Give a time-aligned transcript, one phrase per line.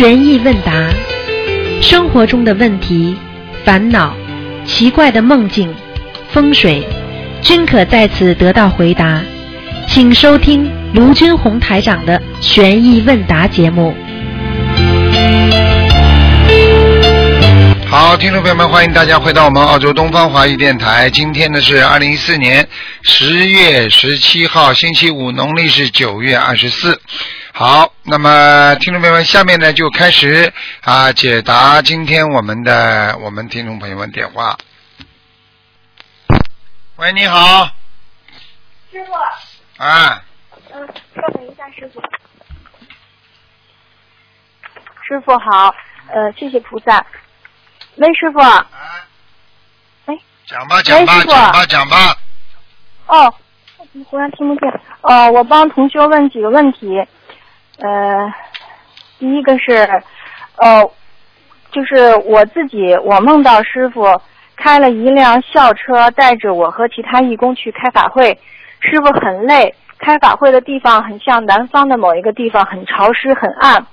[0.00, 0.88] 悬疑问答，
[1.82, 3.14] 生活中的问题、
[3.66, 4.16] 烦恼、
[4.64, 5.70] 奇怪的梦境、
[6.30, 6.82] 风水，
[7.42, 9.20] 均可在此得到回答。
[9.86, 13.94] 请收听卢军红台长的悬疑问答节目。
[17.86, 21.10] 好，听众朋友们，欢迎大家回到我们澳洲东方华语电台。
[21.10, 22.66] 今天呢是二零一四年
[23.02, 26.98] 十月十七号，星期五，农历是九月二十四。
[27.52, 34.56] 好，那么听众朋友们，下面呢就开始啊解答今天我们的我们听众朋友们电话。
[36.96, 37.68] 喂，你好，
[38.92, 39.12] 师傅，
[39.82, 40.22] 啊，
[40.72, 42.00] 嗯，稍等一下，师傅。
[45.02, 45.74] 师傅好，
[46.08, 47.04] 呃，谢谢菩萨。
[47.96, 48.38] 喂，师傅。
[48.38, 48.66] 啊，
[50.06, 52.16] 哎，讲吧，讲吧，讲吧，讲吧。
[53.06, 53.34] 哦，
[53.78, 54.80] 我忽然听不见？
[55.02, 57.06] 哦，我帮同学问几个问题。
[57.80, 58.32] 呃，
[59.18, 59.72] 第一个是，
[60.56, 60.90] 呃，
[61.70, 64.04] 就是我自己，我梦到师傅
[64.56, 68.38] 开了一辆校车，带着我和其他义工去开法会。
[68.80, 73.86] 师傅很累，开法会的地方很像南方的某一个地方，很潮湿、很暗。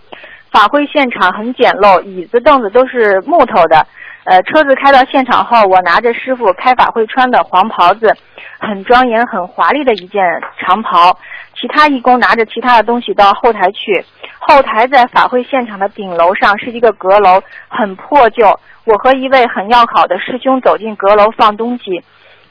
[0.52, 3.85] 法会现场很简陋，椅子凳子都是木头的。
[4.23, 8.13] 呃，车子开到现场后，我拿着师傅开法会穿的黄袍子，
[8.59, 10.21] 很庄严、很华丽的一件
[10.59, 11.17] 长袍。
[11.59, 14.05] 其他义工拿着其他的东西到后台去。
[14.39, 18.59] 后台在法会现场的顶楼上是一个阁楼，很破旧。
[18.86, 22.02] 我和一位很要好的师兄走进阁楼放东西。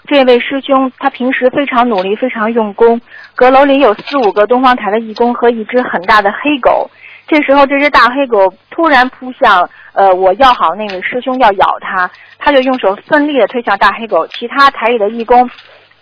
[0.07, 3.01] 这位师兄他平时非常努力，非常用功。
[3.35, 6.91] 阁楼里有四五个东方台的义工和一只很大的黑狗。
[7.27, 15.51] 这时候，这只大黑狗突然扑向呃我要好那位师兄要咬他，他就用手奋力的推向大黑狗，其他台里的义工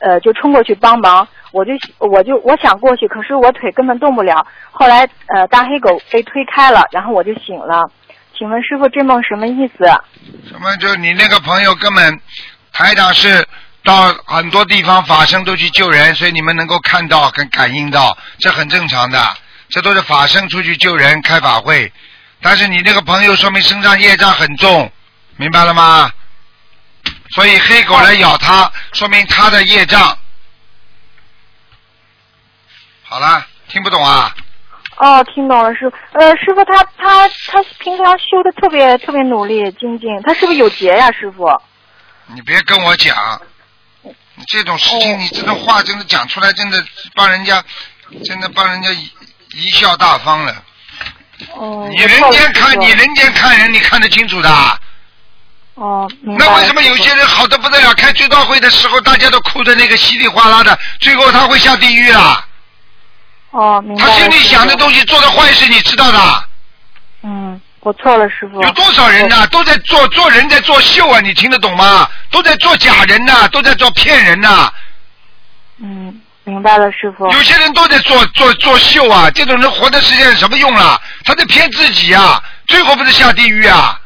[0.05, 4.46] 呃就冲过去帮忙，我就我就我想过去，可是我腿根本动不了。
[4.70, 7.91] 后来呃大黑狗被推开了，然后我就醒了。
[8.36, 9.84] 请问师傅，这梦什么意思？
[10.48, 10.77] 什么？
[10.77, 12.20] 就你那个朋友根本
[12.73, 13.46] 台长是
[13.84, 19.18] 到很多地方法身都去救人，所以你们能够看到跟感应到，这很正常的。
[19.70, 21.90] 这都是法身出去救人开法会，
[22.42, 24.90] 但是你那个朋友说明身上业障很重，
[25.36, 26.11] 明白了吗？
[27.35, 30.19] 所以黑狗来咬他，说明他的业障。
[33.03, 34.35] 好了，听不懂啊？
[34.97, 35.97] 哦，听懂了，师傅。
[36.19, 41.61] 呃，师傅他他他平常修的特别特别努力精进，他是不是有劫呀，师傅？
[42.27, 43.41] 你别跟我讲，
[44.03, 46.85] 你这种事情，哦你这种话真的讲出来，真的
[47.15, 47.63] 帮人家，
[48.25, 49.11] 真的帮人家贻
[49.51, 50.65] 贻笑大方了。
[51.55, 51.89] 哦。
[51.91, 54.48] 你人间看，你人间看人，你看得清楚的。
[55.74, 56.11] 哦。
[56.23, 62.46] 那为什么有些人好的不得了，开追悼会的时候，大家都哭的那个稀里哗啦的，最后他会下地狱啊？
[63.51, 64.05] 哦，明白。
[64.05, 66.45] 他心里想的东西，做的坏事，你知道的。
[67.23, 68.61] 嗯，我错了，师傅。
[68.62, 71.20] 有多少人呐、都在做做人在做秀啊？
[71.20, 72.08] 你听得懂吗？
[72.30, 74.73] 都在做假人呐、都在做骗人呐、
[75.80, 77.30] 嗯，明白了，师傅。
[77.33, 81.01] 有些人都在做做做秀啊，这种人活在世界上什么用啊？
[81.24, 83.98] 他在骗自己啊，最后不是下地狱啊？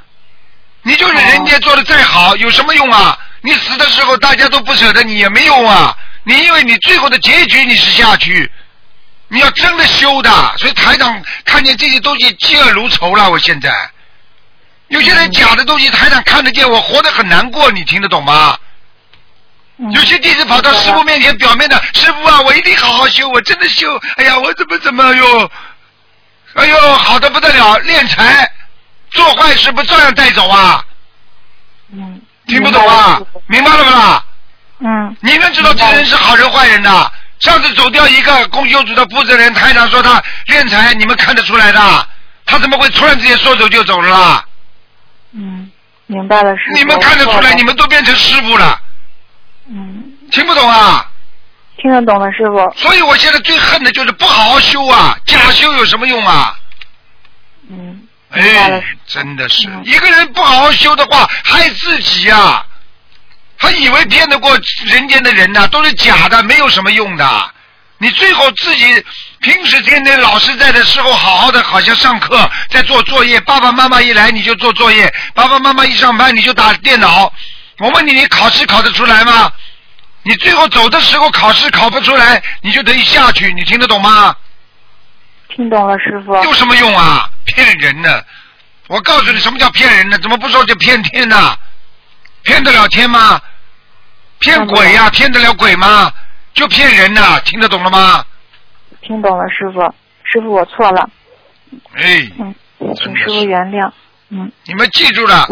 [0.88, 3.19] 你就是人家做的再好，有什么用啊？
[3.43, 5.94] 你死的时候大家都不舍得你也没用啊！
[6.25, 8.50] 你因为你最后的结局你是下去，
[9.28, 13.31] 你要真的修的，所以台长看见这些东西嫉恶如仇了。
[13.31, 13.71] 我现在
[14.88, 18.56] 有些人假的东西台长看得见，我活得很难过，你听得懂吗？
[19.76, 23.94] 嗯有些弟子跑到师傅面前，表面的师傅啊，我一定好好修，我真的修。
[24.16, 25.50] 哎呀，我怎么怎么哟，
[26.55, 28.50] 哎呦，好的不得了，练财，
[29.11, 30.85] 做坏事不照样带走啊？
[31.93, 32.21] 嗯。
[32.47, 33.21] 听不懂啊？
[33.47, 34.25] 明白了不啦？
[34.81, 35.17] 嗯。
[35.21, 37.13] 你能知道这人是好人坏人的？
[37.41, 42.09] 上次走掉一个公修组的负责人，台长说他敛财，你们看得出来的？
[42.45, 44.45] 他怎么会突然之间说走就走了啦？
[45.33, 45.71] 嗯，
[46.07, 46.79] 明白了，师傅。
[46.79, 48.81] 你们看得出来，你们都变成师傅了，
[49.69, 50.03] 嗯，
[50.33, 51.07] 听不懂啊？
[51.77, 52.73] 听得懂了，师傅。
[52.77, 56.56] 所以我现在最恨的就是不好好修啊，假修有什么用啊？
[57.71, 62.65] 嗯，哎，真的是嗯一个人不好好修的话，害自己呀、
[63.59, 67.51] 他以为骗得过人间的人呐、都是假的，没有什么用的。
[68.01, 69.05] 你最后自己
[69.41, 77.33] 平时天天老师在的时候，好好的，好像上课在做作业，爸爸妈妈一来你就做作业，爸爸妈妈一上班你就打电脑。
[77.79, 79.51] 我问你，你考试考得出来吗？
[80.23, 84.37] 你最后走的时候考试考不出来，你就等于下去，你听得懂吗？
[85.49, 86.35] 听懂了，师傅。
[86.45, 87.29] 有什么用啊？
[87.49, 88.23] 骗人呢！
[88.89, 90.19] 我告诉你，什么叫骗人呢？
[90.19, 91.56] 怎么不说就骗天呢？
[92.43, 93.41] 骗得了天吗？
[94.39, 96.12] 骗鬼呀、骗得了鬼吗？
[96.55, 98.25] 就骗人呐、听得懂了吗？
[99.03, 99.81] 听懂了，师傅。
[100.25, 101.11] 师傅，我错了。
[101.95, 102.55] 哎，嗯，
[102.95, 103.91] 请师傅原谅。
[104.31, 105.47] 嗯，你们记住了，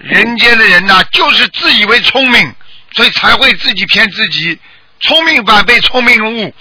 [0.00, 2.54] 人间的人呐、就是自以为聪明，
[2.92, 4.58] 所以才会自己骗自己，
[5.00, 6.54] 聪明反被聪明误，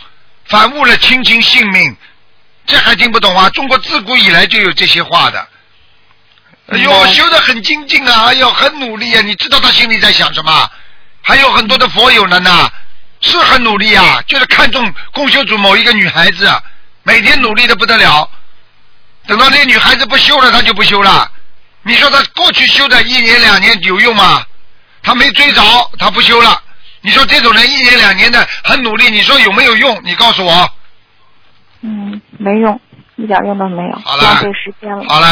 [0.46, 1.96] 反误了亲情性命。
[2.66, 3.50] 这还听不懂啊？
[3.52, 5.48] 中国自古以来就有这些话的。
[6.68, 8.26] 哎呦，修得很精进啊！
[8.26, 9.22] 哎呦，很努力啊！
[9.22, 10.72] 你知道他心里在想什么？
[11.22, 12.72] 还有很多的佛友呢呢，
[13.22, 16.62] 是很努力啊，就是看中供修组某一个女孩子，啊
[17.04, 18.28] 每天努力的不得了。
[19.28, 21.32] 等到那个女孩子不修了，他就不修了。
[21.84, 24.44] 你说他过去修的一年两年有用吗？
[25.04, 25.62] 他没追着，
[26.00, 26.60] 他不修了。
[27.02, 30.02] 你说这种人一年两年的很努力，你说有没有用？
[30.04, 30.68] 你告诉我。
[31.82, 32.80] 嗯，没用，
[33.16, 35.04] 一点用都没有，好浪费时间了。
[35.10, 35.26] 好了，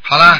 [0.00, 0.38] 好了，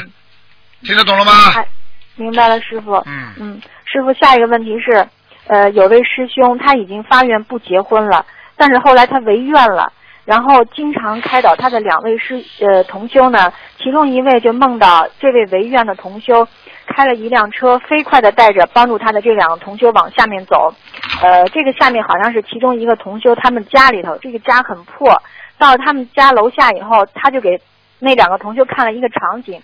[0.81, 1.33] 听得懂了吗？
[1.57, 1.67] 哎，
[2.15, 2.93] 明白了，师傅。
[3.05, 5.05] 嗯嗯，师傅，下一个问题是，
[5.47, 8.25] 呃，有位师兄他已经发愿不结婚了，
[8.55, 9.91] 但是后来他违愿了，
[10.23, 16.47] 然后经常开导他的两位师呃同修呢，其中一位就梦到这位违愿的同修
[16.87, 20.73] 开了一辆车，飞快的带着帮助他的这两个同修往下面走，
[21.21, 25.21] 呃，这个下面好像是其中一个同修他们家里头，这个家很破，
[25.63, 27.59] 到他们家楼下以后，他就给
[27.99, 29.61] 那两个同修看了一个场景。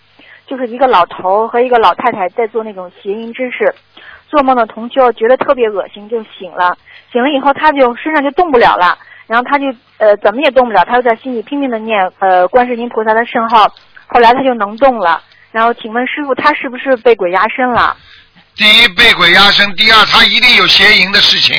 [0.48, 3.72] 就是一个老头和一个老太太在做那种邪淫之事。
[4.28, 6.76] 做梦的同修觉得特别恶心，就醒了。
[7.12, 8.98] 醒了以后，他就身上就动不了了，
[9.28, 9.68] 然后他就
[9.98, 13.72] 呃怎么也动不了，他就在心里拼命的念呃观世音菩萨的圣号。
[14.08, 15.22] 后来他就能动了。
[15.52, 17.96] 然后请问师傅，他是不是被鬼压身了？
[18.56, 21.56] 第一被鬼压身，第二他一定有邪淫的事情。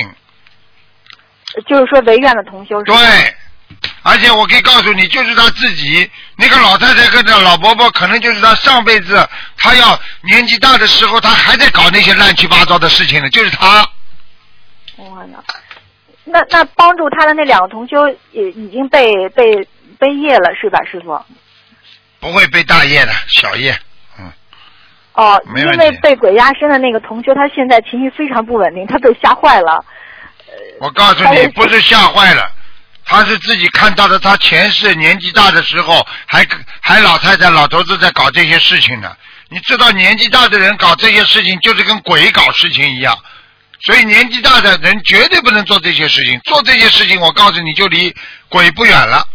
[1.55, 3.01] 呃就是说违愿的同修是对吧？，
[4.03, 13.87] 而且我可以告诉你，就是他自己那个老太太跟那老伯伯，可能就是他上辈子他要年纪大的时候，他还在搞那些乱七八糟的事情呢，就是他。
[14.97, 15.43] 我呢，
[16.25, 19.69] 那那帮助他的那两个同修也已经被被
[19.99, 21.19] 被业了是吧，师傅？
[22.21, 23.75] 不会被大业的，小业。
[24.19, 24.31] 嗯，
[25.15, 29.83] 哦，因为被鬼压身的那个同修，他现在情绪非常不稳定，他被吓坏了。
[30.81, 32.51] 我告诉，你不是吓坏了，
[33.11, 36.47] 他是自己看到的，他前世年纪大的时候，还
[36.81, 39.13] 还老太太、老头子在搞这些事情呢。
[39.49, 43.19] 你知道，年纪大的人搞这些事情，就是跟鬼搞事情一样。
[43.81, 48.15] 所以年纪大的人绝对不能做这些事情，做这些事情，我告诉你就离
[48.49, 49.27] 鬼不远了。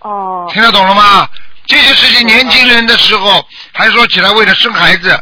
[0.00, 1.26] 哦，听得懂了吗？
[1.66, 3.42] 这些事情年轻人的时候
[3.72, 5.18] 还说起来为了生孩子，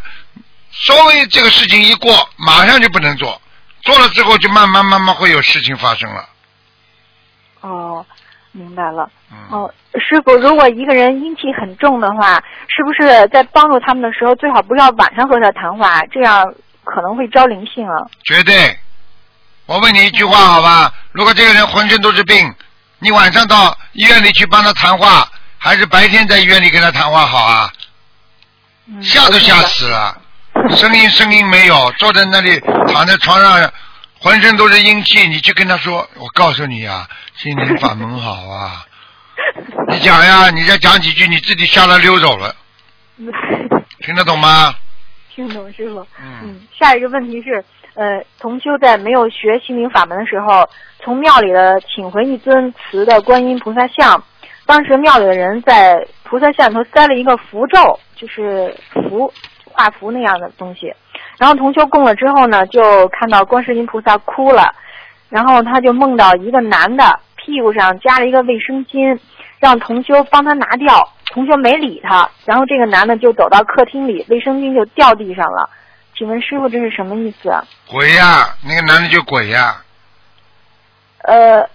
[0.72, 3.40] 稍微这个事情一过，马上就不能做，
[3.84, 6.28] 做了之后就慢慢慢慢会有事情发生了。
[7.62, 8.04] 哦，
[8.52, 9.08] 明白了。
[9.32, 12.34] 嗯，哦，师傅，如果一个人阴气很重的话，
[12.68, 16.44] 是不是在帮助他们的时候，最好不要晚上和他谈话，这样
[16.84, 17.96] 可能会招灵性啊？
[18.24, 18.78] 绝对。
[19.66, 20.92] 我问你一句话好吧？
[21.12, 22.54] 如果这个人浑身都是病，
[22.98, 25.26] 你晚上到医院里去帮他谈话，
[25.56, 27.72] 还是白天在医院里跟他谈话好啊？
[28.88, 30.20] 嗯、吓都吓死了，
[30.70, 33.72] 声音声音没有，坐在那里躺在床上，
[34.22, 38.86] 浑身都是阴气，你去跟他说，我告诉你啊，心灵法门好啊，
[39.90, 42.54] 你讲呀，你再讲几句，你自己吓得溜走了，
[44.00, 44.74] 听得懂吗？
[45.34, 46.06] 听懂师傅。
[46.22, 47.64] 嗯，嗯，下一个问题是，
[47.94, 50.68] 呃，同修在没有学心灵法门的时候，
[51.02, 54.22] 从庙里的请回一尊瓷的观音菩萨像，
[54.66, 59.32] 当时庙里的人在菩萨像里头塞了一个符咒，就是符
[59.64, 60.92] 画符那样的东西。
[61.42, 64.72] 然后同修供了之后呢，就看到观世音菩萨哭了，
[65.28, 69.18] 然后他就梦到一个男的屁股上夹了一个卫生巾，
[69.58, 71.12] 让同修帮他拿掉。
[71.32, 75.68] 同修没理他，然后这个男的就走到客厅里，卫生巾就掉地上了。
[76.16, 77.64] 请问师傅这是什么意思啊？
[77.88, 79.82] 鬼呀，那个男的就鬼呀，
[81.24, 81.68] 呃，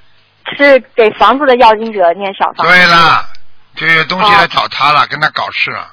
[0.55, 2.71] 是给房子的要经者念小房子。
[2.71, 3.25] 对了，
[3.75, 5.91] 就有东西来找他了，跟他搞事了，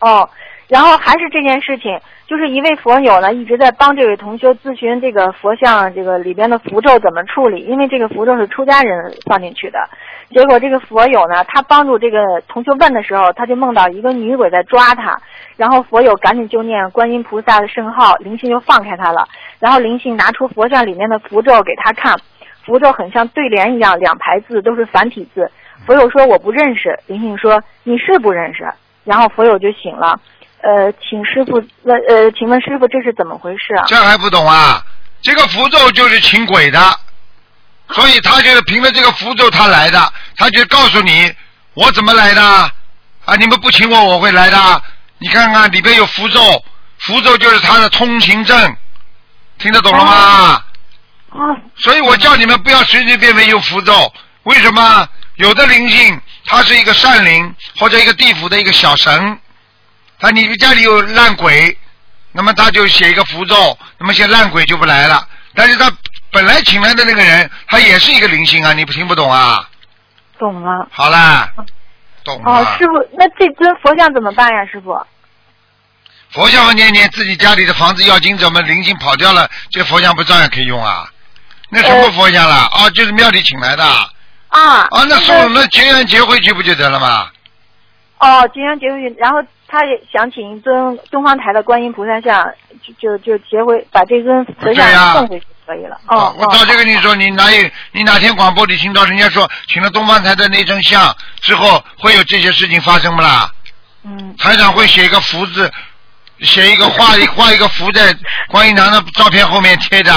[0.00, 0.30] 哦，
[0.70, 1.98] 然后还是这件事情，
[2.28, 9.80] 就是一位佛友呢一直在帮这位同修咨询这个佛像这个里边的符咒怎么处理，因为这个符咒是出家人放进去的。
[10.30, 15.20] 结果这个佛友呢，他帮助这个同修问的时候，他就梦到一个女鬼在抓他，
[15.56, 19.26] 然后佛友赶紧就念观音菩萨的圣号，灵性就放开他了。
[19.58, 22.16] 然后灵性拿出佛像里面的符咒给他看，
[22.64, 25.50] 符咒很像对联一样，两排字都是繁体字。
[25.84, 28.70] 佛友说我不认识，灵性说你是不认识，
[29.02, 30.20] 然后佛友就醒了。
[30.62, 33.84] 呃，请师傅问，呃，请问师傅这是怎么回事啊？
[33.86, 34.84] 这还不懂啊？
[35.22, 36.78] 这个符咒就是请鬼的，
[37.90, 41.32] 所以他就是凭着这个符咒他来的，他就告诉你
[41.74, 43.36] 我怎么来的啊？
[43.38, 44.82] 你们不请我我会来的，
[45.18, 46.62] 你看看里边有符咒，
[46.98, 48.76] 符咒就是他的通行证，
[49.58, 50.12] 听得懂了吗？
[51.30, 54.12] 啊，所以我叫你们不要随随便便用符咒，
[54.42, 55.08] 为什么？
[55.36, 59.38] 有的灵性它是一个善灵或者一个地府的一个小神，
[60.20, 61.76] 他你家里有烂鬼，
[62.32, 65.26] 那么他就写一个符咒，那么些烂鬼就不来了。
[65.54, 65.90] 但是他
[66.30, 69.68] 本来请来的那个人，他也是一个灵性啊，你不听不懂啊？
[70.38, 70.86] 懂了。
[70.92, 71.52] 好啦，
[72.22, 72.52] 懂了。
[72.52, 74.96] 哦，师傅，那这尊佛像怎么办呀，师傅？
[76.30, 81.10] 佛像念念自己家里的房子要经怎么灵性跑掉了，这佛像不照样可以用啊？
[81.70, 82.68] 那什么佛像了？
[82.72, 83.84] 哦，就是庙里请来的。
[83.84, 84.86] 啊。
[84.90, 87.28] 啊，那送那结缘结回去不就得了吗？
[88.18, 96.00] 哦，结缘结回去，然后他也想请一尊东方台的观音菩萨像，就就就结回把这尊佛像送回去可以了。
[96.08, 96.34] 哦。
[96.38, 103.48] 我早就跟你说，你哪有你哪天广播里听到人家说请了东方台的那尊像之后会有这些事情发生不啦？
[104.02, 104.34] 嗯。
[104.36, 105.70] 台长会写一个福字。
[106.40, 108.16] 写一个画一画一个福在
[108.48, 110.12] 观音堂的照片后面贴的。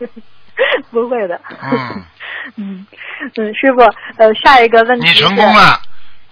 [0.92, 1.40] 不会的。
[1.72, 2.04] 嗯。
[2.56, 2.86] 嗯
[3.34, 3.80] 嗯，师傅，
[4.18, 5.08] 呃，下一个问题。
[5.08, 5.80] 你成功了，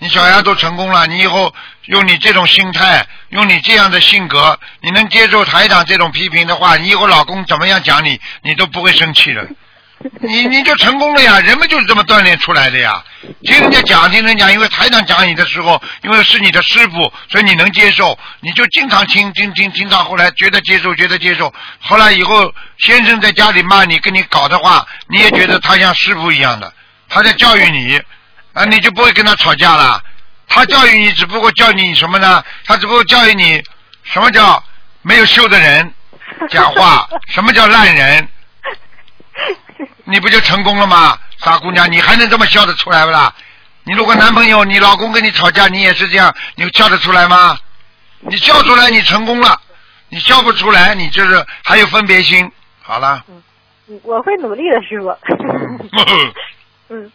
[0.04, 1.54] 你小丫都成功了，你以后
[1.86, 9.48] 用你这种心态，用你这样的性格，你能接受台长这种批评的话，你以后老公怎么样讲你，你都不会生气的。
[10.20, 11.40] 你你就成功了呀！
[11.40, 13.02] 人们就是这么锻炼出来的呀。
[13.42, 21.54] 听人家讲，听人家讲，因为台长讲你的时候，因为是你的师傅，所以你能接受，你就经常听听听听到后来觉得接受，觉得接受。
[21.80, 26.70] 后来以后先生在家里骂你，跟你搞的话，你也觉得他像师傅一样的，
[27.08, 27.98] 他在教育你，
[28.54, 30.02] 啊，你就不会跟他吵架了。
[30.48, 32.42] 他教育你，只不过教你什么呢？
[32.64, 33.62] 他只不过教育你
[34.04, 34.62] 什么叫
[35.02, 35.92] 没有修的人
[36.48, 38.28] 讲话，什么叫烂人。
[40.04, 41.90] 你不就成功了吗，傻姑娘？
[41.90, 43.34] 你还能这么笑得出来不啦？
[43.84, 47.58] 你如果男朋友、你老公跟你吵架，你也是这样，你笑得出来吗？
[48.20, 49.54] 你笑出来，你成功了；
[50.08, 52.50] 你笑不出来，你就是还有分别心。
[52.82, 53.24] 好了。
[53.28, 55.08] 嗯，我会努力的，师傅。
[56.90, 57.10] 嗯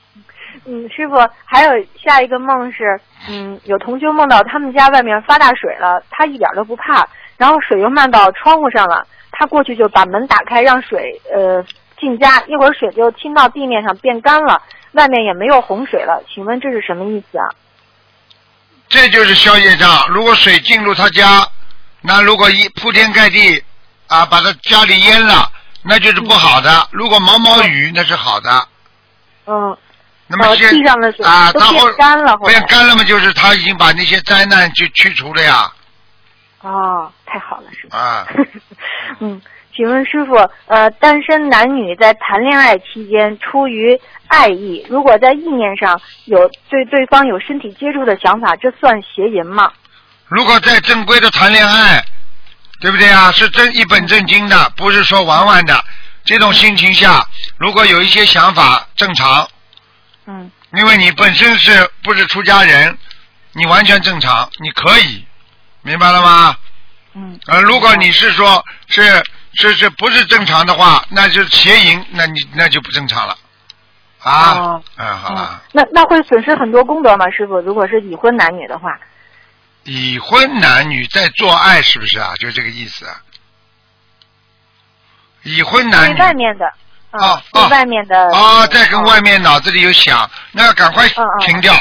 [0.70, 1.72] 嗯，师傅，还有
[2.02, 7.08] 下一个梦是，嗯，有同修梦到他们家外面发大水了，他一点都不怕，
[7.38, 11.66] 然后水又漫到窗户上了，他过去就把门打开，让水呃。
[12.00, 14.62] 进家一会儿，水就浸到地面上变干了，
[14.94, 16.24] 外面也没有洪水了。
[16.34, 17.44] 请问这是什么意思啊？
[18.88, 20.08] 这就是消业障。
[20.08, 21.46] 如果水进入他家，
[22.02, 23.62] 那如果一铺天盖地
[24.08, 25.52] 啊，把他家里淹了，
[25.84, 26.88] 那就是不好的。
[26.92, 28.50] 如果毛毛雨，那是好的。
[29.48, 29.78] 嗯。
[30.30, 35.72] 那么现地上的水都变干了，变干了嘛，就是他已经把那些灾难就去除了呀。
[36.62, 37.98] 哦，太好了，是吧？
[37.98, 38.28] 啊。
[39.20, 39.42] 嗯。
[39.76, 49.72] 请问师傅，呃，单身男女在谈恋爱期间，出于爱意，如果在意念上有对对方有身体接触的想法，这算邪淫吗？
[50.28, 52.04] 如果在正规的谈恋爱，
[52.82, 53.32] 对不对啊？
[53.32, 55.82] 是真一本正经的，不是说玩玩的。
[56.26, 57.26] 这种心情下，
[57.58, 59.48] 如果有一些想法，正常。
[60.30, 60.52] 嗯。
[60.74, 62.98] 因为你本身是不是出家人，
[63.52, 65.26] 你完全正常，你可以，
[65.82, 66.58] 明白了吗？
[67.16, 67.40] 嗯。
[67.48, 69.22] 呃，如果你是说，是。
[69.56, 73.36] 是是不是正常的话，那就是邪淫，那你那就不正常了，
[74.20, 75.64] 啊，嗯，好了。
[75.72, 77.60] 那那会损失很多功德吗，师傅？
[77.62, 78.98] 如果是已婚男女的话。
[79.86, 82.36] 已婚男女在做爱是不是啊？
[82.38, 83.08] 就这个意思。
[85.42, 86.20] 已婚男女。
[86.20, 86.72] 外面的。
[87.12, 87.68] 啊啊。
[87.68, 88.32] 外面的。
[88.36, 91.10] 啊，在跟外面脑子里有想，那要赶快
[91.46, 91.78] 停掉。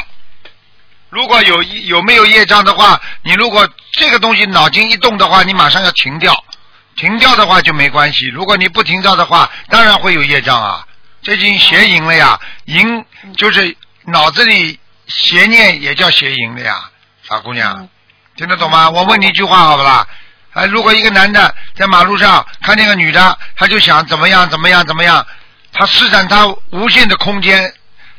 [1.09, 6.43] 如果有有没有业障的话，你如果这个东西脑筋一动的话，你马上要停掉。
[6.95, 10.85] 停掉的话就没关系，如果你不停掉的话，当然会有业障啊。
[11.21, 13.05] 这已经邪淫了呀，淫
[13.37, 16.89] 就是脑子里邪念也叫邪淫了呀，
[17.23, 17.87] 傻姑娘，
[18.35, 18.89] 听得懂吗？
[18.89, 20.07] 我问你一句话好不啦？
[20.53, 25.25] 啊，如果一个男的在马路上看见个女的，他就想怎么样怎么样怎么样，
[25.73, 27.71] 他施展他无限的空间，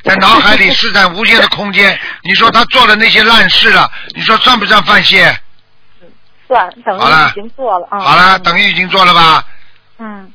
[0.05, 5.37] 在脑海里施展无限的空间， 你说他做了那些烂事了，你说算不算犯戒？
[6.47, 7.99] 算，等于已经做了啊。
[8.01, 9.45] 好了，等于已经做了吧？
[9.99, 10.33] 嗯。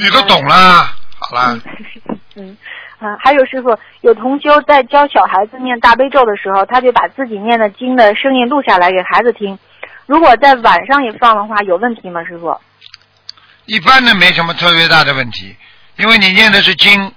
[0.00, 1.58] 你都懂了，好了。
[2.34, 2.56] 嗯，
[2.98, 9.58] 啊，还有师傅，有同修在教小孩子念大悲咒的时候，他就把自己念的经的声音录下来给孩子听。
[10.06, 12.58] 如果在晚上也放的话，有问题吗，师傅？
[13.66, 15.56] 一般的没什么特别大的问题，
[15.96, 17.12] 因为你念的是经。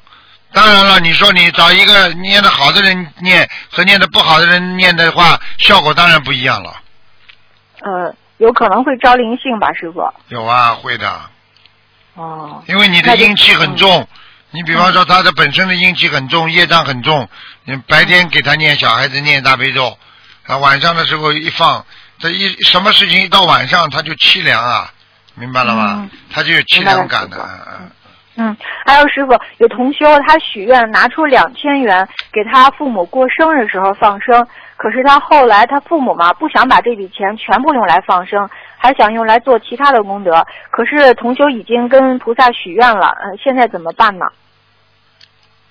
[0.52, 6.82] 当然了，你说你找一个念的好的人念和念的不好的人念的话，效果当然不一样了。
[7.82, 10.02] 呃，有可能会招灵性吧，师傅。
[10.30, 11.22] 有啊，会的。
[12.16, 12.64] 哦。
[12.68, 14.08] 因为你的阴气很重，
[14.50, 17.30] 你比方说他的本身的阴气很重，业障很重，
[17.66, 20.00] 你白天给他念小孩子念大悲咒，
[20.48, 21.86] 啊，晚上的时候一放，
[22.20, 24.92] 这一什么事情一到晚上他就凄凉啊，
[25.36, 26.10] 明白了吗？
[26.32, 27.38] 他就有凄凉感的。
[27.80, 27.92] 嗯
[28.42, 34.48] 嗯，还有师傅，有同修他许愿拿出两千元给他父母过生日时候放生，
[34.78, 40.46] 可是他后来他父母嘛不想把这笔钱全部用来放生，还想用来做其他的功德。
[40.72, 44.26] 可是同修已经跟菩萨许愿了，呃，现在怎么办呢？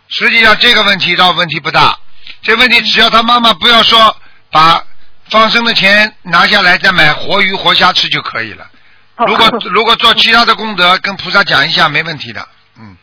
[0.09, 1.97] 实际上这个问题倒问题不大，
[2.43, 4.15] 这问题只要他妈妈不要说
[4.51, 4.83] 把
[5.31, 8.67] 放生的钱拿下来再买活鱼活虾吃就可以了。
[9.27, 12.47] 如果如果做其他的功德，跟菩萨讲一下没问题的。
[12.79, 12.97] 嗯，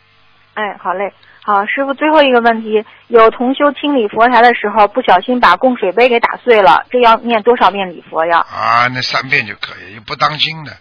[0.54, 1.14] 哎，好嘞，
[1.44, 8.40] 好，师傅，最后一个问题，有同修清理佛台的时候不小心把供水杯给打碎了，这要念多少遍礼佛呀？
[8.40, 10.72] 啊，那三遍就可以，不当心的，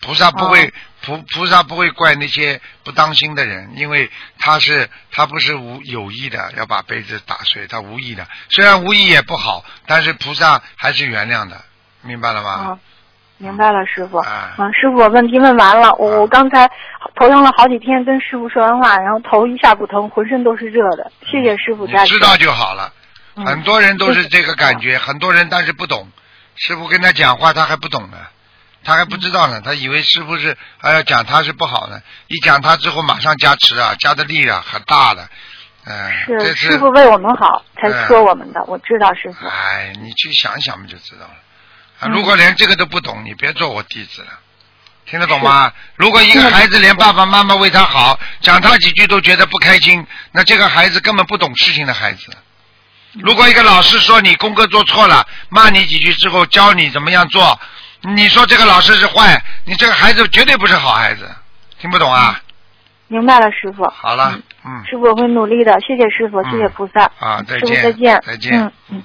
[0.00, 11.56] 菩萨不会菩菩萨不会怪那些不当心的人，因为他是他不是无有意的要把杯子打碎，他无意的，虽然无意也不好，但是菩萨还是原谅的，
[12.02, 12.50] 明白了吗？
[12.50, 12.78] 啊，
[13.38, 14.18] 明白了，师傅。
[14.18, 16.66] 啊啊，师傅，问题问完了，我我刚才
[17.14, 21.12] 头疼了好几天，跟师傅说完话，然后头一下不疼，浑身都是热的。
[21.30, 22.14] 谢谢师傅加持。
[22.14, 22.92] 知道就好了。
[23.36, 26.08] 嗯很多人都是这个感觉，很多人但是不懂。
[26.56, 28.18] 师傅跟他讲话，他还不懂呢，
[28.82, 35.28] 他还不知道呢，他以为师傅是还要讲他是不好呢，一讲他之后马上加持啊，加的力啊很大的，
[35.84, 39.46] 嗯、师傅为我们好才嗯说我们的，我知道师傅。
[39.46, 42.08] 哎，你去想想嘛就知道了。
[42.10, 44.28] 如果连这个都不懂，你别做我弟子了。
[45.06, 45.72] 听得懂吗？
[45.96, 52.34] 如果一个孩子连爸爸妈妈为他好，讲他几句都觉得不开心，那这个孩子根本不懂事情的孩子。
[53.14, 57.60] 如果一个老师说你功课做错了，骂你几句之后教你怎么样做，
[58.02, 61.30] 你说这个老师是坏，你这个孩子绝对不是好孩子。
[61.78, 62.40] 听不懂啊？
[63.08, 63.88] 明白了，师傅。
[63.88, 67.10] 好了，嗯，师傅我会努力的，谢谢师傅，谢谢菩萨。
[67.18, 68.22] 啊，再见，再见。
[68.24, 68.60] 再见。
[68.60, 69.02] 嗯嗯。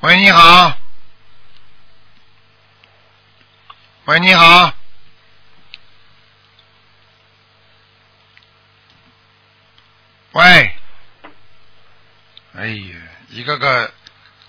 [0.00, 0.76] 喂，你好。
[4.04, 4.72] 喂，你好。
[10.32, 10.42] 喂。
[12.54, 12.96] 哎呀，
[13.30, 13.92] 一个个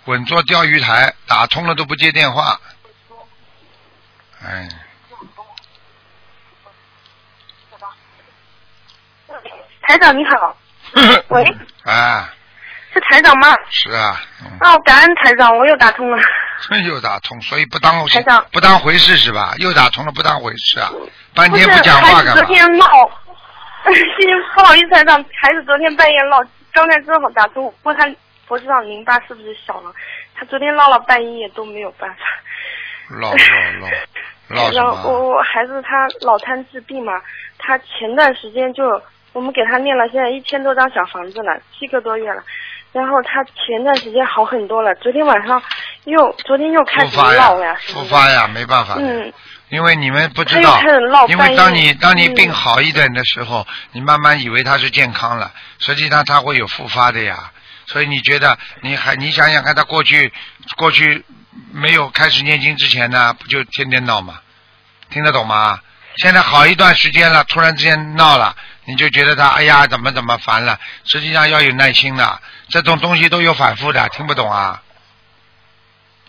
[0.05, 2.59] 稳坐钓鱼台，打通了都不接电话。
[4.45, 4.67] 哎，
[9.83, 10.57] 台长你好，
[11.29, 11.43] 喂，
[11.85, 12.29] 啊，
[12.93, 13.47] 是台长吗？
[13.69, 16.17] 是啊，嗯，哦，感恩台长，我又打通了。
[16.85, 19.53] 又打通，所以不当台长不当回事是吧？
[19.57, 20.89] 又打通了，不当回事啊？
[21.35, 22.43] 半天不讲话孩子昨？
[22.45, 22.85] 天闹，
[24.55, 26.37] 不好意思，台长，孩子昨天半夜闹，
[26.71, 28.05] 刚才正好打通，问他
[28.47, 29.93] 脖子上淋巴是不是小了，
[30.35, 32.17] 他昨天闹了半夜都没有办法。
[33.19, 33.37] 唠唠
[34.49, 35.09] 唠唠然后？
[35.11, 37.13] 我我孩子他脑瘫治病嘛，
[37.57, 38.83] 他前段时间就
[39.33, 42.41] 我们给他念了现在一千多张小房子了，七个多月了。
[42.91, 45.61] 然后他前段时间好很多了，昨天晚上
[46.03, 48.95] 又昨天又开始闹呀，，复发呀，没办法。
[48.99, 49.33] 嗯，
[49.69, 50.79] 因为你们不知道
[51.27, 57.51] 因为当你当你嗯病好一点的时候，你慢慢以为他是健康了，实际上他会有复发的呀。
[57.85, 60.31] 所以你觉得你还你想想看，他过去
[60.77, 61.23] 过去
[61.71, 64.39] 没有开始念经之前呢，不就天天闹吗？
[65.09, 65.79] 听得懂吗？
[66.17, 70.79] 现在好一段时间了，突然之间闹了，你就觉得他哎呀怎么怎么烦了。
[71.05, 74.81] 实际上要有耐心的，这种东西都有反复的，听不懂啊？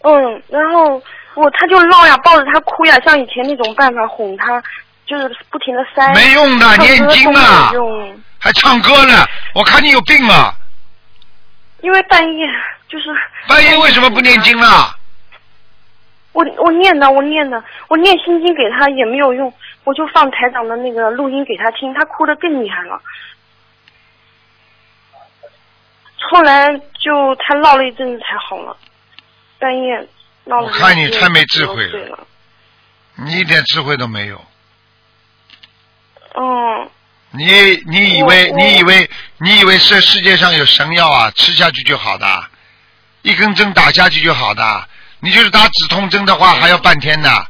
[0.03, 1.03] 嗯，然后
[1.35, 4.62] 我他就闹呀，抱着他哭呀，像以前那种办法哄他，
[5.07, 6.12] 就是不停的塞。
[6.14, 7.73] 没用的，念经啊
[8.38, 10.55] 还唱歌呢，我看你有病啊！
[11.85, 12.49] 因为半夜
[12.88, 13.14] 就是。
[13.47, 14.59] 半夜为什么不念经？
[14.59, 14.97] 啊？
[16.33, 19.53] 我我念的，我念的，我念心经给他也没有用，
[19.85, 23.01] 我就放台长的那个录音给他听，他哭得更厉害了。
[26.31, 28.77] 后来就他闹了一阵子才好了，
[29.59, 30.09] 半夜
[30.44, 30.66] 闹了。
[30.66, 32.27] 我看你太没智慧了了。
[33.16, 34.42] 你一点智慧都没有。
[36.35, 36.90] 嗯，
[37.37, 41.31] 你你以为你以为你以为这世界上有神药啊？
[41.35, 42.44] 吃下去就好的，
[43.23, 44.88] 一根针打下去就好的。
[45.18, 47.44] 你就是打止痛针的话，还要半天呢。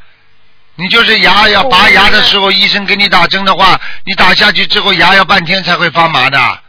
[0.77, 6.61] 你就是牙要拔牙的时候，医生给你打针的话，你打下去之后牙要半天才会发麻的。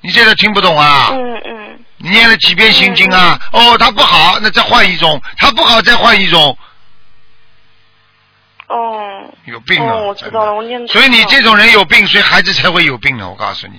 [0.00, 1.10] 你这个听不懂啊？
[1.12, 3.38] 嗯嗯，你念了几遍心经啊？
[3.52, 6.56] 哦，它不好，那再换一种；它不好，再换一种。
[8.72, 9.92] 哦，有病啊！
[9.92, 10.88] 哦，我知道了，我念的。
[10.88, 13.28] 所以你这种人有病，所以孩子才会有病呢。
[13.28, 13.78] 我告诉你，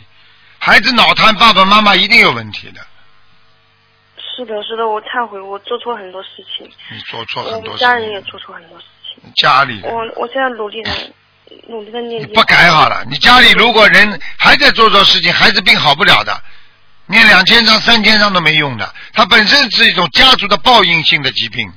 [0.60, 2.82] 孩子脑瘫，爸爸妈妈一定有问题的。
[4.36, 9.34] 是的，是的，我忏悔，我做错很多事情，你做错我很多事情家人也，做错很多事情。
[9.36, 10.91] 家里我我现在努力的，
[11.69, 12.29] 努力的念经。
[12.29, 13.03] 你不改好了。
[13.10, 16.39] 你家里如果人还在做错事情，孩子病好不了的，
[17.08, 18.93] 念两千张、三千张都没用的。
[19.13, 21.71] 它本身是一种家族的报应性的疾病，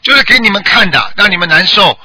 [0.00, 1.98] 就是给你们看的，让你们难受。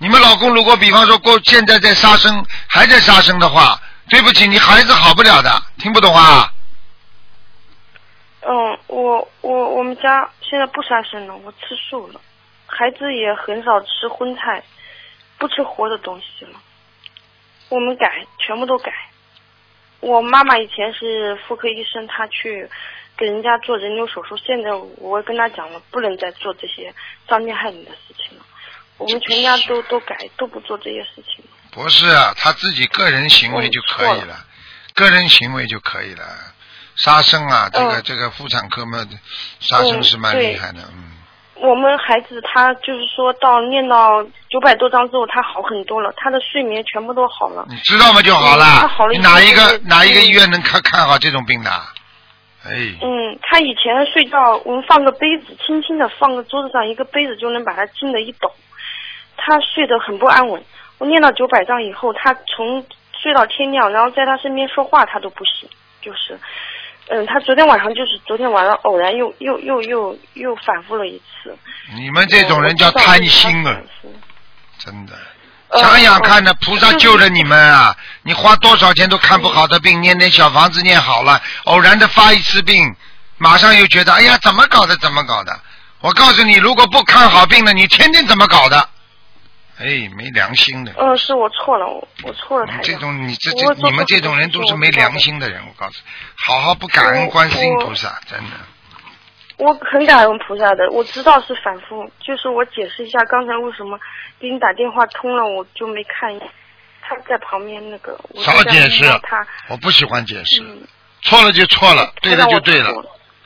[0.00, 6.52] 你们老公如果比方说过现在在杀生，还在杀生的话，对不起，你孩子好不了的，听不懂啊？
[8.42, 12.20] 嗯，我我我们家现在不杀生了，我吃素了，
[12.66, 14.62] 孩子也很少吃荤菜，
[15.36, 16.60] 不吃活的东西了。
[17.68, 18.92] 我们改，全部都改。
[20.00, 22.70] 我妈妈以前是妇科医生，她去
[23.16, 26.94] 给人家做人流手术，现在我跟她讲了，不能再做这些
[27.28, 28.27] 伤天害理的事情。
[28.98, 31.44] 我们全家都都改，都不做这些事情。
[31.70, 34.44] 不是啊，他自己个人行为就可以了，
[34.94, 36.24] 个人行为就可以了。
[36.96, 39.06] 杀生啊，这个、嗯这个妇产科嘛，
[39.60, 41.12] 杀生是蛮厉害的，嗯。
[41.60, 47.66] 我们孩子他就是说到念到九百多章之后，他好很多了，他的睡眠全部都好了。
[47.68, 48.64] 你知道吗就好了。
[48.64, 51.70] 嗯他好了你哪一个哪一个嗯医院能看看好这种病的？
[52.64, 58.52] 哎，嗯，他以前睡觉，我们放个杯子，轻轻的放个桌子上，一个杯子就能把他惊得一抖。
[59.38, 60.62] 他睡得很不安稳。
[60.98, 62.84] 我念到九百章以后，他从
[63.22, 65.70] 睡到天亮，然后在他身边说话他都不行，
[66.02, 66.38] 就是，
[67.08, 71.56] 嗯，他昨天晚上就是昨天晚上偶然又又又又又反复了一次。
[71.94, 73.80] 你们这种人叫贪心啊
[74.78, 75.12] 真的。
[75.68, 77.94] 呃想想看呢，菩萨救了你们啊！
[78.22, 82.96] 你花多少钱都看不好的病，念点小房子念好了，偶然的发一次病，
[83.36, 85.52] 马上又觉得哎呀怎么搞的怎么搞的。
[86.00, 88.88] 我告诉你，如果不看好病了，你天天怎么搞的？
[89.78, 90.92] 哎，没良心的。
[90.96, 92.82] 嗯，是我错了，我我错了，台长。
[92.82, 98.56] 这种你这这你们这种人都是没良心的人，我告诉你，好好不感恩我观世音菩萨，真的。
[99.58, 103.98] 我很感恩菩萨的，我知道是反复，就是我解释一下刚才为什么
[104.38, 106.38] 给你打电话通了，我就没看。
[107.10, 110.82] 他在旁边那个，我少解释他，我不喜欢解释，嗯，
[111.22, 112.92] 错了就错了，对了就对了。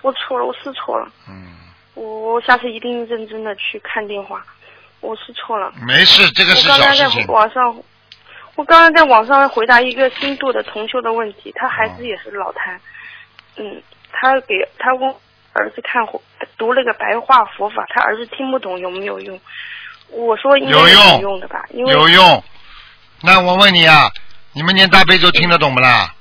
[0.01, 1.55] 我错了，我是错了，嗯，
[1.95, 4.45] 我我下次一定认真的去看电话，
[5.03, 5.71] 我是错了。
[5.87, 7.27] 没事，这个我是刚才在小事情。
[7.27, 7.77] 网上，
[8.55, 12.81] 我刚刚在网上回答一个新度的同修的问题，他孩哦子也是脑瘫，
[13.57, 15.15] 嗯，他给他问
[15.53, 16.03] 儿子看
[16.57, 19.39] 读那个白话佛法，他儿子听不懂有没有用？
[20.09, 22.45] 我说应该有用有用的吧，因为有用。
[23.23, 24.11] 那我问你啊，
[24.53, 26.15] 你们念大悲咒听得懂不啦？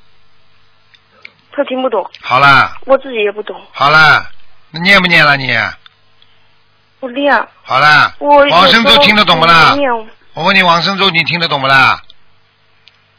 [1.52, 4.32] 他听不懂，好啦，我自己也不懂，好啦，
[4.72, 5.54] 那念不念了你？
[7.02, 7.34] 我练，
[7.64, 9.76] 好啦，我往生咒听得懂不啦
[10.36, 10.44] 我？
[10.44, 12.00] 问你往生咒你听得懂不啦？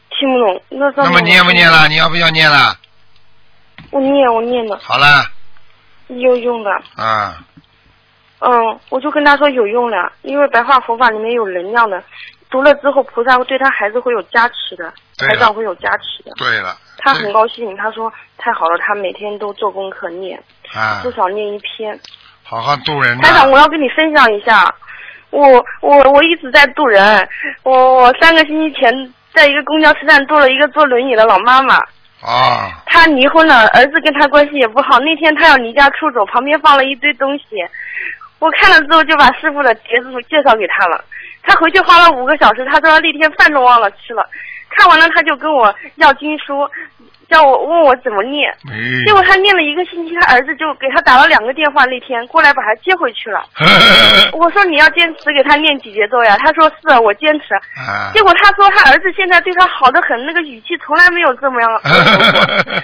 [0.09, 1.87] 听不懂，那上面那么念不念啦？
[1.87, 2.77] 你要不要念啦？
[3.91, 5.25] 我念我念的好啦，
[6.07, 7.43] 有用的，啊，
[8.39, 12.01] 嗯，我就跟他说有用的，因为白话佛法里面有能量的，
[12.49, 16.31] 读了之后菩萨会对他孩子会有加持的，对了台长会有加持的。
[16.37, 20.41] 对了，他很高兴，他说太好了，他每天都做功课念，
[20.73, 21.99] 啊，至少念一篇。
[22.53, 24.71] 好好度人台长，我要跟你分享一下，
[25.31, 25.41] 我
[25.81, 27.27] 我我一直在渡人，
[27.63, 28.93] 我我三个星期前
[29.33, 31.77] 在一个公交车站渡了一个坐轮椅的老妈妈，
[32.21, 37.43] 啊，她离婚了，儿子跟她关系也不好，那天她要离家出走，旁边放了一堆东西，
[38.37, 41.03] 我看了之后就把师傅的碟子介绍给她了，
[41.41, 44.23] 她回去花了五个小时，她说那天饭都忘了吃了，
[44.69, 46.69] 看完了他就跟我要经书，
[47.33, 48.47] 叫我问我怎么念。
[48.69, 53.41] 哎结果他念了一个星期，他儿子就给他打了两个电话，那天过来把他接回去了。
[54.37, 56.37] 我说你要坚持给他念几节奏呀？
[56.37, 57.55] 他说是啊，我坚持。
[57.81, 62.83] 啊结果他说他儿子现在对他好的很，那个语气从来没有这么样过。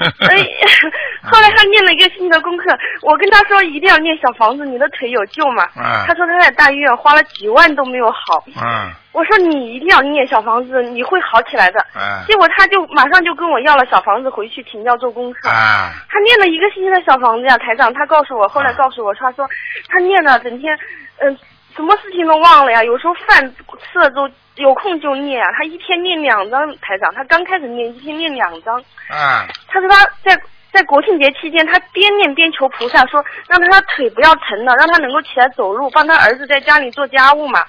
[0.00, 0.36] 哎，
[1.22, 2.64] 后来他念了一个星期的功课，
[3.02, 5.64] 我跟他说一定要念小房子，你的腿有救嘛。
[5.76, 8.44] 啊他说他在大医院花了几万都没有好。
[8.46, 11.80] 嗯我说你一定要念小房子，你会好起来的。
[11.92, 15.48] 啊结果他就马上就跟我要了小房子回去请教做功课。
[15.48, 19.48] 啊他念了一个星期的小房子呀，台长，他告诉我，后来告诉我，他说
[19.88, 20.78] 他念了整天，
[21.18, 21.36] 嗯、
[21.80, 23.54] 什么事情都忘了呀，有时候饭
[23.90, 28.76] 吃了之后有空就念啊，他一天念两张，台长，他刚开始念一天念两张，
[29.08, 30.38] 啊他说他在
[30.70, 37.64] 在国庆节期间，他边念边求菩萨说，让他他腿不要疼了，让他能够起来走路，帮他儿子在家里做家务嘛。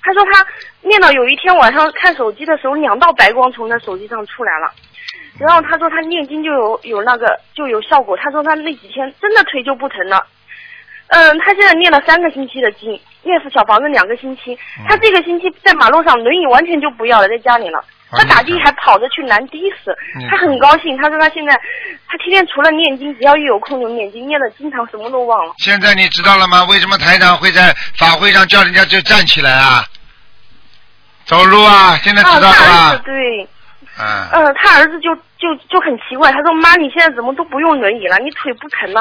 [0.00, 0.46] 他说他
[0.82, 4.70] 念到有一天晚上看手机的时候，两道白光从他手机上出来了。
[5.40, 10.24] 然后他说他念经就有有那个就有效果，他说他那几天真的腿就不疼了。
[11.08, 14.58] 嗯，他现在念了三个星期的经，念小房子两个星期。
[14.88, 17.84] 他这个星期在马路上轮椅完全就不要了，在家里了。
[18.10, 20.96] 他打的还跑着去拦的士嗯，他很高兴。
[20.96, 21.52] 他说他现在
[22.08, 25.52] 他天天除了念经，只要一有空就念经，念的经常什么都忘了。
[25.58, 26.64] 现在你知道了吗？
[26.64, 29.84] 为什么台长会在法会上叫人家就站起来啊？
[31.26, 32.98] 走路啊，现在知啊，道了？
[33.00, 33.46] 对，
[33.98, 38.18] 嗯，嗯，他儿子就就就很奇怪，他说妈，你现在怎么都不用轮椅了？
[38.18, 39.00] 你腿不疼了？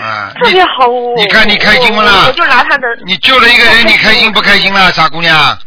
[0.00, 0.86] 啊， 特别好。
[0.86, 2.86] 哦你看你开心不啦我我就拿他的。
[3.06, 5.58] 你救了一个人，你开心不开心啦，傻姑娘？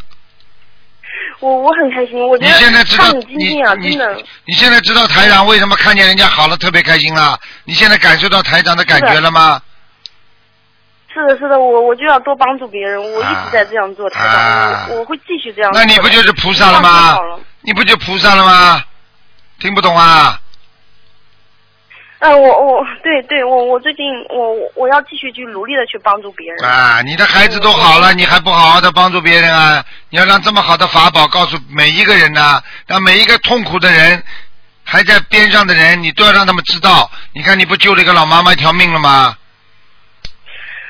[1.39, 4.15] 我我很开心，我觉你现在知道你今你天啊，你真的
[4.45, 7.37] 你现在知道台长为什么看见人家好了特别开心了？
[7.65, 9.61] 你现在感受到台长的感觉了吗？
[11.13, 15.81] 是的，是的，我我就要多帮助别人，我一直在这样做，台长，啊我我会继续这样做。
[15.81, 17.17] 那你不就是菩萨了吗？
[17.61, 18.83] 你不就菩萨了吗？
[19.59, 20.39] 听不懂啊？
[22.19, 26.65] 嗯，我我对对，我我最近我我我要继续去努力的去帮助别人。
[26.65, 29.83] 啊，你的孩子都好了，你还不好好的帮助别人啊？
[30.09, 34.23] 你要让这么好的法宝告诉每一个人呐、让每一个痛苦的人，
[34.83, 37.11] 还在边上的人，你都要让他们知道。
[37.33, 39.37] 你看，你不救了一个老妈妈一条命了吗？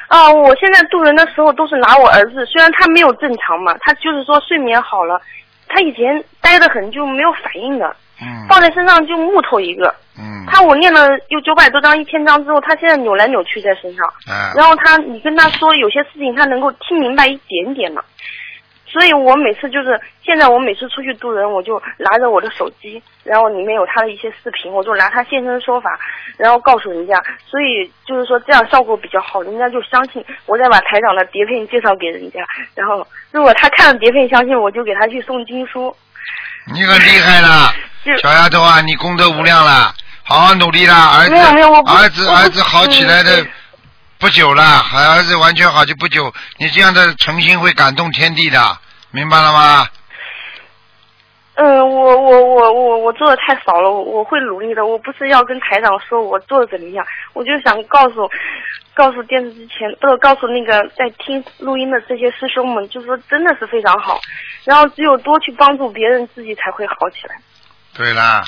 [0.08, 5.20] 啊，我现在渡人的时候都是拿我儿子，虽然他没有正常嘛，他就是说睡眠好了，
[5.68, 9.94] 他以前呆的很就没有反应的，嗯放在身上就木头一个。
[10.18, 14.08] 嗯他我念了有九百多张、一千张之后，他现在扭来扭去在身上。
[14.28, 18.02] 嗯然后他，你跟他说有些事情，他能够听明白一点点嘛。
[18.88, 26.00] 所以我每次就是现在，我每次出去渡人，我就拿着我的手机，然后里面有他的一些视频，我就拿他现身说法，
[26.38, 27.14] 然后告诉人家。
[27.46, 30.24] 所以就是说这样效果比较好，人家就相信。
[30.46, 32.40] 我再把台长的碟片介绍给人家，
[32.74, 35.94] 然后如果他看了碟片相信，我就给他去送经书。
[36.74, 43.48] 你可厉害了，就小丫头啊，你功德无量了，好好努力啦，儿子儿子儿子好起来的嗯
[44.18, 48.60] 不久了，还儿子完全好就不久，你这样的诚心会感动天地的，
[49.12, 49.88] 明白了吗？
[51.56, 54.86] 嗯，我我我我我做的太少了，我我会努力的。
[54.86, 58.30] 我不是要跟台长说我做的怎么样，我就想告诉，
[58.94, 64.20] 告诉电视之前，不是告诉那个在听录音的这些师兄们，就是说真的是非常好。
[64.66, 67.36] 然后只有多去帮助别人，自己才会好起来。
[67.96, 68.44] 对啦，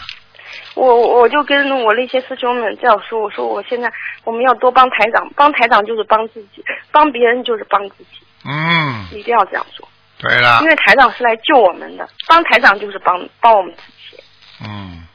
[0.75, 3.89] 我我就跟我那些师兄们这样说，我说我现在
[4.25, 9.87] 我们要多帮台长，帮台长就是帮自己，帮别人就是帮自己，嗯，一定要这样说。
[10.19, 10.59] 对啦。
[10.61, 13.81] 因，为台长是来救我们的，帮台长就是帮帮我们自
[14.11, 14.23] 己。
[14.65, 15.07] 嗯，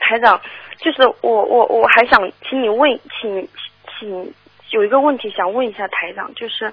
[0.00, 0.40] 台长，
[0.78, 3.48] 就是我我我还想请你问，请
[3.98, 4.34] 请
[4.70, 6.72] 有一个问题想问一下台长，就是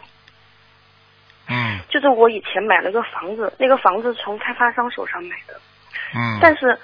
[1.50, 1.80] 嗯。
[1.90, 5.60] 就是我以前买了个房子，那个房子从开发商手上买的，
[6.16, 6.78] 嗯，但是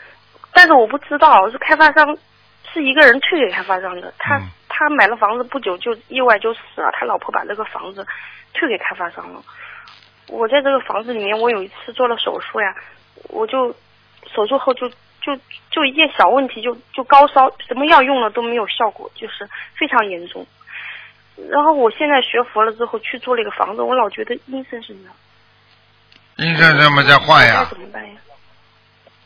[0.54, 2.18] 但是我不知道是开发商
[2.74, 8.06] 是一个人退给开发商的，他、嗯他买了房子不久就意外就死了，他老婆把这个房子
[8.54, 9.42] 退给开发商了。
[10.30, 12.74] 我在这个房子里面，我有一次做了手术呀，
[13.28, 13.76] 我就
[14.34, 14.88] 手术后就
[15.20, 15.36] 就
[15.70, 20.48] 就一件小问题就就高烧，什么药用了都没有效果，就是非常严重。
[21.50, 25.10] 然后我现在学佛了之后去做了一个房子，我老觉得阴森森的，
[26.38, 28.16] 阴森森么在换该呀，怎么办呀？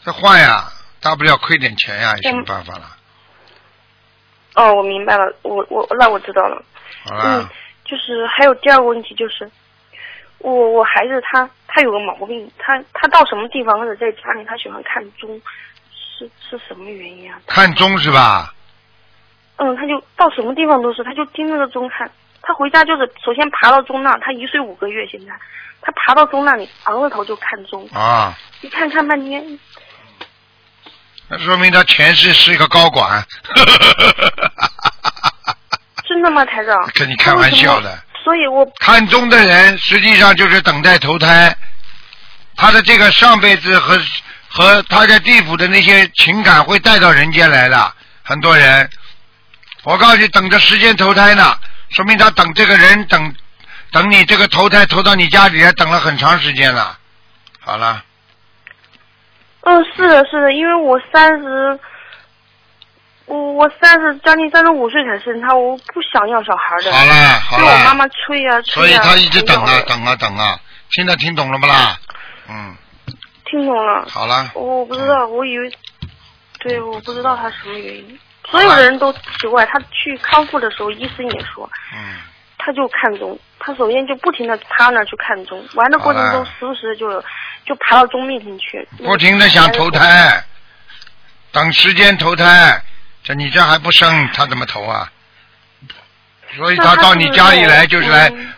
[0.06, 0.66] 再换呀，
[1.02, 2.86] 大不了亏点钱呀，有什么嗯办法了？
[4.56, 6.62] 哦，我明白了，我我那我知道了。
[7.06, 7.50] 好啦嗯，，
[7.86, 9.50] 就是还有第二个问题就是，
[10.40, 15.42] 我我孩子他他有个毛病，他他到什么地方或者在家里他喜欢看钟，
[15.92, 17.40] 是是什么原因啊？
[17.48, 18.54] 看钟是吧？
[19.58, 22.10] 嗯，他就到什么地方都是，他就盯着个钟看。
[22.42, 25.34] 他回家就是首先爬到钟那，他一岁五个月现在，
[25.82, 29.42] 他爬到钟那里昂着头就看钟，啊，一看看半天，
[31.30, 33.26] 那说明他前世是一个高管。
[36.08, 36.90] 真的吗，台长？
[36.94, 38.04] 跟你开玩笑的。
[38.24, 41.56] 所以我看中的人实际上就是等待投胎，
[42.56, 44.00] 他的这个上辈子和
[44.48, 47.94] 和他在地府的那些情感会带到人间来的。
[48.24, 48.90] 很多人，
[49.84, 51.58] 我告诉你，等着时间投胎呢，
[51.90, 53.36] 说明他等这个人等
[53.92, 56.98] 等你这个投胎投到你家里来，等了很长时间了。
[57.60, 58.04] 好了，
[59.66, 61.80] 嗯，是的，是的，因为我三十，
[63.26, 66.92] 我我三十将近三十五岁才生他，我不想要小孩的。
[66.92, 71.98] 好了，好是我妈，妈催呀、所催呀、以他一直等啊等啊等啊，现在听懂了不啦？
[72.50, 72.76] 嗯，
[73.46, 75.72] 听懂了，好了，我不知道，我以为，
[76.60, 78.20] 对，我不知道他什么原因。
[78.50, 82.18] 所有的人都奇怪，他去康复的时候，医生也说，嗯，
[82.66, 87.24] 他就看钟，他首先就不停的趴那去看钟，玩的过程中时不时地就有
[87.66, 90.44] 就爬到钟面前去，不停的想投胎，
[91.52, 92.82] 等时间投胎，
[93.24, 95.12] 这你这还不生，他怎么投啊？
[96.56, 98.54] 所以他到你家里来就是来嗯。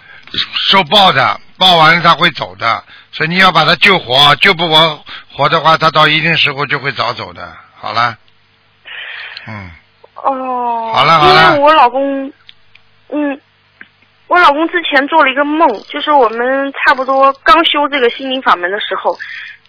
[0.70, 7.56] 受报的，报完了他会走的，所以你要把他救活，救不活活的话，他到一定时候就会早走的。
[7.80, 8.18] 好了，
[9.48, 9.72] 嗯，
[10.16, 12.28] 哦，好了好了因为我老公，
[13.10, 13.40] 嗯，
[14.28, 19.16] 我老公之前做了一个梦，就是我们差不多刚修这个心灵法门的时候，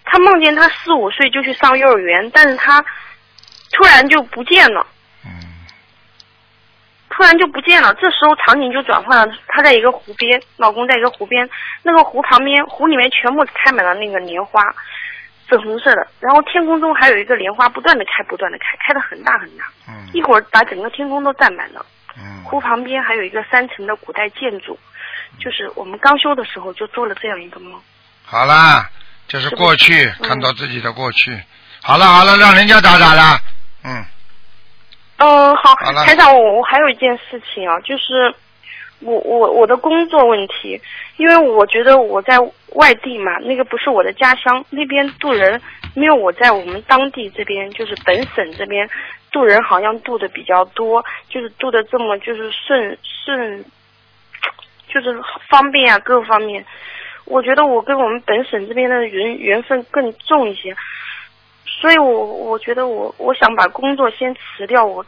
[0.03, 2.83] 他梦见他四五岁就去上幼儿园，但是他
[3.71, 4.85] 突然就不见了，
[5.23, 5.29] 嗯，
[7.11, 7.93] 突然就不见了。
[7.95, 11.47] 这时候场景就转换了，他在一个湖边，老公在一个湖边，
[11.83, 14.63] 那个湖旁边，湖里面全部开满了那个莲花，
[15.47, 16.07] 粉红色的。
[16.19, 21.85] 然后天空中还有一个莲花不断的开，不断的开，开的很大很大，嗯一会儿把整个天空都占满了。
[22.17, 24.77] 嗯，湖旁边还有一个三层的古代建筑，
[25.39, 27.79] 就是我们刚修的时候就做了这样一个梦。
[28.25, 28.89] 好啦，
[29.27, 31.39] 这是过去，嗯看到自己的过去。
[31.81, 33.39] 好了好了，让人家打打了。
[33.83, 34.03] 嗯，
[35.17, 38.33] 嗯，好好了，台长，我我还有一件事情啊，就是
[38.99, 40.81] 我我我的工作问题，
[41.17, 42.37] 因为我觉得我在
[42.73, 45.61] 外地嘛，那个不是我的家乡，那边渡人
[45.97, 48.87] 因为我在我们当地这边，就是本省这边
[49.31, 53.65] 渡人好像渡的比较多，就是渡的这么就是顺顺，
[54.87, 56.63] 就是方便啊，各方面。
[57.25, 60.75] 我觉得我跟我们本省这边的缘缘分更重一些，
[61.65, 65.03] 所以我我觉得我我想把工作先辞掉，我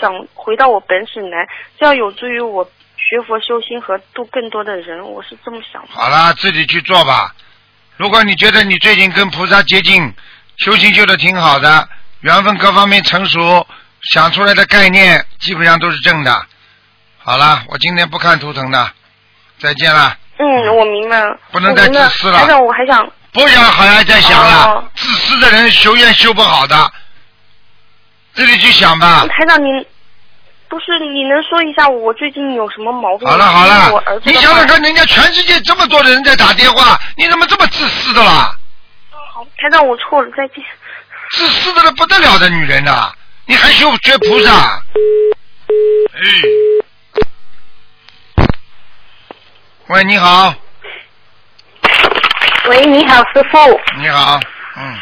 [0.00, 1.48] 想回到我本省来，
[1.80, 2.64] 这样有助于我
[2.96, 5.88] 学佛修心和度更多的人，我是这么想的。
[5.88, 7.34] 好了，自己去做吧。
[7.98, 10.14] 如果你觉得你最近跟菩萨接近，
[10.56, 11.88] 修行修的挺好的，
[12.20, 13.66] 缘分各方面成熟，
[14.02, 16.46] 想出来的概念基本上都是正的。
[17.18, 18.88] 好了，我今天不看图腾的，
[19.58, 20.16] 再见了。
[20.38, 21.36] 嗯，我明白了。
[21.50, 26.92] 不能再自私了台长，我还想，不想好像再想了，哦自私的人修愿修不好的，
[28.32, 29.26] 自己去想吧。
[29.26, 29.84] 台长您。
[30.68, 33.32] 不是，你能说一下我最近有什么毛病吗？
[33.32, 38.54] 好了好了儿，子你想想看，人家全世界这么多的人在打电话，你怎么这么自私的啦？
[39.10, 40.62] 好，台长我错了，再见。
[41.30, 43.12] 自私的了不得了的女人呐、
[43.46, 44.82] 你还修学菩萨？
[46.14, 46.20] 哎，
[49.88, 50.54] 喂，你好，
[52.66, 53.58] 喂，你好，师傅。
[53.98, 54.38] 你好，
[54.76, 54.94] 嗯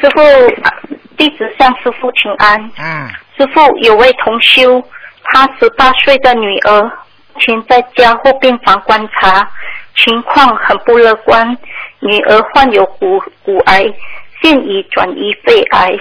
[0.00, 0.72] 师傅，呃
[1.16, 2.58] 弟子向师傅请安。
[2.76, 4.82] 嗯，师傅有位同修，
[5.24, 9.48] 他十八岁的女儿，目前在家护病房观察，
[9.96, 11.56] 情况很不乐观。
[12.00, 13.84] 女儿患有骨骨癌，
[14.42, 15.92] 现已转移肺癌。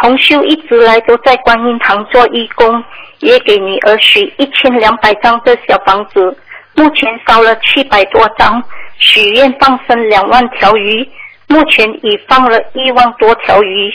[0.00, 2.82] 同修一直来都在观音堂做义工，
[3.18, 6.36] 也给女儿许一千两百张的小房子，
[6.74, 8.62] 目前烧了七百多张，
[8.98, 11.08] 许愿放生两万条鱼，
[11.48, 13.92] 目前已放了一万多条鱼。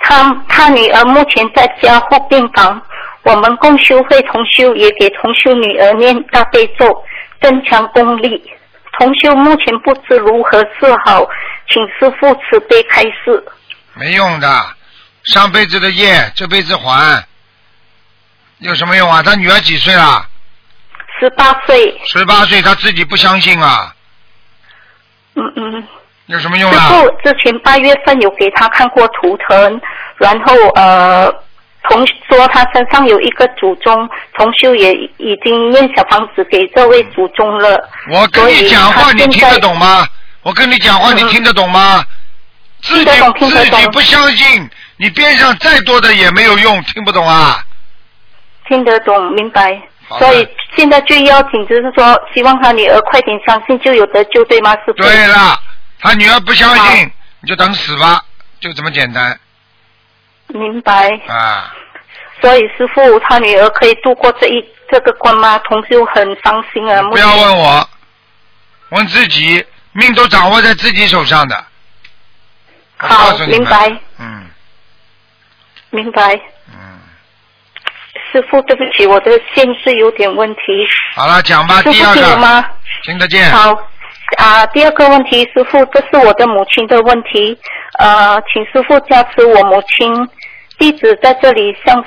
[0.00, 2.80] 他他女儿目前在家护病房，
[3.24, 7.04] 我们共修会同修也给同修女儿念大悲咒，
[7.40, 8.50] 增强功力。
[8.98, 11.26] 同修目前不知如何是好，
[11.68, 13.44] 请师傅慈悲开示。
[13.94, 14.48] 没用的，
[15.24, 17.24] 上辈子的业这辈子还，
[18.58, 19.22] 有什么用啊？
[19.22, 20.26] 他女儿几岁了？
[21.18, 23.94] 十八岁，十八岁，他自己不相信啊，
[25.34, 25.88] 嗯嗯，
[26.26, 27.00] 有什么用啊师啊？
[27.00, 29.80] 傅之前八月份有给他看过图腾，
[30.18, 31.32] 然后呃，
[31.90, 37.88] 同说他身上有一个祖宗，同修也已经念小房子给这位祖宗了。
[38.10, 40.06] 我跟你讲话，你听得懂吗？
[40.42, 42.04] 我跟你讲话，你嗯听得懂吗？
[42.82, 47.62] 自己自己不相信，你边上再多的也没有用，听不懂啊？
[48.68, 49.80] 听得懂，明白。
[50.18, 54.94] 所以现在最要紧就是说，希望他女儿快点相信，就有得救，对吗，师傅？
[54.94, 55.58] 对了，
[56.00, 58.22] 他女儿不相信，你就等死吧，
[58.60, 59.38] 就这么简单
[60.48, 61.08] 明白。
[61.28, 61.74] 啊！
[62.40, 65.58] 所以师傅他女儿可以度过这一这个关吗？
[65.60, 67.02] 同修很伤心啊。
[67.04, 67.88] 不要问我，
[68.90, 71.64] 问自己，命都掌握在自己手上的。
[72.98, 74.46] 好明白，嗯
[75.90, 76.34] 明白。
[76.68, 77.00] 嗯，
[78.30, 80.60] 师傅，对不起，我的线是有点问题。
[81.14, 82.64] 好了，讲吧，第二个，听得吗？
[83.04, 83.50] 听得见。
[83.52, 83.74] 好
[84.34, 87.58] 啊，第二个问题，师傅，这是我的母亲的问题，
[87.98, 90.28] 呃，请师傅加持我母亲。
[90.78, 92.04] 弟子在这里向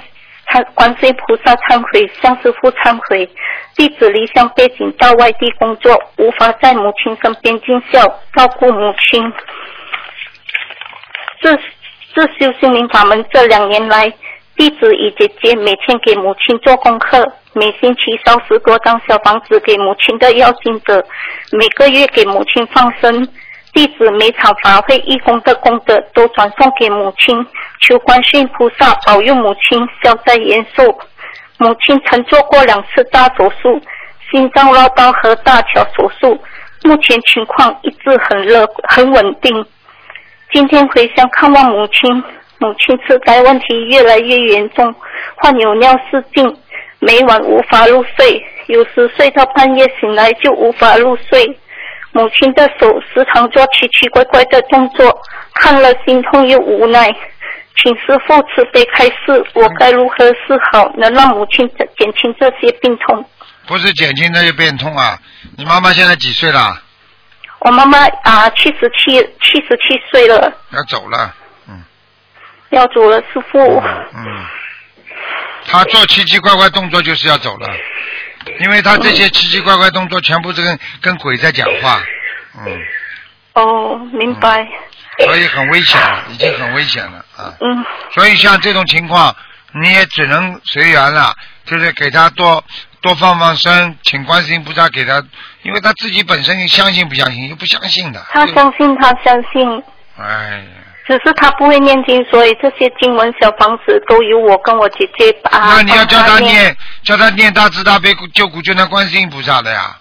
[0.50, 3.30] 参观世音菩萨忏悔，向师傅忏悔。
[3.76, 8.04] 弟子离乡背井到外地工作，无法在母亲身边尽孝
[8.36, 9.32] 照顾母亲。
[11.42, 11.56] 自
[12.14, 14.12] 自修心灵法门这两年来，
[14.56, 17.24] 弟子与姐姐每天给母亲做功课，
[17.58, 21.04] 每星期烧十多张小房子给母亲的要经者，
[21.52, 23.28] 每个月给母亲放生。
[23.74, 27.36] 弟子每场法会义工的功德都转送给母亲，
[27.82, 30.84] 求观世菩萨保佑母亲消灾延寿。
[31.58, 33.82] 母亲曾做过两次大手术，
[34.32, 36.40] 心脏绕道和大桥手术，
[36.84, 39.66] 目前情况一直很乐很稳定。
[40.52, 42.24] 今天回乡看望母亲，
[42.60, 44.94] 母亲痴呆问题越来越严重，
[45.36, 46.58] 患有尿失禁，
[47.00, 51.46] 每晚无法入睡，有时睡到半夜醒来就无法入睡。
[52.12, 55.22] 母亲的手时常做奇奇怪怪的动作，
[55.54, 57.14] 看了心痛又无奈。
[57.76, 63.24] 请师傅慈悲开示，我该如何是好，能让母亲减轻这些病痛？
[63.68, 65.20] 不是减轻这些病痛啊！
[65.56, 66.82] 你妈妈现在几岁了？
[67.60, 71.36] 我妈妈啊，七十七，七十七岁了，要走了，
[71.68, 71.84] 嗯
[72.70, 73.60] 要走了，师傅。
[73.60, 74.46] 嗯，
[75.68, 77.70] 她做奇奇怪怪动作就是要走了，
[78.62, 82.02] 因为他这些奇奇怪怪动作全部是跟跟鬼在讲话，
[82.66, 82.82] 嗯，
[83.54, 84.66] 哦，明白。
[85.20, 87.54] 所以很危险了，已经很危险了啊。
[87.60, 89.36] 嗯，所以像这种情况，
[89.74, 92.64] 你也只能随缘了，就是给他多
[93.02, 95.22] 多放放生，请观世音菩萨给他，
[95.64, 98.24] 因为他自己本身相信不相信，又不相信的。
[98.30, 99.84] 他相信，他相信，
[100.18, 100.64] 哎呀，
[101.08, 105.76] 只是他不会念经，所以这些经文小房子都由我跟我姐姐把。
[105.76, 109.98] 那你要教帮他他念，叫他念大慈大悲救苦救难观世音菩萨的呀。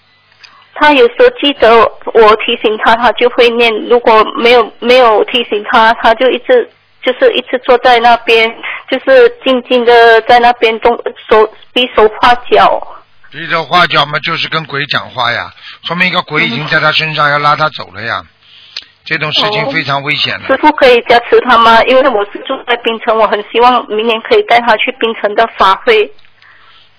[0.75, 1.79] 他有时候记得
[2.13, 6.69] 我提醒他，他就会念；如果没有没有提醒他，他就一直
[7.03, 8.53] 就是一直坐在那边，
[8.91, 10.93] 就是静静的在那边动
[11.31, 12.85] 手比手画脚。
[13.31, 15.53] 比手画脚嘛，就是跟鬼讲话呀，
[15.87, 18.23] 说明一个鬼已经在他身上要拉他走了呀。
[19.07, 20.47] 这种事情哦非常危险的。
[20.49, 21.83] 师傅可以加持他吗？
[21.85, 26.13] 因为我是住在槟城，我很希望明年可以带他去槟城的法会。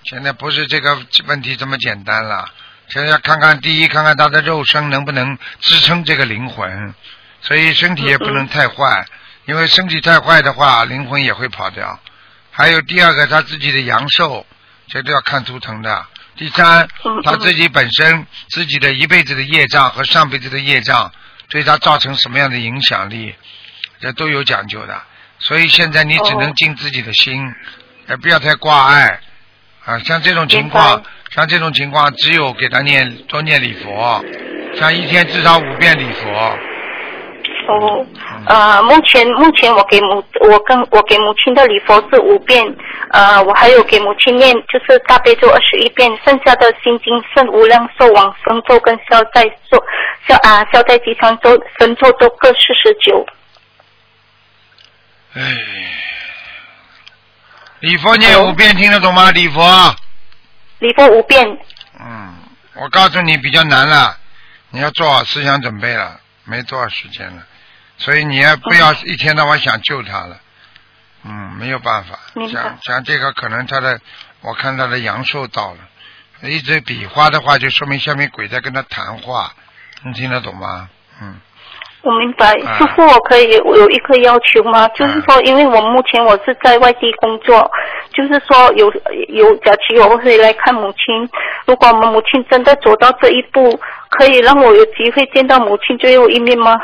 [0.04, 2.48] 现在不是这个问题这么简单了，
[2.88, 6.94] 现在要看看第一，看看他的肉身能不能支撑这个灵魂，
[7.42, 9.04] 所以身体也不能太坏，
[9.44, 12.00] 因为身体太坏的话，灵魂也会跑掉。
[12.50, 14.46] 还有第二个，他自己的阳寿，
[14.88, 16.06] 这都要看图腾的。
[16.36, 21.12] 第三嗯，他自己本身自己的一辈子的业障和上辈子的业障，
[21.50, 23.34] 对他造成什么样的影响力，
[24.00, 25.02] 这都有讲究的。
[25.38, 27.42] 所以现在你只能哦尽自己的心，
[28.08, 29.20] 也不要太挂碍。
[29.84, 34.22] 啊，像这种情况，像这种情况，只有给他念多念礼佛，
[34.76, 36.58] 像一天至少五遍礼佛。
[37.68, 38.06] 哦，
[38.46, 42.64] 呃，目前目前我给母我跟我给母亲的礼佛是五遍，
[43.10, 49.78] 呃，我还有给母亲念就是大悲咒二十一遍，剩下的心经圣无量寿往生咒跟消灾咒
[50.26, 53.26] 消啊消灾吉祥咒神咒都各四十九。
[55.34, 55.42] 唉，
[57.80, 59.30] 礼佛念五遍听得懂吗？
[59.30, 59.94] 礼佛，
[60.78, 61.46] 礼佛五遍，
[62.00, 62.34] 嗯，
[62.76, 64.16] 我告诉你比较难了，
[64.70, 67.42] 你要做好思想准备了，没多少时间了，
[67.98, 70.38] 所以你也不要一天到晚想救他了，
[71.24, 72.18] 嗯，没有办法，
[72.50, 74.00] 像像这个可能他的，
[74.40, 79.52] 我看他的阳寿到了，一直比划的话，就说明下面鬼在跟他谈话，
[80.04, 80.88] 你听得懂吗？
[81.20, 81.40] 嗯。
[82.00, 82.52] 我明白。
[82.64, 84.86] 啊师傅，我可以我有一个要求吗？
[84.94, 87.68] 就是说，因为我目前我是在外地工作，
[88.14, 88.86] 就是说有
[89.28, 91.28] 有假期我会来看母亲。
[91.66, 93.78] 如果我们母亲真的走到这一步，
[94.10, 96.78] 可以让我有机会见到母亲最后一面吗？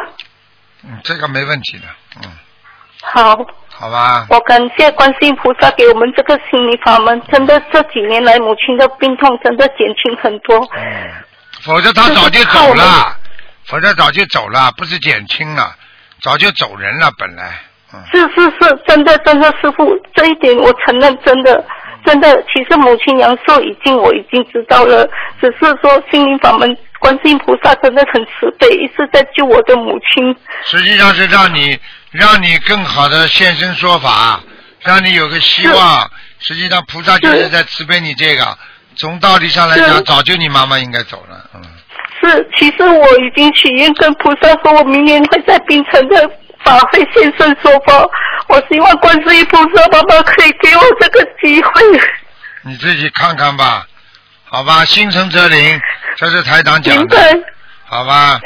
[0.87, 1.85] 嗯，这个没问题的，
[2.23, 2.31] 嗯，
[3.03, 3.37] 好，
[3.69, 10.57] 好吧，我感谢观世音菩萨给我们这个心理法门，真的这几年来母亲的病痛真的减轻很多。
[10.77, 11.11] 嗯，
[11.63, 13.17] 否则他早就走了，
[13.65, 15.75] 否则早就走了，不是减轻了，
[16.21, 17.61] 早就走人了，本来，
[17.93, 21.65] 嗯，是是是，真的真的，师傅这一点我承认，真的。
[22.07, 25.09] 真的，其实母亲阳寿已经我已经知道了，
[25.41, 30.35] 只是说心灵法门观世音菩萨真的很慈悲，一直在救我的母亲。
[30.65, 31.79] 实际上是让你
[32.11, 34.41] 让你更好的现身说法，
[34.81, 36.11] 让你有个希望。
[36.39, 38.57] 实际上菩萨就是在慈悲你这个，
[38.97, 41.61] 从道理上来讲，早就你妈妈应该走了，嗯，
[42.23, 46.27] 是，其实我已经许愿跟菩萨说，我明年会在槟城的
[46.65, 47.93] 法会现身说法。
[48.49, 52.01] 我希望观世音菩萨妈妈可以给我这个机会。
[52.63, 53.87] 你自己看看吧，
[54.45, 55.81] 好吧，心诚则灵，
[56.17, 57.17] 这是台长讲的，
[57.87, 58.41] 好吧。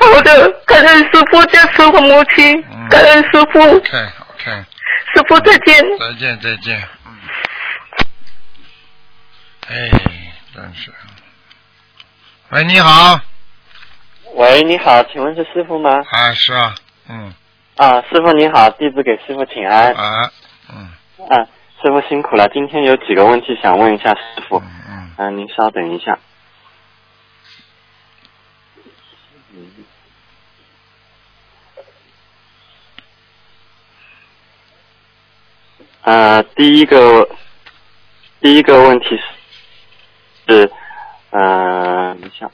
[0.00, 4.64] 好的，感恩师傅加持我母亲嗯，感恩师傅，，OK OK，
[5.14, 5.82] 师傅再见。
[5.98, 7.12] 再见再见，嗯，
[9.68, 9.90] 哎，
[10.54, 10.92] 真是，
[12.50, 13.18] 喂，你好，
[14.34, 15.90] 喂，你好，请问是师傅吗？
[16.10, 16.74] 啊，是啊，
[17.08, 17.32] 嗯，
[17.76, 19.92] 啊，师傅你好，弟子给师傅请安。
[19.94, 20.30] 啊，
[20.70, 20.90] 嗯。
[21.28, 21.44] 啊，
[21.82, 24.58] 师傅辛苦了，今天有几个问题想问一下师傅。
[24.58, 26.18] 嗯嗯，嗯、您稍等一下。
[36.06, 37.28] 呃，第一个，
[38.40, 39.18] 第一个问题
[40.46, 40.70] 是，是，
[41.30, 42.48] 呃，你想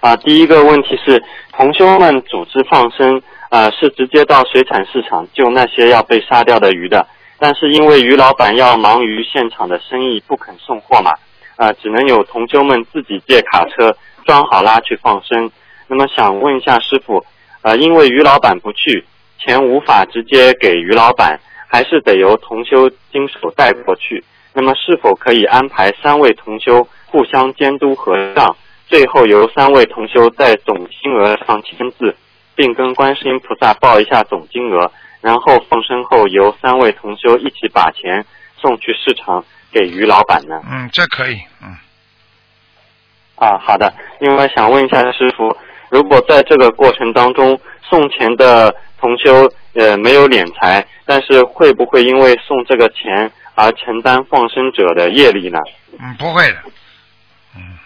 [0.00, 1.22] 啊，第一个问题是，
[1.52, 3.20] 同修们组织放生，
[3.50, 7.06] 呃，是直接到水产市场救那些要被杀掉的鱼的，
[7.38, 11.12] 但是因为鱼老板要忙于现场的生意，不肯送货嘛，
[11.56, 15.50] 呃，只能有同修们自己借卡车装好拉去放生。
[15.88, 17.22] 那么想问一下师傅，
[17.60, 19.04] 呃，因为鱼老板不去，
[19.38, 21.38] 钱无法直接给于老板，
[21.72, 24.22] 还是得由同修经手带过去。
[24.52, 28.54] 那么是否可以安排三位同修互相监督合账，
[28.86, 32.14] 最后由三位同修在总金额上签字，
[32.54, 34.92] 并跟观世音菩萨报一下总金额，
[35.22, 38.26] 然后放生后由三位同修一起把钱
[38.60, 39.42] 送去市场
[39.72, 40.60] 给于老板呢？
[40.70, 41.74] 嗯，这可以，嗯，
[43.36, 43.94] 啊，好的。
[44.20, 45.56] 另外想问一下师傅，
[45.88, 55.58] 如果在这个过程当中送钱的同修呃没有敛财，但是会不会因为送这个钱而承担放生者的业力呢？
[56.00, 56.56] 嗯，不会的，
[57.56, 57.78] 嗯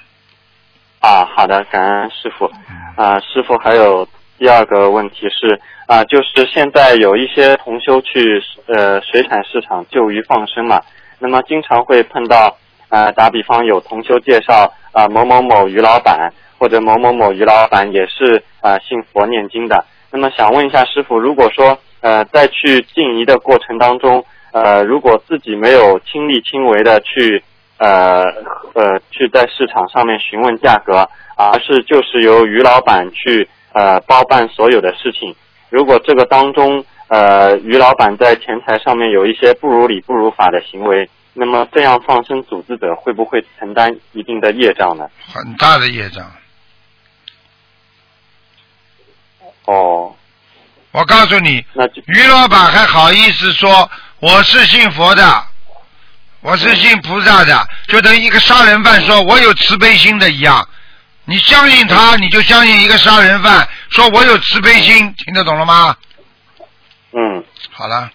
[1.00, 2.50] 啊，好的，感恩师傅。
[2.96, 4.08] 啊，师傅还有
[4.38, 10.80] 第二个问题是啊，就是现在有一些同修去呃水产市场救鱼放生嘛，
[11.18, 12.56] 那么经常会碰到
[12.88, 27.42] 啊，打比方有同修介绍啊某某某鱼老板或者某某某鱼老板也是啊信佛念经的，那么想问一下师傅，如果说呃在去静怡的过程当中，呃如果自己没有亲力亲为的去
[27.78, 28.22] 呃
[28.74, 35.34] 呃去在市场上面询问价格，而是就是由于老板去呃包办所有的事情。
[35.68, 45.08] 如果这个当中呃于老板在钱财上面有一些不如理不如法的行为，那么这样放生组织者会不会承担一定的业障呢？
[45.34, 46.24] 很大的业障。
[49.66, 50.14] 哦，
[50.92, 51.64] 我告诉你，
[52.06, 53.90] 于老板还好意思说
[54.20, 55.44] 我是信佛的，
[56.40, 60.66] 我是信菩萨的，就等于一个杀人犯说我有慈悲心的一样。
[61.24, 65.96] 你相信他，你就相信一个杀人犯说我有慈悲心，听得懂了吗？
[67.12, 67.44] 嗯。
[67.72, 68.10] 好了，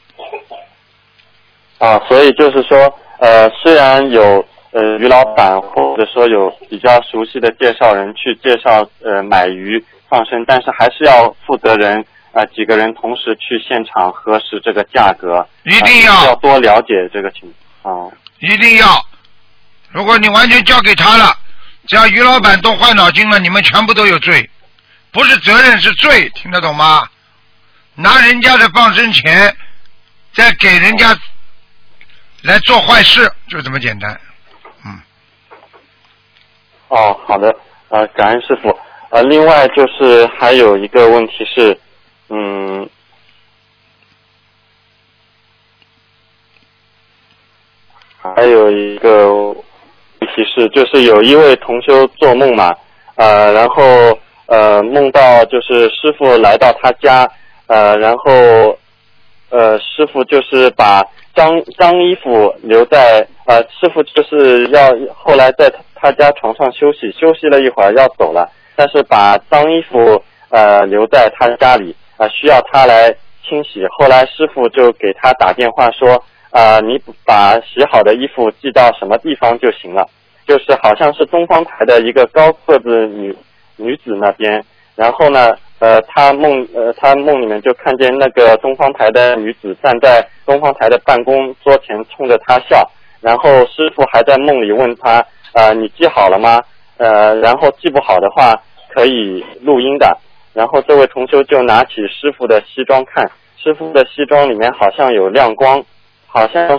[1.77, 17.51] 啊，所以就是说，呃，虽然有呃于老板或者说有比较熟悉的介绍人去介绍呃买鱼放生，但是还是要负责人呃几个人同时去现场核实这个价格，一定要啊要多了解这个情
[17.81, 18.07] 况。
[18.07, 18.85] 啊一定要。
[19.89, 21.33] 如果你完全交给他了，
[21.87, 24.49] 只要于老板动坏脑筋了，你们全部都有罪，
[25.11, 27.07] 不是责任是罪，听得懂吗？
[27.95, 29.55] 拿人家的放生钱，
[30.33, 31.15] 再给人家
[32.41, 34.19] 来做坏事，就这么简单。
[34.85, 34.99] 嗯
[36.87, 37.55] 哦，好的，
[37.89, 38.77] 呃，感恩师傅。
[39.11, 41.77] 呃，另外就是还有一个问题是，
[42.29, 42.89] 嗯，
[48.21, 49.55] 还有一个问
[50.33, 52.73] 题是，就是有一位同修做梦嘛，
[53.15, 53.83] 呃，然后
[54.45, 57.29] 呃梦到就是师傅来到他家，
[57.67, 58.31] 呃，然后
[59.49, 61.03] 呃师傅就是把
[61.35, 68.49] 脏脏衣服留在呃师傅就是要后来在他家床上休息，休息了一会儿要走了，
[68.81, 70.19] 但是把脏衣服
[70.49, 73.15] 呃留在他家里啊、需要他来
[73.47, 73.85] 清洗。
[73.91, 80.03] 后来师傅就给他打电话说啊、你把洗好的衣服寄到什么地方就行了，
[80.47, 83.37] 就是好像是东方台的一个高个子女
[83.77, 84.63] 女子那边，
[84.95, 92.89] 然后呢，呃，他梦呃他梦里面就看见那个东方台的女子站在东方台的办公桌前冲着他笑，
[93.21, 95.23] 然后师傅还在梦里问他，
[95.53, 96.59] 呃，你记好了吗？
[96.97, 98.53] 呃，然后记不好的话
[98.93, 100.17] 可以录音的。
[100.53, 105.83] 然后这位同修就拿起师傅的西装看，师傅的西装里面好像有亮光，
[106.27, 106.77] 好像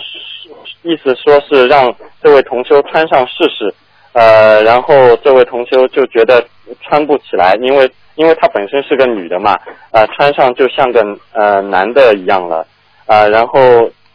[0.82, 3.74] 意思说是让这位同修穿上试试。
[4.12, 6.44] 呃，然后这位同修就觉得
[6.82, 9.58] 穿不起来，因为因为她本身是个女的嘛，
[9.90, 11.02] 呃，穿上就像个
[11.32, 12.66] 呃男的一样了。
[13.04, 13.58] 啊、然后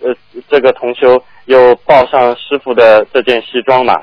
[0.01, 0.15] 呃，
[0.49, 3.93] 这个同修又抱上师傅的这件西装嘛，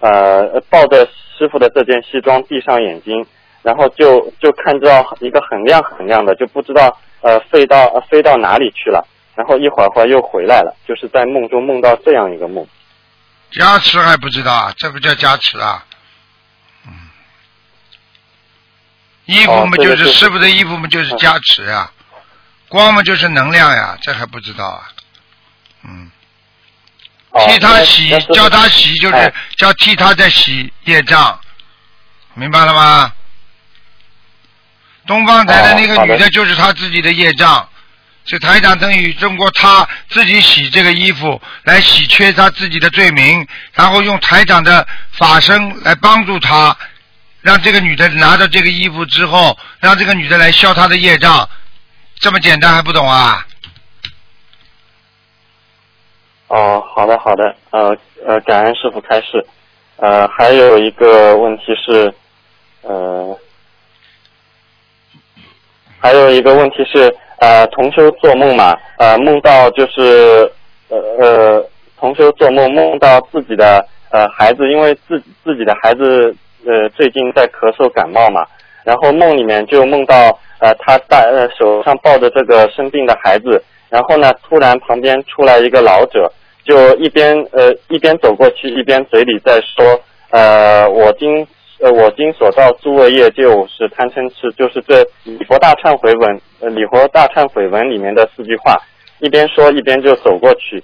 [0.00, 3.26] 呃，抱着师傅的这件西装，闭上眼睛，
[3.68, 12.66] 然后就就看到一个很亮很亮的，就不知道呃飞到、呃飞到哪里去了，然后一会儿会儿又回来了，就是在梦中梦到这样一个梦。
[13.50, 15.84] 加持还不知道啊，这不叫加持啊。
[16.86, 16.92] 嗯，
[19.26, 21.92] 衣服嘛就是师傅的衣服嘛就是加持呀、
[22.70, 24.88] 光嘛就是能量呀，这还不知道啊。
[25.84, 26.10] 嗯，
[27.32, 31.38] 哦替他洗叫他洗就是哎叫替他在洗业障，
[32.32, 33.12] 明白了吗？
[35.08, 37.68] 东方台的那个女的就是他自己的业障，
[38.26, 46.76] 是台长等于通过他自己洗这个衣服来洗缺他自己的罪名，然后用台长的法身来帮助他，
[47.40, 51.48] 让这个女的拿着这个衣服之后，让这个女的来消他的业障，
[52.20, 53.46] 这么简单还不懂啊？
[56.48, 57.96] 哦，好的好的，呃
[58.26, 59.46] 呃，感恩师傅开示。
[59.96, 62.14] 呃，还有一个问题是，
[62.82, 63.38] 呃，
[66.00, 70.50] 还有一个问题是，呃，同修做梦嘛，呃，梦到就是
[70.88, 71.64] 呃呃，
[71.98, 76.34] 同修做梦梦到自己的呃孩子，因为自自己的孩子
[76.66, 78.46] 呃最近在咳嗽感冒嘛，
[78.84, 86.30] 然后梦里面就梦到呃他带呃手上抱着这个生病的孩子，然后呢突然旁边出来一个老者，
[86.64, 91.46] 就一边呃一边走过去，一边嘴里在说呃我今
[91.80, 98.76] 呃，我今所造诸恶业，就是贪嗔痴，就是这礼佛大忏悔文，呃，礼佛大忏悔文里面的四句话，
[99.20, 100.82] 一边说一边就走过去。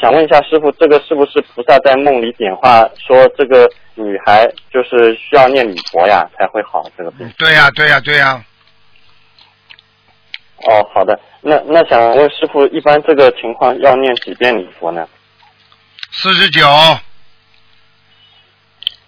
[0.00, 7.30] 想问一下师傅，这个是不是菩萨在梦里点化说这个女孩就是需要念礼佛呀才会好这个病？
[7.38, 8.42] 对呀、对呀、对呀、
[10.66, 15.06] 哦，好的，那那想问师傅，一般这个情况要念几遍礼佛呢？
[16.10, 16.66] 四十九，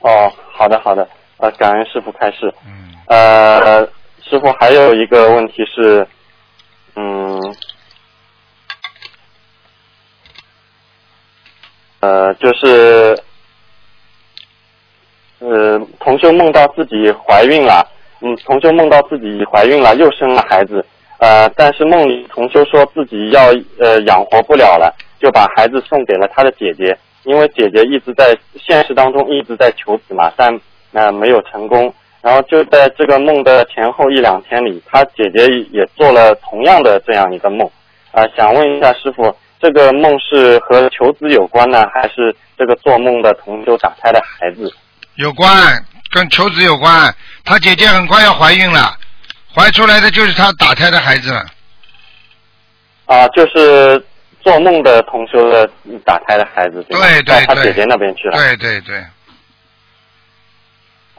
[0.00, 1.06] 哦，好的好的，
[1.38, 2.54] 呃，感恩师傅开示。
[2.64, 3.84] 嗯，呃，
[4.22, 6.06] 师傅还有一个问题是，
[6.94, 7.56] 嗯，
[11.98, 13.18] 呃，就是，
[15.40, 17.84] 呃，同修梦到自己怀孕了，
[18.20, 20.86] 嗯，同修梦到自己怀孕了，又生了孩子，
[21.18, 30.60] 呃，但是梦里同修说自己要呃养活不了了，就把孩子送给了他的姐姐，因为姐姐一直在现实当中一直在求子嘛，但
[30.92, 31.92] 呃没有成功。
[32.22, 37.70] 然后就在这个梦的前后一两天里，她姐姐也做了同样的这样一个梦，
[38.12, 44.72] 啊、想问一下师傅，这个梦是和求子有关呢，还是这个做梦的同修打胎的孩子？
[45.16, 45.52] 有关，
[46.10, 47.14] 跟求子有关。
[47.44, 48.96] 她姐姐很快要怀孕了，
[49.54, 51.44] 怀出来的就是她打胎的孩子了。
[53.04, 54.02] 啊、就是
[54.44, 55.68] 做梦的同修的
[56.04, 58.36] 打胎的孩子，对吧对对对到他姐姐那边去了。
[58.36, 59.02] 对对对，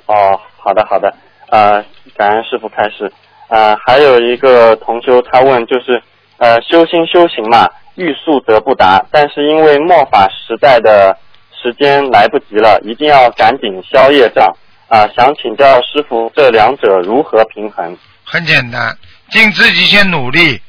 [0.05, 1.11] 哦，好的好的，
[1.49, 1.83] 呃，
[2.15, 3.11] 感恩师傅开始。
[3.47, 6.01] 呃，还有一个同修他问，就是
[6.37, 11.17] 呃，修心修行嘛，欲速则不达，但是因为末法时代的
[11.51, 14.55] 时间来不及了，一定要赶紧消业障
[14.87, 17.97] 啊、想请教师傅这两者如何平衡？
[18.23, 18.95] 很简单，
[19.29, 20.61] 尽自己先努力，嗯，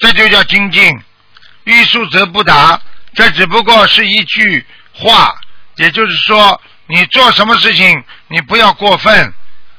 [0.00, 0.98] 这就叫精进。
[1.64, 2.80] 欲速则不达，
[3.14, 5.34] 这只不过是一句话，
[5.76, 9.32] 也就是说，你做什么事情你不要过分，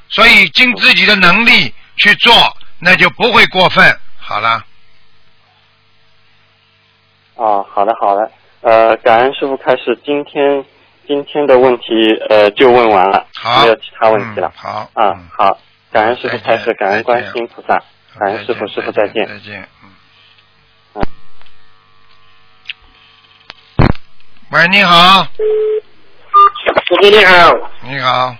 [0.08, 2.32] 所以尽自己的能力去做，
[2.78, 3.98] 那就不会过分。
[4.16, 4.64] 好了，
[7.34, 10.64] 哦，好的好的，呃，感恩师傅开始，今天
[11.06, 11.84] 今天的问题
[12.30, 14.48] 呃就问完了，好，没有其他问题了。
[14.48, 15.58] 嗯好，啊嗯，好，
[15.90, 17.82] 感恩师傅开始，感恩观再见世音菩萨，
[18.18, 19.26] 感恩师傅，师傅再见。
[19.26, 19.68] 再见。
[19.84, 19.90] 嗯
[20.94, 21.02] 嗯。
[24.52, 27.56] 喂，你好，师傅你好，
[27.88, 28.36] 你好，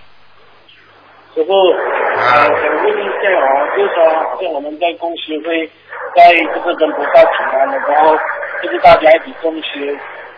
[1.34, 2.44] 师傅，啊。
[2.44, 5.66] 呃，想问一下啊，就是说，好像我们在公修会，
[6.14, 8.14] 在这个跟菩萨请安的时候，
[8.62, 9.80] 就是大家一起共修，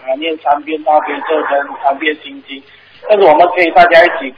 [0.06, 2.62] 啊，念三遍大悲咒跟三遍心经，
[3.08, 4.32] 但是我们可以大家一起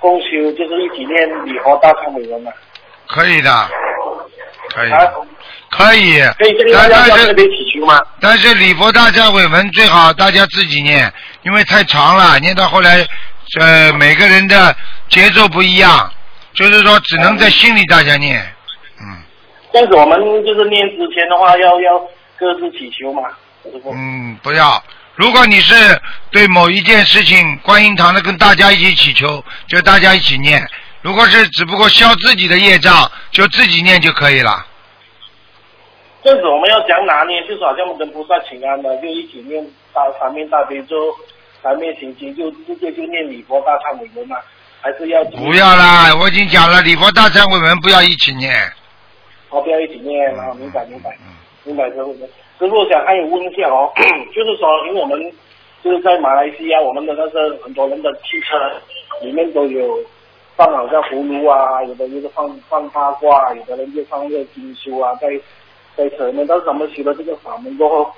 [0.00, 2.50] 共修，就是一起念礼佛大忏悔文嘛，
[3.06, 3.48] 可以的，
[4.70, 4.98] 可以，啊，
[5.70, 8.00] 可以，可以大家要特别祈求吗？
[8.20, 11.12] 但是礼佛大忏悔文最好大家自己念，
[11.42, 13.06] 因为太长了，念到后来，
[13.58, 14.74] 呃，每个人的
[15.08, 16.12] 节奏不一样，
[16.54, 18.40] 就是说只能在心里大家念，
[19.00, 19.22] 嗯。
[19.72, 21.98] 但是我们就是念之前的话，要要
[22.38, 23.22] 各自祈求嘛，
[23.92, 24.82] 嗯，不要。
[25.16, 25.74] 如果你是
[26.30, 30.62] 对某一件事情，观音堂的跟大家一起祈求，就大家一起念；
[31.02, 34.66] 如果是只不过消自己的业障，就自己念就可以了。
[36.22, 40.94] 这样子我们要讲拿捏，就是好像我们跟菩萨请安的，就一起念大三面大悲咒，
[41.62, 44.36] 三面行经，就直接就念礼佛大忏悔文嘛，
[44.82, 48.52] 还是要不要啦，我已经讲了，礼佛大忏悔文不要一起念。
[49.48, 51.16] 哦，不要一起念啊，明白明白，
[51.64, 52.12] 明白师傅。
[52.58, 53.90] 师傅想还有问一下哦，
[54.36, 55.18] 就是说，因为我们
[55.82, 59.98] 就是在马来西亚，我们的那个很多人的汽车里面都有
[60.60, 65.28] 放好像葫芦啊，有的就是放放八卦，有的人就放那个经书啊，在
[65.96, 66.46] 在车里面。
[66.46, 68.12] 但是他们学了这个法门过后，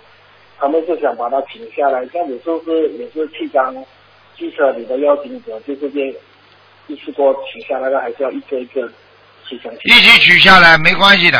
[0.59, 3.73] 他们是想把它停下来，这样子是不是也是去当
[4.37, 6.13] 汽车里的要经者，就是这
[6.89, 8.91] 一次过取下来的，还是要一个一个
[9.49, 9.77] 取下来？
[9.85, 11.39] 一起取下来没关系的。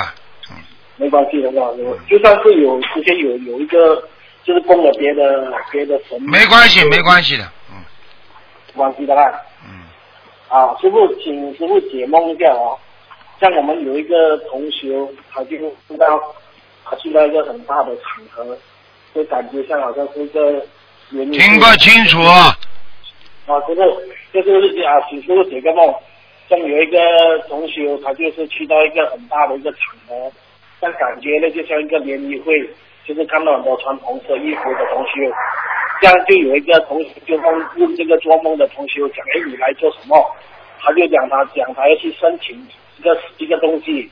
[0.99, 3.97] 没关系的话，我就算是有之前有有一个
[4.45, 7.43] 就是供了别的别的神，没关系，没关系的。
[7.73, 7.83] 嗯
[8.69, 9.31] 没关系的啦。
[10.53, 12.79] 嗯，啊，师傅，请师傅解梦一下哦。
[13.41, 14.95] 像我们有一个同学，
[15.31, 15.57] 他就
[15.89, 16.21] 知道
[16.85, 18.57] 他去到一个很大的场合，
[19.15, 20.65] 就感觉像好像是一个
[21.11, 22.21] 原听不清楚。
[22.21, 22.55] 啊，
[23.67, 23.83] 师傅，
[24.33, 25.93] 就是啊，请师傅解个梦，
[26.49, 26.99] 像有一个
[27.49, 30.31] 同学，他就是去到一个很大的一个场合，
[30.79, 32.55] 但感觉呢就像一个联谊会，
[33.05, 35.33] 就是看到很多穿红色衣服的同修，
[36.03, 40.19] 这样就有一个同学就问问这个做梦的同学讲，哎，你来做什么？
[40.81, 42.59] 他就讲他讲他要去申请
[42.99, 44.11] 一个一个东西，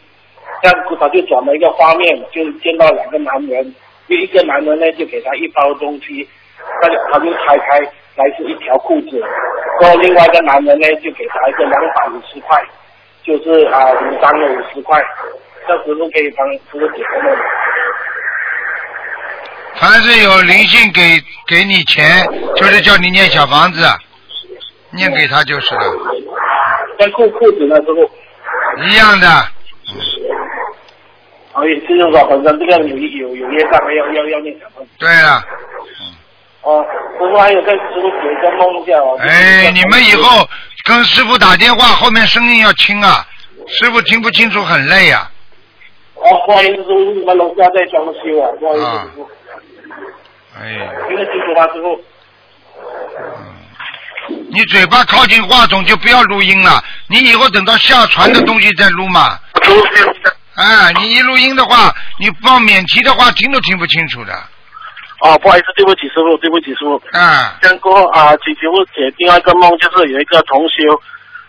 [0.62, 3.74] 这样子他就转了一个画面，就见到两个男人，
[4.08, 6.28] 就一个男人呢就给他一包东西，
[6.80, 7.80] 他就他就拆开，
[8.14, 9.18] 来是一条裤子，
[9.80, 12.64] 然后另外一个男人呢就给他一个两百五十块，
[13.24, 15.02] 就是啊五张的五十块，
[15.66, 17.36] 这时候可以帮师傅解个梦。
[19.80, 22.22] 凡是有灵性给给你钱，
[22.54, 23.82] 就是叫你念小房子，
[24.90, 25.80] 念给他就是了，
[26.98, 29.26] 像裤裤子那时候，一样的。
[32.28, 34.90] 本身这个有有有业障，要要要念小房子。
[34.98, 35.42] 对了，
[36.62, 36.84] 哦，
[37.18, 39.18] 师傅还有跟师傅解一个梦一下哦。
[39.20, 40.48] 哎，你们以后
[40.84, 43.26] 跟师傅打电话，后面声音要轻啊，
[43.66, 45.30] 师傅听不清楚很累啊。
[46.14, 49.30] 哦，不好意思，师傅，你们楼下在装修啊，不好意啊思，师傅，
[50.60, 50.66] 哎，
[51.08, 52.04] 听得清楚吗，师傅？
[54.50, 59.38] 你嘴巴靠近话筒就不要录音了，你以后等到下船的东西再录嘛。
[60.56, 64.34] 哎，你一录音的话，你放免提的话，听都听不清楚的。
[65.20, 67.00] 哦，不好意思，对不起，师傅，对不起，师傅。
[67.12, 71.00] 啊，这样过后啊，请师傅解另外一个梦，就是有一个同修，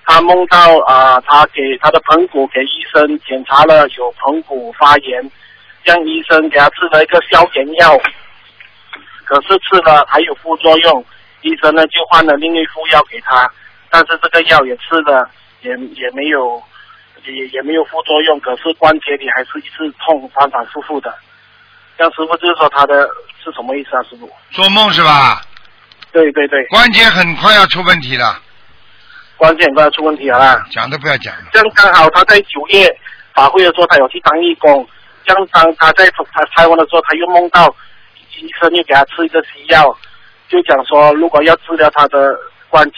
[0.05, 5.21] 他梦到啊，他给他的盆骨给医生检查了有盆骨发炎，
[5.83, 7.99] 让医生给他吃了一个消炎药，
[9.31, 11.05] 可是吃了还有副作用，
[11.39, 13.49] 医生呢就换了另一副药给他，
[13.89, 15.29] 但是这个药也吃了
[15.61, 16.61] 也也没有
[17.23, 21.15] 也也没有副作用，可是关节里还是一直痛，反反复复的。
[21.97, 23.07] 像师傅就是说他的
[23.41, 24.29] 是什么意思啊，师傅？
[24.49, 25.41] 做梦是吧？
[26.11, 28.37] 对对对，关节很快要出问题了，
[29.37, 30.65] 关键快要出问题了啦。
[30.71, 31.43] 讲都不要讲了。
[31.53, 32.85] 这样刚好他在九月
[33.33, 34.85] 法会的时候，他有去当义工。
[35.23, 37.73] 这样当他在他台湾的时候，他又梦到
[38.41, 39.85] 医生又给他吃一个西药，
[40.49, 42.35] 就讲说如果要治疗他的
[42.69, 42.97] 关节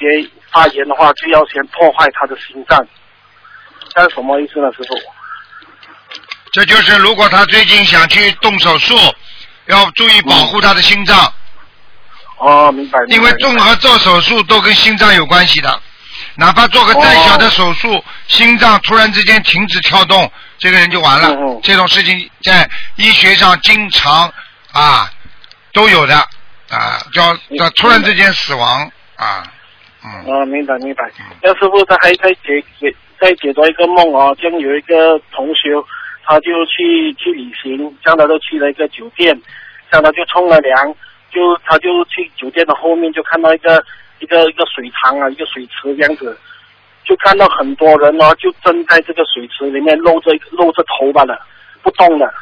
[0.51, 2.85] 发炎的话，就要先破坏他的心脏。
[3.93, 4.95] 这是什么意思呢，师傅？
[6.53, 8.95] 这就是如果他最近想去动手术，
[9.65, 11.33] 要注意保护他的心脏，
[12.37, 12.99] 哦，明白。
[13.09, 15.81] 因为综合做手术都跟心脏有关系的。
[16.35, 21.29] 哪怕做个再小的手术，心脏突然之间停止跳动，这个人就完了。
[21.29, 24.33] 嗯嗯这种事情在医学上经常
[24.71, 25.11] 啊
[25.74, 26.15] 都有的
[26.69, 29.43] 啊，叫叫突然之间死亡啊，
[30.05, 31.11] 嗯，啊，明白明白。
[31.41, 35.69] 要师傅他还在解解在解读一个梦哦，这样有一个同学，
[36.24, 39.39] 他就去去旅行，这样他就去了一个酒店，
[39.91, 40.95] 这样他就冲了凉，
[41.32, 43.84] 就他就去酒店的后面就看到一个
[44.19, 46.38] 一个一个水塘啊，一个水池这样子，
[47.03, 51.39] 就看到很多人哦，就站在这个水池里面露着露着头发了，
[51.82, 52.34] 不动了。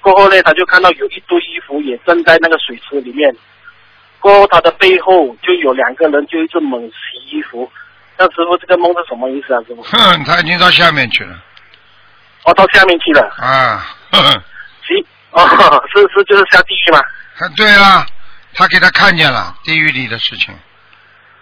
[0.00, 3.34] 过后呢，他就看到有一堆衣服也站在那个水池里面。
[4.20, 7.70] 过后他的背后就有两个人就一直猛洗衣服。
[8.16, 9.60] 那师傅这个梦是什么意思啊？
[9.66, 9.82] 师傅？
[9.82, 11.38] 哼，他已经到下面去了
[12.44, 13.22] 哦，到下面去了。
[13.38, 14.42] 啊，呵呵，
[14.86, 15.46] 行，哦，
[15.94, 16.98] 是是就是下地狱吗。
[16.98, 18.04] 啊对啊，
[18.54, 20.52] 他给他看见了地狱里的事情，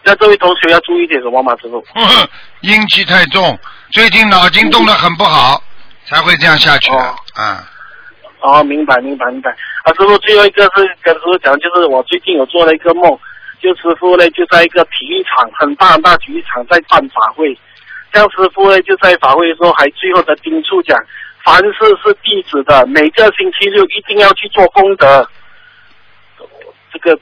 [0.03, 1.57] 那这位同学要注意点什么吗？
[1.63, 1.83] 师傅？
[2.61, 3.59] 阴气太重，
[3.93, 5.63] 最近脑筋动得很不好，
[6.05, 7.71] 才会这样下去的哦啊。
[8.41, 9.51] 哦，明白明白明白。
[9.83, 13.19] 啊，师傅，最后一个是跟师傅讲，就是我最近有做了一个梦，
[13.61, 17.59] 就师傅呢就在一个体育场，很大很大体育场在办法会，
[18.13, 20.99] 这样师傅呢就在法会的时候还最后的叮嘱讲，
[21.45, 21.73] 凡是
[22.05, 25.29] 是弟子的，每个星期六一定要去做功德。
[26.93, 27.19] 这个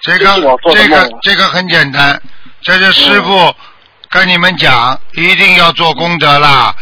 [0.00, 2.20] 这个我做的梦个这个很简单，
[2.62, 3.54] 这是师傅
[4.10, 6.74] 跟你们讲，一定要做功德啦。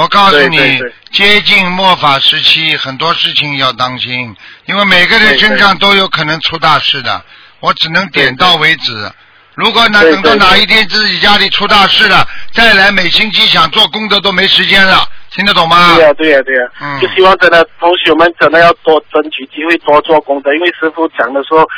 [0.00, 0.82] 我告诉你，
[1.12, 4.34] 接近末法时期，很多事情要当心，
[4.64, 7.22] 因为每个人身上都有可能出大事的。
[7.60, 9.12] 我只能点到为止。
[9.56, 15.96] 如果呢，等到哪一天自己家里出大事了，再来每星期想做功德都没时间了，听得懂吗？
[15.96, 20.54] 对呀、对呀、对呀、嗯就希望真的同学们真的要多争取机会，多做功德。
[20.54, 21.68] 因为师傅讲的时候，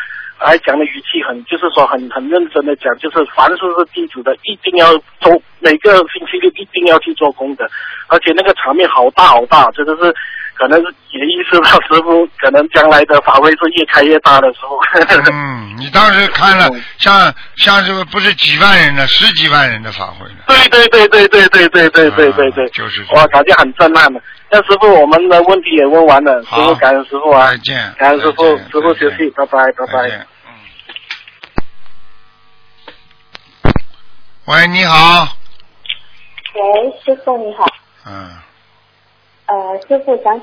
[0.44, 7.64] 还讲的语气很，就是说很很认真的讲，就是凡是是地主的，一定要做，每个星期六一定要去做功德，
[8.08, 10.14] 而且那个场面好大好大，真的是。
[10.62, 14.78] 可能是也意识到师傅可能将来的法会是越开越大的时候。
[15.32, 20.44] 嗯，你当时看了嗯像像这个不是几万人的，十几万人的法会呢。
[20.46, 24.22] 对对对对对对对对对对对，啊就是哇，感觉很震撼的。
[24.50, 30.02] 那师傅，我们的问题也问完了，师好傅感恩师傅啊再，见，感恩师傅，再见师傅休息，拜拜拜拜。
[30.02, 30.26] 再见。
[30.46, 30.52] 嗯。
[34.44, 35.26] 喂，你好。
[36.54, 36.60] 喂，
[37.04, 37.66] 师傅你好，
[38.06, 38.30] 嗯，
[39.46, 40.40] 呃，师傅想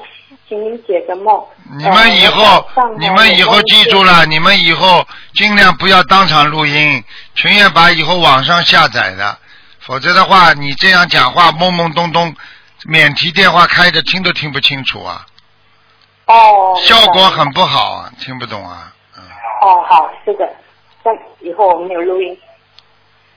[0.48, 1.44] 请您解个梦。
[1.78, 9.38] 你们以后呃，你们以后记住了，你们以后尽量不要当场录音，全也把以后网上下载的，
[9.80, 12.36] 否则的话，你这样讲话懵懵懂懂，
[12.86, 15.26] 免提电话开着听都听不清楚啊，
[16.26, 18.94] 哦，效果很不好啊，听不懂啊。
[19.62, 20.50] 哦，好，是的，
[21.04, 22.38] 那以后我们有录音，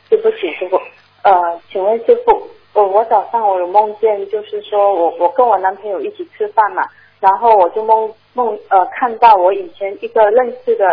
[0.09, 0.81] 对不起师傅。
[1.23, 1.33] 呃，
[1.71, 6.83] 请问师傅，我我早上我有梦见，就是说我我跟我男朋友一起吃饭嘛，
[7.21, 10.87] 然后我就梦梦呃看到我以前一个认识的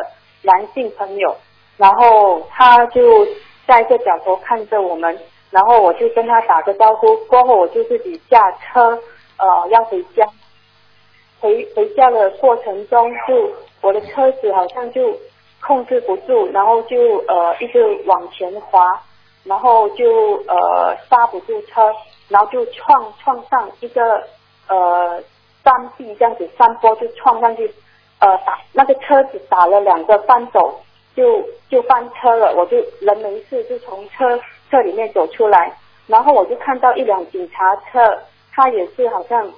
[0.44, 1.36] 男性朋友，
[1.78, 3.26] 然后他就
[3.66, 5.18] 在一个角头看着我们，
[5.52, 9.00] 然后我就跟他打个招呼，过后我就自己驾车
[9.38, 10.28] 呃要回家，
[11.40, 13.50] 回回家的过程中就
[13.82, 15.18] 我的车子好像就
[15.62, 19.02] 控制不住，然后就呃一直往前滑，
[19.50, 20.06] 然后就
[20.48, 21.92] 呃刹不住车，
[22.28, 24.24] 然后就撞撞上一个
[24.68, 25.20] 呃
[25.64, 27.74] 山壁这样子山坡就撞上去，
[28.20, 30.80] 呃打那个车子打了两个翻斗，
[31.16, 34.40] 就就翻车了，我就人没事就从车
[34.70, 35.76] 车里面走出来，
[36.06, 38.20] 然后我就看到一辆警察车，
[38.54, 39.52] 他也是好像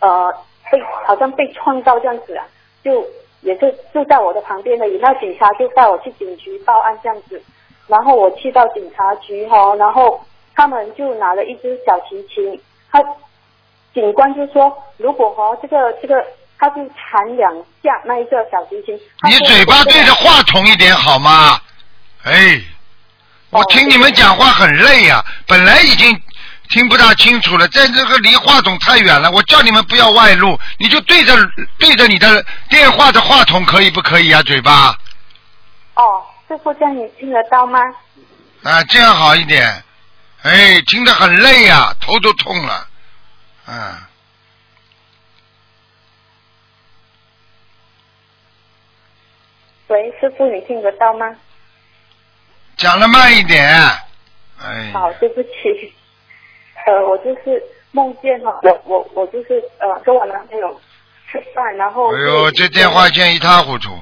[0.00, 0.34] 呃
[0.72, 2.44] 被好像被撞到这样子啊，
[2.82, 3.06] 就
[3.42, 4.98] 也是就在我的旁边而已。
[4.98, 7.40] 那警察就带我去警局报案这样子，
[7.86, 10.24] 然后我去到警察局哈、然后
[10.54, 12.60] 他们就拿了一支小提琴，
[12.90, 13.02] 他
[13.94, 16.24] 警官就说，如果哈、这个这个
[16.58, 21.60] 他就弹两下那一个小提琴，你嘴巴对着话筒一点好吗？
[22.24, 22.60] 哎，
[23.50, 26.20] 我听你们讲话很累呀、本来已经
[26.68, 29.30] 听不大清楚了，在这个离话筒太远了。
[29.30, 31.32] 我叫你们不要外露，你就对着
[31.78, 34.42] 对着你的电话的话筒，可以不可以啊？
[34.42, 34.92] 嘴巴
[35.94, 37.80] 哦，师傅这样你听得到吗？
[38.62, 39.82] 啊，这样好一点。
[40.42, 42.88] 哎，听得很累呀、头都痛了。
[43.66, 43.94] 嗯，
[49.88, 51.36] 喂，师傅你听得到吗？
[52.76, 53.66] 讲的慢一点。
[54.62, 55.92] 哎，好，对不起，
[56.86, 60.80] 呃，我就是梦见哈，我我我就是呃跟我男朋友
[61.30, 63.98] 吃饭，然后哎呦，这电话线一塌糊涂。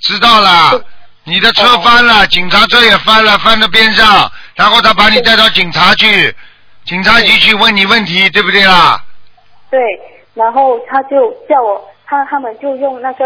[0.00, 0.84] 知道了，
[1.24, 6.34] 你的车翻了，警察车也翻了，翻到边上，然后他把你带到警察去，
[6.84, 8.98] 警察局去问你问题，对不对啦？
[9.70, 9.78] 对，
[10.34, 13.24] 然后他就叫我，他他们就用那个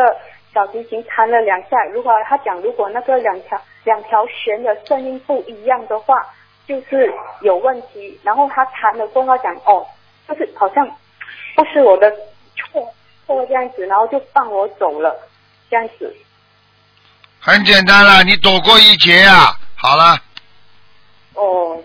[0.52, 6.20] 小提琴弹了两下，如果他讲如果那个两条两条弦的声音不一样的话，
[6.66, 8.18] 就是有问题。
[8.24, 9.86] 然后他弹了过后他讲哦，
[10.28, 10.86] 就是好像
[11.54, 12.10] 不是我的
[12.56, 12.92] 错
[13.26, 15.16] 错这样子，然后就放我走了
[15.70, 16.14] 这样子。
[17.44, 20.18] 很简单了，你躲过一劫啊、好了，
[21.34, 21.76] 哦，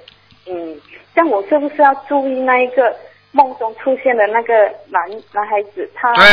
[0.47, 0.81] 嗯，
[1.13, 2.95] 像我是不是要注意那一个
[3.31, 4.53] 梦中出现的那个
[4.87, 5.03] 男
[5.33, 5.91] 男孩子？
[5.93, 6.25] 他对，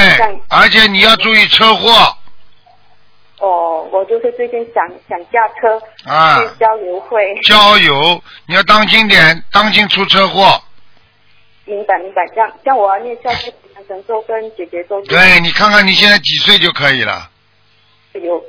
[0.48, 2.16] 而且你要注意车祸
[3.40, 5.76] 哦，我就是最近想想驾车
[6.08, 7.20] 啊，去交流会。
[7.42, 10.62] 交友你要当心点，当心出车祸。
[11.64, 15.02] 明白明白，这样像我要念下去长神咒跟姐姐咒。
[15.02, 17.28] 对你看看你现在几岁就可以了。
[18.12, 18.42] 有，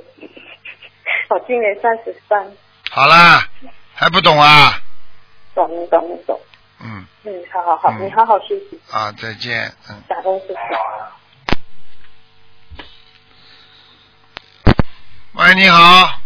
[1.30, 2.51] 我 今年三十三，
[2.89, 3.47] 好啦，
[3.93, 4.82] 还不懂啊？
[5.55, 6.39] 懂懂懂。
[6.80, 10.01] 嗯嗯，好好好，嗯你好好休息，啊，再见，嗯。
[10.07, 10.59] 感恩师傅。
[15.34, 16.20] 喂，你好。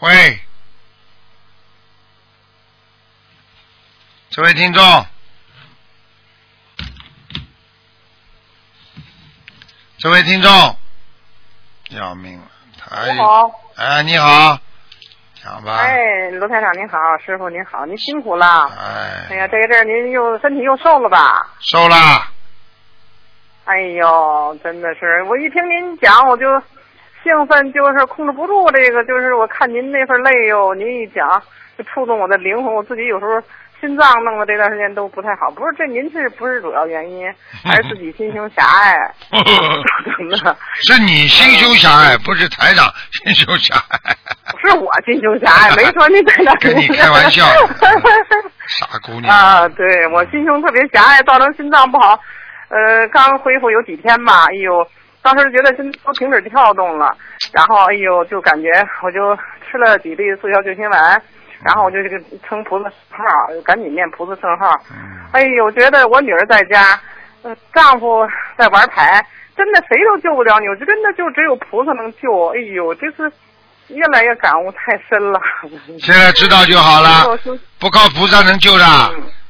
[0.00, 0.40] 喂，
[4.30, 5.06] 这位听众，
[9.98, 10.76] 这位听众，
[11.90, 12.44] 要命了，
[12.78, 14.58] 太你好，哎，你好，
[15.42, 18.70] 讲吧，哎，卢台长您好，师傅您好，您辛苦了。
[18.78, 21.46] 哎，哎呀，这个阵儿您又身体又瘦了吧？
[21.60, 21.96] 瘦了，
[23.64, 26.46] 哎呦，真的是，我一听您讲我就
[27.22, 31.42] 兴奋，就是控制不住这个，就是我看您那份累哟，您一讲
[31.76, 33.42] 就触动我的灵魂，我自己有时候
[33.80, 35.50] 心脏弄的这段时间都不太好。
[35.50, 37.26] 不是这您是不是主要原因，
[37.64, 38.96] 还是自己心胸狭隘？
[40.18, 40.36] 真的
[40.86, 44.14] 是你心胸狭隘，不是台长心胸狭隘。
[44.52, 46.54] 不是我心胸狭隘， 没说您在那。
[46.56, 47.44] 跟你开玩笑
[48.66, 52.18] 傻姑娘啊，对我心胸特别狭隘，造成心脏不好。
[52.68, 54.86] 呃，刚恢复有几天吧，哎呦，
[55.22, 57.12] 当时觉得心都停止跳动了，
[57.52, 58.68] 然后哎呦，就感觉
[59.02, 59.36] 我就
[59.70, 61.20] 吃了几粒速效救心丸，
[61.62, 63.24] 然后我就这个称菩萨号，
[63.64, 64.70] 赶紧念菩萨圣号。
[65.32, 66.98] 哎呦，觉得我女儿在家，
[67.42, 69.24] 呃，丈夫在玩牌，
[69.56, 72.54] 真的谁都救不了你，我就真的就只有菩萨能救我。
[72.54, 73.30] 哎呦，这是
[73.88, 75.40] 越来越感悟太深了。
[75.98, 77.38] 现在知道就好了
[77.78, 78.84] 不靠菩萨能救的。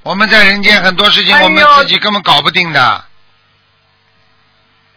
[0.03, 3.05] 我们在人间很多事情我们自己根本搞不定的。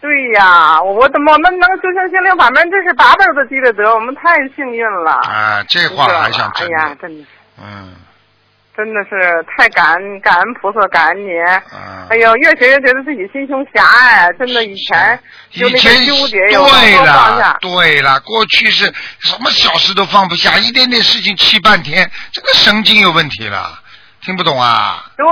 [0.03, 5.13] 对呀，我怎么我们能修行心灵法门，这是八辈子积的德，我们太幸运了。
[5.13, 7.25] 啊，这话还想真哎呀，，真的
[7.57, 7.95] 嗯
[8.75, 11.31] 真的是太感恩感恩菩萨，感恩您。
[11.71, 12.07] 嗯。
[12.09, 15.17] 哎呦，越学越觉得自己心胸狭隘，真的以前
[15.53, 17.57] 以前纠结有对了，。
[17.61, 18.83] 对了，过去是
[19.19, 23.79] 什么小事都放不下，一点点事情气半天，这个神经有问题了，
[24.25, 25.03] 听不懂啊？
[25.17, 25.25] 对，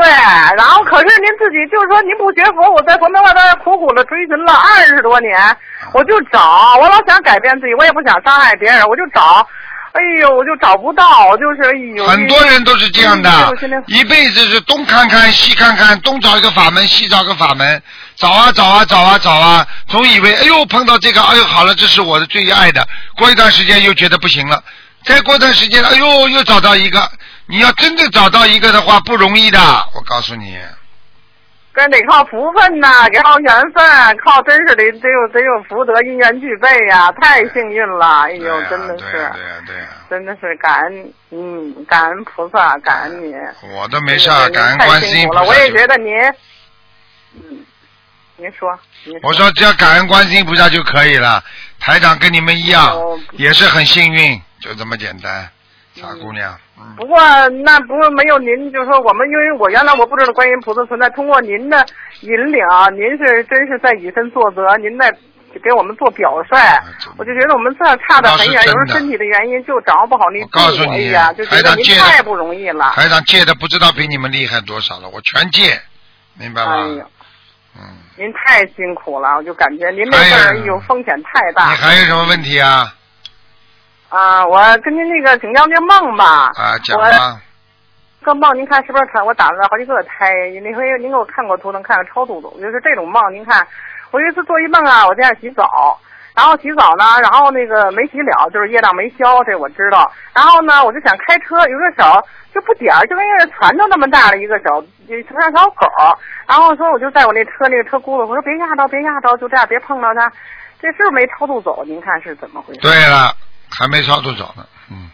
[0.58, 5.58] 然后可是您自己就是说您不学佛，我在佛门外边苦苦的追寻了二十多年，
[5.94, 9.48] 我就找，我老想改变自己，我也不想伤害别人，我就找，
[9.94, 13.30] 哎呦，我就找不到，就是哎呦，很多人都是这样的。
[13.88, 17.82] 一辈子是东看看西看看，东找一个法门，西找个法门，
[18.18, 22.86] 找啊找啊找啊找啊，总以为哎呦碰到这个，哎呦好了，这是我的最爱的，
[23.18, 24.62] 过一段时间又觉得不行了，
[25.06, 27.10] 再过段时间，哎呦又找到一个，
[27.52, 29.60] 你要真的找到一个的话不容易的，
[29.94, 30.58] 我告诉你，
[31.74, 39.36] 跟得靠福分呐，得靠缘分，靠真是得得有得有福德因缘具备呀、太幸运了，哎呦，真的是，对呀
[39.68, 43.36] 对呀，真的是感恩，嗯，感恩菩萨，感恩你。
[43.76, 46.14] 我都没事，感恩您太观世音菩萨辛苦了，我也觉得您，
[47.36, 47.66] 嗯，
[48.38, 51.44] 您说，您说我说只要感恩观世音菩萨就可以了。
[51.80, 55.50] 台长跟你们一样，哦也是很幸运，就这么简单。
[56.02, 57.20] 傻姑娘，嗯，不过
[57.64, 61.86] 那不是没有您，就是说我们，因为我原来我不知道观音菩萨存在，通过您的
[62.22, 65.12] 引领啊，您是真是在以身作则，您在
[65.64, 66.58] 给我们做表率，
[67.18, 72.92] 我就觉得我们这差得很远，有时候身体的原因就掌握不好那度，我告诉你哎呀，就觉得您太不容易了。
[72.96, 75.80] 台长借的不知道比你们厉害多少了，我全借，
[76.40, 76.74] 明白吗？
[76.74, 77.06] 哎呦，
[77.78, 77.84] 嗯，
[78.18, 81.70] 您太辛苦了，我就感觉您那事有风险太大。
[81.70, 82.94] 你还有什么问题啊？
[84.12, 86.52] 啊，我跟您那个请教那个梦吧。
[86.56, 87.40] 啊，讲我吧。
[88.24, 90.30] 这梦您看是不是看我打了好几个胎？
[90.62, 93.34] 那回您给我看过图，能看看超度走，就是这种梦。
[93.34, 93.66] 您看，
[94.12, 95.98] 我有一次做一梦啊，我在那儿洗澡，
[96.36, 100.12] 然后洗澡呢，然后那个没洗了，就是业障没消，这我知道。
[100.36, 102.22] 然后呢，我就想开车，有个小
[102.54, 105.88] 就不点儿，就跟一个拳头那么大的一个小，就像小狗。
[106.46, 110.30] 然后说我就在我那车那个车轱辘，我说别压着，别压着，就这样别碰到它。
[110.82, 111.82] 这是不是没超度走？
[111.88, 112.82] 您看是怎么回事？
[112.82, 113.34] 对了，
[113.78, 114.66] 还没超度走呢。
[114.90, 115.10] 嗯，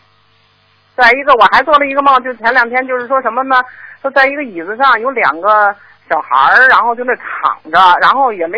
[0.95, 3.55] 再一个，我还做了一个梦，就前两天就是说什么呢？
[4.01, 5.75] 说在一个椅子上有两个
[6.09, 8.57] 小孩儿，然后就那躺着，然后也没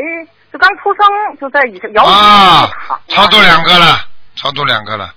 [0.51, 2.69] 就刚出生，就在椅子摇椅啊
[3.07, 3.99] 超度两个了，
[4.35, 5.13] 超度两个了。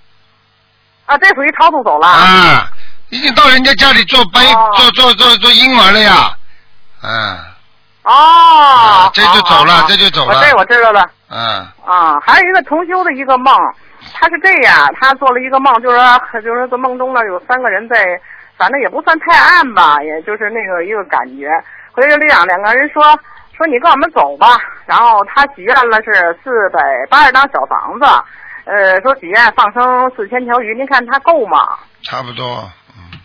[1.05, 2.07] 啊，这属于超度走了。
[2.07, 2.71] 啊，
[3.09, 6.37] 已经到人家家里做哦做做做做婴儿了呀。
[7.01, 7.37] 嗯
[8.03, 11.09] 哦，这就走了这就走了我这我知道了。
[11.35, 13.51] 嗯，啊，还有一个同修的一个梦，
[14.13, 17.95] 他是这样，他做了一个梦，就是说，就是说，在梦中呢有三个人在，
[18.55, 21.49] 反正也不算太暗吧，也就是那个一个感觉。
[21.91, 23.03] 回来这样，两个人说
[23.57, 26.79] 说你跟我们走吧，然后他许愿了是四百
[27.09, 28.05] 八十张小房子，
[28.65, 31.79] 呃，说许愿放生四千条鱼，您看他够吗？
[32.03, 33.19] 差不多，嗯，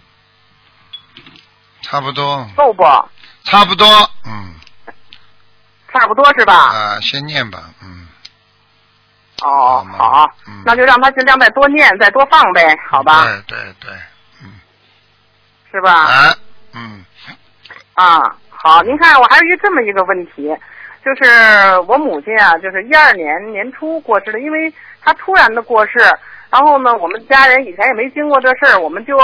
[1.83, 2.83] 差不多，够不？
[3.45, 3.87] 差不多，
[4.27, 4.55] 嗯，
[5.93, 6.55] 差不多是吧？
[6.55, 8.07] 啊，先念吧，嗯，
[9.43, 13.25] 哦，吗好，嗯那就让他尽量再多念，再多放呗，好吧？
[13.25, 13.91] 对对对，
[14.43, 14.53] 嗯
[15.71, 15.93] 是吧？
[15.93, 16.35] 啊，
[16.75, 17.05] 嗯，
[17.95, 20.55] 啊，好，您看我还有一这么一个问题，
[21.05, 24.73] 就是我母亲啊，就是一二年年初过世的，因为
[25.03, 25.99] 她突然的过世，
[26.51, 29.17] 然后呢，我们家人以前也没经过这事儿，我们就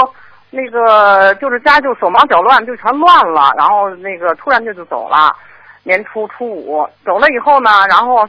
[0.49, 5.35] 那个就是家就手忙脚乱，就全乱了，然后那个突然就就走了，
[5.85, 8.27] 年初初五走了以后呢，然后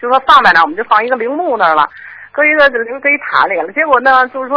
[0.00, 1.86] 就说放在那儿，我们就放一个陵墓那儿了，
[2.32, 3.72] 搁一个搁一塔里了。
[3.72, 4.56] 结果呢，就是说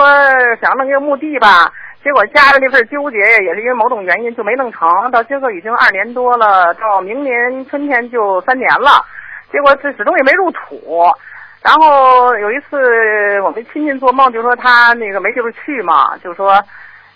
[0.61, 4.88] 想弄一个墓地吧，结果家里那份纠结，也是因为某种原因就没弄成。
[5.11, 9.03] 到今个已经二年多了，到明年春天就三年了，
[9.51, 11.11] 结果这始终也没入土。
[11.64, 16.61] 然后有一次我们亲戚做梦，就说他那个没地方去嘛，就说，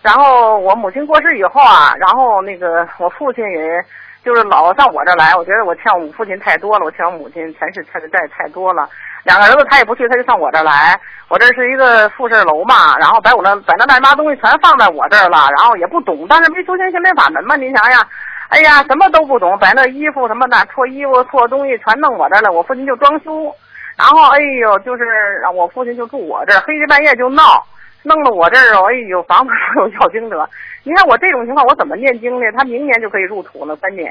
[0.01, 3.83] 然后我母亲过世以后啊，然后那个我父亲也
[4.27, 8.85] 就是老上我这来，我觉得我欠我父亲太多了，我欠我母亲前世欠的债太多了。
[9.23, 10.99] 两个儿子他也不去，他就上我这来。
[11.29, 18.05] 我这是一个复式楼嘛，然后把我那把那乱七八东西全放在我这儿了，然后也不懂，但是没修行心灵法门嘛，您想想，
[18.49, 23.49] 哎呀，什么都不懂，把那衣服什么的错衣服错东西全弄我这儿了，我父亲就装修，
[23.95, 25.05] 然后哎呦，就是
[25.41, 27.65] 让我父亲就住我这儿，黑天半夜就闹。
[28.07, 30.49] 弄到我这儿，哎呦，房子有要经者。
[30.83, 32.45] 你看我这种情况，我怎么念经呢？
[32.57, 34.09] 他明年就可以入土了，三年。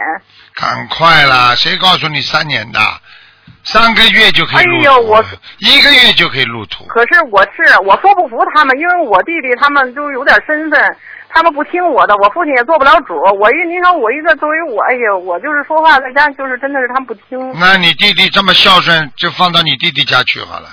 [0.55, 1.55] 赶快啦！
[1.55, 2.79] 谁告诉你三年的？
[3.65, 5.25] 三个月就可以入土，哎呦我
[5.59, 6.85] 一个月就可以入土。
[6.87, 10.97] 可是我是我说不服他们，因为我弟弟他们就有点身份，
[11.29, 13.15] 他们不听我的，我父亲也做不了主。
[13.41, 17.53] 我一您说我一个作为我，哎呀，我就是说话在家就是真的是他们不听。
[17.59, 20.69] 那你弟弟这么孝顺，就放到你弟弟家去好了。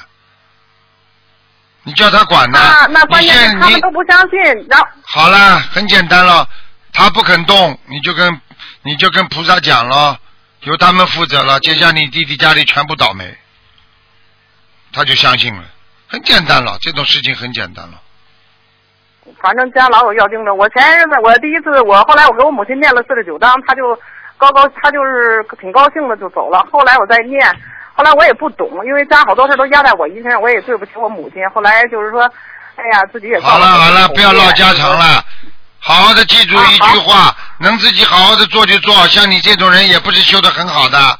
[1.84, 2.60] 你叫他管呢？
[2.60, 6.48] 那那关你键是他们都不相信，然后好了，很简单了，
[6.94, 8.42] 他不肯动，你就跟
[8.84, 10.18] 你就跟菩萨讲了，
[10.62, 13.38] 由他们负责了，接下来你弟弟家里全部倒霉，
[14.94, 15.64] 他就相信了，
[16.08, 18.00] 很简单了，这种事情很简单了。
[19.42, 20.54] 反正家老有要经者。
[20.54, 23.98] 我前日子我第一次，我后来我给我母亲念了四十九章，她就
[24.38, 26.66] 高高，她就是挺高兴的就走了。
[26.72, 27.40] 后来我再念，
[27.96, 31.48] 后来我也不懂，因为家好多事都压在我一身上，我也对不起我母亲。
[31.54, 32.24] 后来就是说，
[32.76, 35.24] 哎呀，自己也好了好了，不要唠家常了，
[35.80, 39.08] 好好的记住一句话，能自己好好的做就做。
[39.08, 41.20] 像你这种人也不是修的很好的，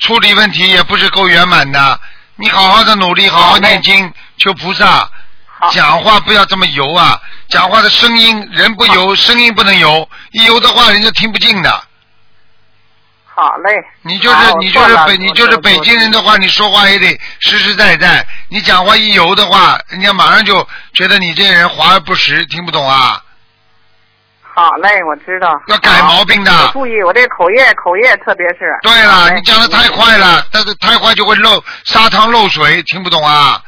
[0.00, 2.00] 处理问题也不是够圆满的。
[2.36, 5.08] 你好好的努力，好好念经，求菩萨。
[5.72, 7.18] 讲话不要这么油啊！
[7.48, 11.82] 讲话的声音，人不油，声音不能油，一油的话人家听不进的。
[13.36, 13.70] 好嘞。
[14.00, 17.06] 你就是好你就是北你就是北京人的话，你说话也得
[17.40, 18.26] 实实在在。
[18.48, 23.22] 你讲话一油的话，人家马上就觉得你这人华而不实，听不懂啊。
[24.40, 25.52] 好嘞，我知道。
[25.66, 28.74] 要改毛病的我注意，我这口业口业，特别是。
[28.80, 33.60] 对了，你讲的太快了，但是太快就会漏砂汤漏水，听不懂啊。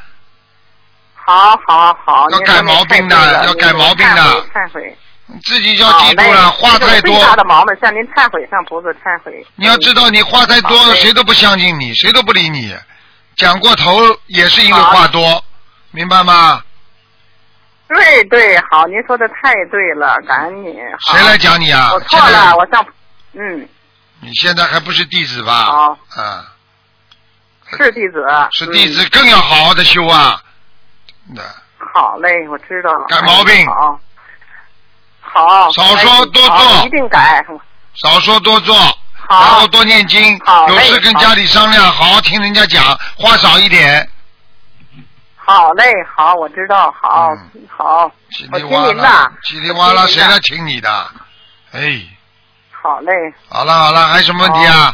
[1.13, 4.97] 好好好，要改毛病的要改毛病的您忏悔。
[5.43, 7.21] 自己要记住了，话太多最。
[7.21, 9.45] 大的毛病，向您忏悔，向菩萨忏悔。
[9.55, 12.75] 你要知道，你话太多，谁都不相信你，谁都不理你。
[13.35, 15.43] 讲过头也是因为话多，
[15.91, 16.63] 明白吗？
[17.87, 20.73] 对对，好，您说的太对了，感恩你。
[21.07, 22.85] 谁来讲你啊我错了，我向
[23.33, 23.67] 嗯
[24.19, 25.53] 你现在还不是弟子吧？
[25.63, 26.45] 好啊，
[27.77, 28.25] 是弟子。
[28.51, 30.41] 是弟子嗯更要好好的修啊。
[31.33, 31.41] 那
[31.93, 33.05] 好嘞，我知道了。
[33.07, 33.99] 改毛病好。
[35.31, 35.71] 好。
[35.71, 37.45] 少说多做一定改。
[37.95, 38.75] 少说多做，
[39.29, 42.83] 然后多念经，好有事跟家里商量，好好听人家讲，
[43.17, 44.07] 话少一点。
[45.35, 45.83] 好嘞，
[46.15, 47.31] 好，我知道，好，
[47.75, 50.89] 好，叽我听里哇啦您的，，叽里哇啦，谁来听你的？
[51.73, 52.01] 哎，
[52.71, 53.11] 好嘞，
[53.49, 54.93] 好了好了，还有什么问题啊？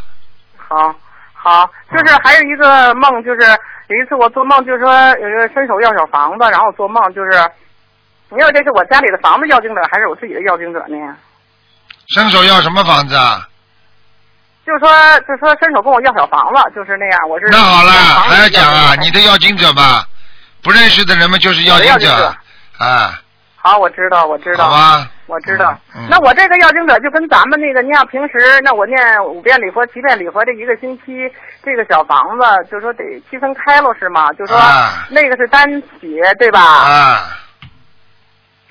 [0.67, 0.95] 好，
[1.33, 3.41] 好，就是还有一个梦，就是
[3.87, 7.31] 有一次我做梦，就是说有一个伸手要小房子，然后做梦就是，
[8.35, 10.95] 你要这是我家里的房子要经者，还是我自己的要经者呢？
[12.13, 13.47] 伸手要什么房子啊？
[14.65, 14.89] 就是说，
[15.21, 18.95] 就是说伸手跟我要小房子，就是那样，我是那好了，还要讲啊？
[18.95, 20.05] 你的要经者吧？
[20.61, 22.35] 不认识的人们就是要经者
[22.79, 23.21] 啊，
[23.55, 25.07] 好，我知道，我知道，好吧？
[25.27, 25.75] 我知道。
[25.95, 28.33] 嗯那我这个要经者就跟咱们那个，你像平时
[28.63, 31.31] 那我念五遍礼佛、七遍礼佛这一个星期，
[31.63, 34.31] 这个小房子就说得区分开了是吗？
[34.33, 35.67] 就说啊那个是单
[36.01, 36.59] 写对吧？
[36.61, 37.37] 啊，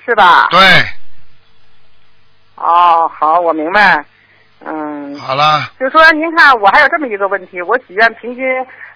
[0.05, 0.47] 是吧？
[0.51, 0.59] 对，
[2.55, 4.05] 哦，好，我明白。
[4.63, 8.45] 嗯，好了，就说您看，我还有这么一个问题，我许愿平均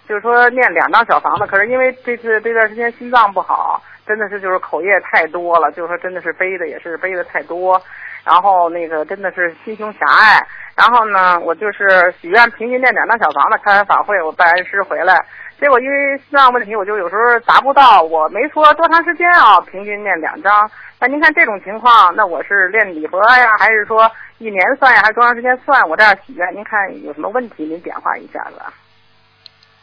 [0.08, 7.80] 就是说念两张小房子，可是因为这次这段时间心脏不好，真的是就是口业太多了，就是说真的是背的也是背的太多，
[8.24, 15.24] 然后那个真的是心胸狭隘，然后呢，我就是许愿平均念两张小房子，开完法会我拜完师回来，
[15.60, 20.72] 结果因为心脏问题，我就有时候达不到，我没说多长时间啊，平均念两张。
[21.00, 25.82] 那您看这种情况，那我是练礼佛呀，还是说一年算呀，还是多长时间算？
[25.90, 27.64] 我这样许愿，您看有什么问题？
[27.66, 28.62] 您点化一下子。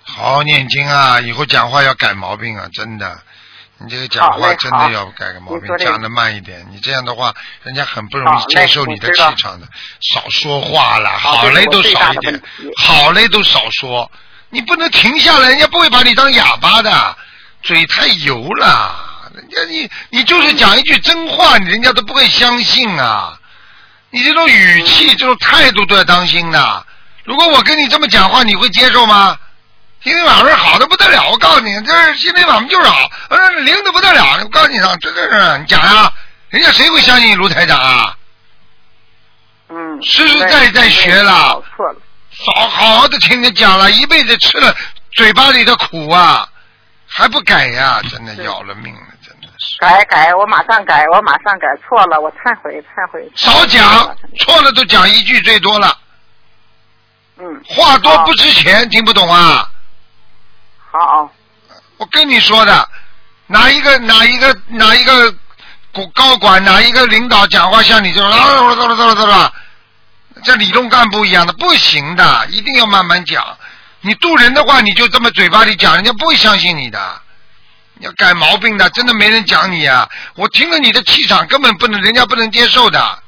[0.02, 1.20] 好好念经啊！
[1.20, 3.18] 以后讲话要改毛病啊，真的。
[3.78, 6.64] 你这个讲话真的要改个毛病，讲的慢一点。
[6.70, 9.66] 你这样的话，人家很不容易接受你的气场的。
[10.00, 12.40] 少说话了，好嘞都少一点，
[12.78, 14.10] 好嘞都少说。
[14.50, 17.16] 你不能停下来，人家不会把你当哑巴的，
[17.62, 18.94] 嘴太油了。
[19.34, 23.38] 人家你你就是讲一句真话，人家都不会相信啊。
[24.10, 26.86] 你这种语气、这种态度都要当心的。
[27.24, 29.38] 如果我跟你这么讲话，你会接受吗？
[30.02, 34.38] 今天晚上好的不得了，我告诉你，这今天晚上就是好，呃，灵的不得了。
[34.42, 36.12] 我告诉你啊，这个是你讲啊、
[36.50, 38.16] 人家谁会相信卢台长啊？
[39.68, 41.98] 嗯，实实在在学了，错了，
[42.38, 44.74] 好好好的听你讲了，一辈子吃了
[45.12, 46.46] 嘴巴里的苦啊，
[47.06, 49.78] 还不改呀、真的要了命了，真的是。
[49.78, 53.26] 改改，我马上改，我马上改，错了，我忏悔忏悔。
[53.34, 55.96] 少讲，错了都讲一句最多了，
[57.38, 59.68] 嗯，话多不值钱，听不懂啊？
[60.90, 61.30] 好，
[61.96, 62.88] 我跟你说的，
[63.46, 65.32] 哪一个哪一个哪一个
[65.92, 69.52] 高高管哪一个领导讲话像你这种啊啦啦啦啦啦啦，
[70.44, 73.56] 像理论干部一样的不行的，一定要慢慢讲。
[74.00, 77.20] 你渡人的话，你就这么嘴巴里讲，人家不会相信你的。
[77.94, 80.08] 你要改毛病的，真的没人讲你啊！
[80.34, 83.18] 我听了你的气场，根本不能，人家不能接受的。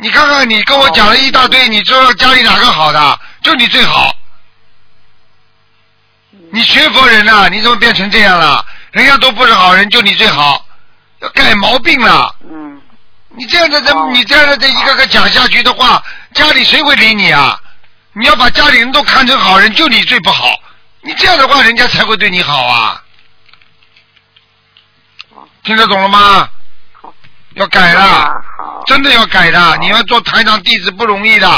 [0.00, 3.20] 你看看，你跟我讲了一大堆，你知道家里哪个好的？
[3.42, 4.14] 就你最好。
[6.50, 8.66] 你学佛人呐、你怎么变成这样了？
[8.90, 10.66] 人家都不是好人，就你最好，
[11.20, 12.34] 要改毛病了。
[12.50, 12.71] 嗯。
[13.34, 16.02] 你这样的人，你这样的一个个讲下去的话，
[16.34, 17.58] 家里谁会理你啊？
[18.12, 20.58] 你要把家里人都看成好人，就你最不好。
[21.00, 23.02] 你这样的话，人家才会对你好啊。
[25.62, 26.48] 听得懂了吗？
[27.54, 28.34] 要改了，
[28.86, 29.76] 真的要改的。
[29.78, 31.48] 你要做台长弟子不容易的，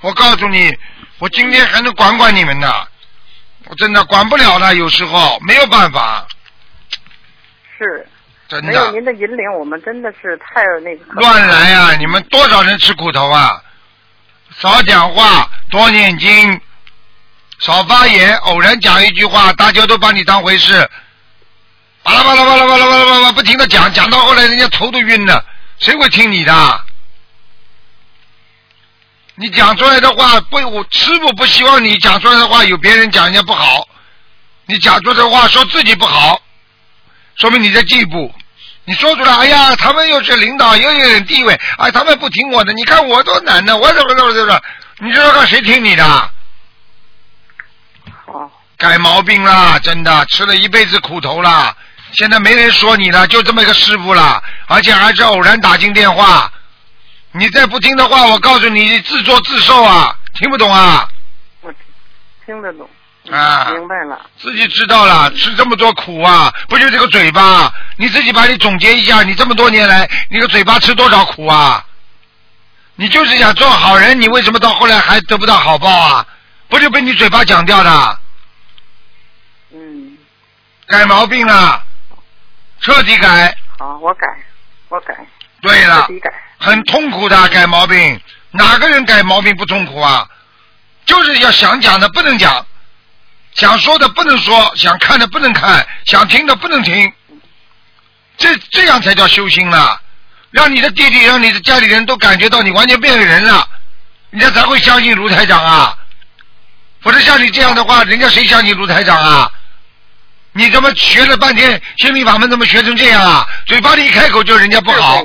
[0.00, 0.72] 我告诉你，
[1.18, 2.88] 我今天还能管管你们的，
[3.66, 6.26] 我真的管不了了，有时候没有办法，
[7.78, 8.08] 是。
[8.60, 8.90] 真没有。
[8.92, 11.04] 您的引领，我们真的是太那个。
[11.20, 11.94] 乱来啊！
[11.96, 13.60] 你们多少人吃苦头啊？
[14.56, 16.60] 少讲话，多念经，
[17.58, 18.36] 少发言。
[18.36, 20.88] 偶然讲一句话，大家都把你当回事，
[22.04, 25.44] 巴拉巴拉巴拉巴拉巴拉巴拉，不停的讲，讲到后来人家头都晕了，
[25.78, 26.80] 谁会听你的？
[29.34, 33.88] 你讲出来的话，不，我师傅不希望你讲出来的话有别人讲人家不好，
[34.66, 36.40] 你讲出来的话说自己不好，
[37.34, 38.32] 说明你在进步。
[38.86, 44.60] 你说出来，哎呀，他们又是领导，又有点地位，哎，他们不听我的，你看我多难呢，我怎么怎么怎么，
[44.98, 46.30] 你知道看谁听你的？
[48.76, 51.74] 改毛病啦，真的吃了一辈子苦头啦，
[52.12, 56.52] 现在没人说你了，就这么一个师傅了，而且还是偶然打进电话，
[57.32, 61.08] 你再不听的话，我告诉你自作自受啊，听不懂啊？
[61.62, 61.72] 我
[62.44, 62.86] 听得懂。
[63.30, 64.20] 啊，明白了。
[64.38, 67.72] 自己知道了，吃这么多苦啊，不就这个嘴巴？
[67.96, 71.84] 你自己把你总结一下，你这么多年来，你个嘴巴吃多少苦啊？
[72.96, 76.26] 你就是想做好人，你为什么到后来还得不到好报啊？
[76.68, 78.18] 不就被你嘴巴讲掉的？
[79.72, 80.18] 嗯。
[80.86, 81.82] 改毛病了，
[82.80, 83.56] 彻底改。
[83.78, 84.26] 好，我改，
[84.90, 85.16] 我改。
[85.62, 86.06] 对了。
[86.58, 88.20] 很痛苦的改毛病，
[88.50, 90.28] 哪个人改毛病不痛苦啊？
[91.06, 92.66] 就是要想讲的不能讲，
[93.54, 97.12] 想说的不能说，想看的不能看，想听的不能听，
[98.36, 100.00] 这这样才叫修心了。
[100.50, 103.68] 让你的弟弟，让你的家里人都感觉到你完全变个人了，
[104.30, 105.96] 人家才会相信卢台长啊。
[107.00, 109.50] 否则像你这样的话，人家谁相信卢台长啊？
[110.52, 113.48] 你怎么学了半天心理法门，怎么学成这样啊？
[113.66, 115.22] 嘴巴里一开口就人家不好。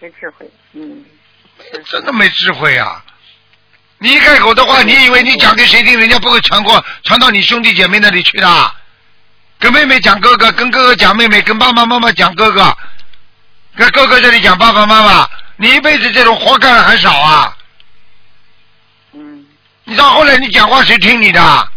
[0.00, 1.04] 没智慧，嗯。
[1.86, 3.02] 真的没智慧啊！
[3.98, 8.74] 你一开口的话，你以为你讲给谁听，人家不会传过传到你兄弟姐妹那里去的？
[9.58, 12.76] 跟妹妹讲哥哥，跟哥哥讲妹妹，跟爸爸妈妈讲哥哥，
[13.76, 17.56] 跟哥哥这里讲爸爸妈妈，你一辈子这种活干的还少啊？
[19.12, 19.46] 嗯。
[19.84, 21.68] 你到后来你讲话谁听你的？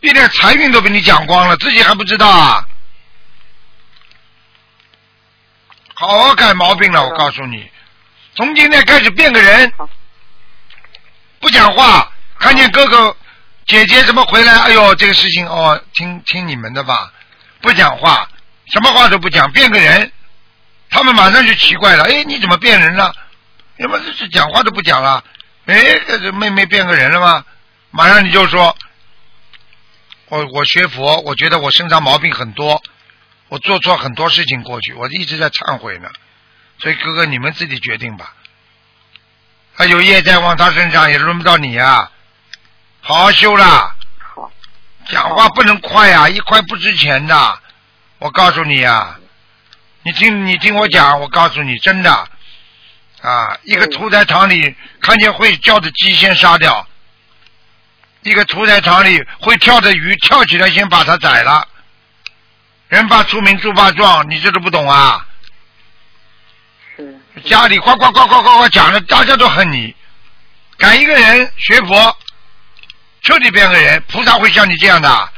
[0.00, 2.64] 一点财运都被你讲光了，自己还不知道啊？
[5.94, 7.68] 好好改毛病了，我告诉你，
[8.36, 9.72] 从今天开始变个人，
[11.40, 13.16] 不讲话，看见哥哥
[13.66, 17.12] 姐姐怎么回来，哎呦，这个事情哦，听听你们的吧，
[17.60, 18.28] 不讲话，
[18.72, 20.10] 什么话都不讲，变个人，
[20.90, 23.14] 他们马上就奇怪了，哎，你怎么变人了？
[23.76, 25.22] 要么这是讲话都不讲了，
[25.66, 27.44] 哎，这妹妹变个人了吗？
[27.90, 28.76] 马上你就说，
[30.28, 32.82] 我我学佛，我觉得我身上毛病很多，
[33.48, 36.10] 我做错很多事情过去，我一直在忏悔呢，
[36.78, 38.34] 所以哥哥你们自己决定吧。
[39.78, 42.10] 他有业在往他身上，也轮不到你啊！
[43.00, 43.94] 好好修啦。
[44.34, 44.50] 好。
[45.06, 47.58] 讲话不能快啊、一快不值钱的。
[48.18, 49.20] 我告诉你啊，
[50.02, 52.12] 你听你听我讲，我告诉你，真的
[53.22, 56.84] 啊，一个屠宰场里看见会叫的鸡先杀掉，
[58.22, 61.68] 一个屠宰场里会跳的鱼跳起来先把它宰了。
[62.88, 65.24] 人怕出名猪怕壮，你这都不懂啊？
[67.38, 69.94] 家里呱呱呱呱呱呱讲的，大家都恨你。
[70.76, 72.16] 敢一个人学佛，
[73.22, 75.28] 彻底变个人，菩萨会像你这样的。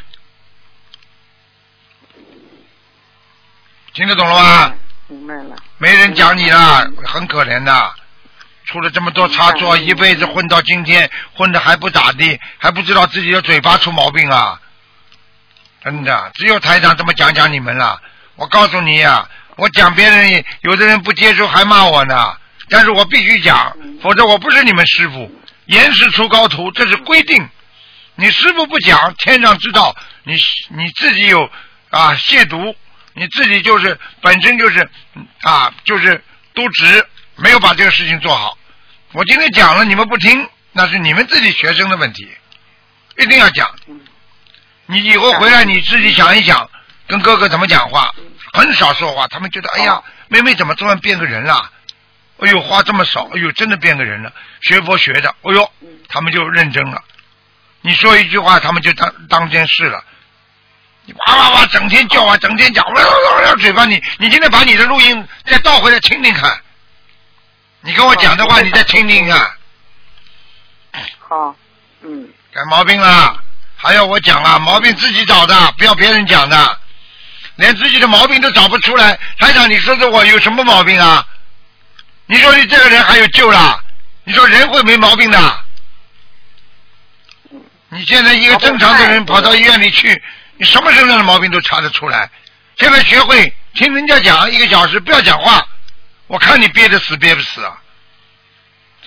[3.92, 4.74] 听得懂了吗？
[5.08, 5.56] 明白了。
[5.78, 7.94] 没人讲你了，很可怜的。
[8.66, 14.60] 出了这么多差错，一辈子混到今天，混的还不咋地，还不知道自己的嘴巴出毛病啊！
[15.82, 18.00] 真的，只有台长这么讲讲你们了。
[18.36, 19.28] 我告诉你呀、
[19.60, 22.34] 我讲别人，有的人不接受还骂我呢，
[22.70, 25.30] 但是我必须讲，否则我不是你们师傅。
[25.66, 27.46] 严师出高徒，这是规定。
[28.14, 30.34] 你师傅不讲，天上知道，你
[30.70, 31.44] 你自己有
[31.90, 32.74] 啊亵渎，
[33.12, 34.88] 你自己就是本身就是
[35.42, 36.24] 啊就是
[36.54, 37.06] 渎职，
[37.36, 38.56] 没有把这个事情做好。
[39.12, 42.26] 我今天讲了，你们不听，那是你们自己学生的问题，
[43.18, 43.70] 一定要讲。
[43.88, 44.00] 嗯
[44.86, 46.68] 你以后回来你自己想一想，
[47.06, 48.12] 跟哥哥怎么讲话，
[48.52, 51.70] 很少说话，他们觉得哎呀，妹妹怎么突然变个人了？
[52.42, 54.32] 哎呦，话这么少，哎呦，真的变个人了。
[54.62, 55.70] 学佛学的，哎呦，
[56.08, 57.02] 他们就认真了。
[57.82, 60.02] 你说一句话，他们就当当件事了。
[61.04, 66.60] 你哇哇哇，整天叫啊，整天讲，哇哇哇，嘴巴你，你今天把你的录音再倒回来听听看。
[67.82, 69.50] 你跟我讲的话，你再听听看。
[71.20, 71.54] 好，
[72.02, 73.38] 嗯，改毛病了，
[73.76, 74.58] 还要我讲啊？
[74.58, 76.79] 毛病自己找的，不要别人讲的。
[77.56, 81.26] 连自己的毛病都找不出来，台长，你说说我有什么毛病啊？
[82.26, 83.82] 你说你这个人还有救了？
[84.24, 85.64] 你说人会没毛病的？
[87.88, 90.22] 你现在一个正常的人跑到医院里去，
[90.56, 92.30] 你什么身上的毛病都查得出来。
[92.76, 95.66] 现在学会听人家讲一个小时，不要讲话，
[96.28, 97.76] 我看你憋得死憋不死啊！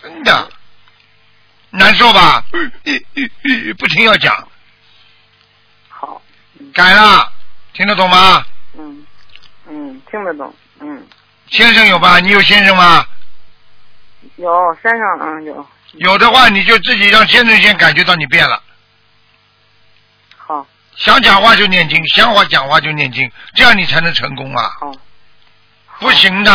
[0.01, 0.49] 真的
[1.69, 2.43] 难受吧？
[3.77, 4.47] 不停要讲，
[5.87, 6.21] 好，
[6.73, 7.32] 改了，
[7.73, 8.45] 听得懂吗？
[8.77, 9.05] 嗯
[9.67, 11.07] 嗯，听得懂，嗯，
[11.49, 12.19] 先生有吧？
[12.19, 13.05] 你有先生吗？
[14.35, 18.61] 有先生，嗯有，有的话，你就自己让先生先感觉到你变了。
[20.37, 24.71] 好，想讲话就念经，想话讲话就念经，这样你才能成功啊！
[24.79, 24.91] 好，
[25.99, 26.51] 不行的，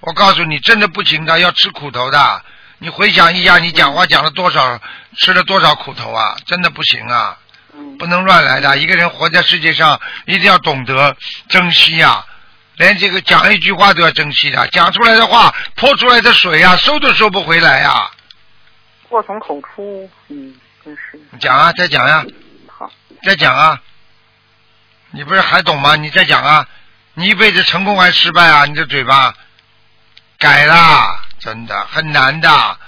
[0.00, 2.44] 我告诉你，真的不行的，要吃苦头的。
[2.78, 4.80] 你回想一下，你讲话讲了多少，
[5.18, 6.36] 吃了多少苦头啊？
[6.46, 7.38] 真的不行啊！
[7.74, 8.76] 嗯不能乱来的。
[8.78, 11.16] 一个人活在世界上，一定要懂得
[11.48, 12.24] 珍惜呀、
[12.76, 18.10] 连这个讲一句话都要珍惜的，讲出来的话，泼出来的水呀、收都收不回来呀、
[19.08, 20.54] 祸从口出，嗯，
[20.84, 22.24] 真是，讲啊，再讲呀、
[22.66, 22.90] 好，
[23.22, 23.80] 再讲啊！
[25.10, 25.94] 你不是还懂吗？
[25.96, 26.66] 你再讲啊！
[27.14, 28.64] 你一辈子成功还是失败啊？
[28.64, 29.34] 你这嘴巴
[30.38, 32.78] 改啦，真的很难的，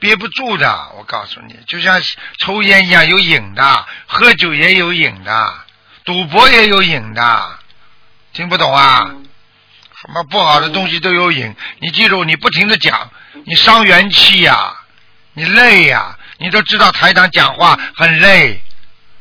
[0.00, 0.90] 憋不住的。
[0.98, 2.02] 我告诉你，就像
[2.38, 5.54] 抽烟一样有瘾的，喝酒也有瘾的，
[6.04, 7.58] 赌博也有瘾的，
[8.32, 9.08] 听不懂啊？
[10.02, 13.10] 什么不好的东西都有瘾，你记住，你不停的讲，
[13.44, 14.74] 你伤元气呀、
[15.34, 18.62] 你累呀、你都知道台长讲话很累，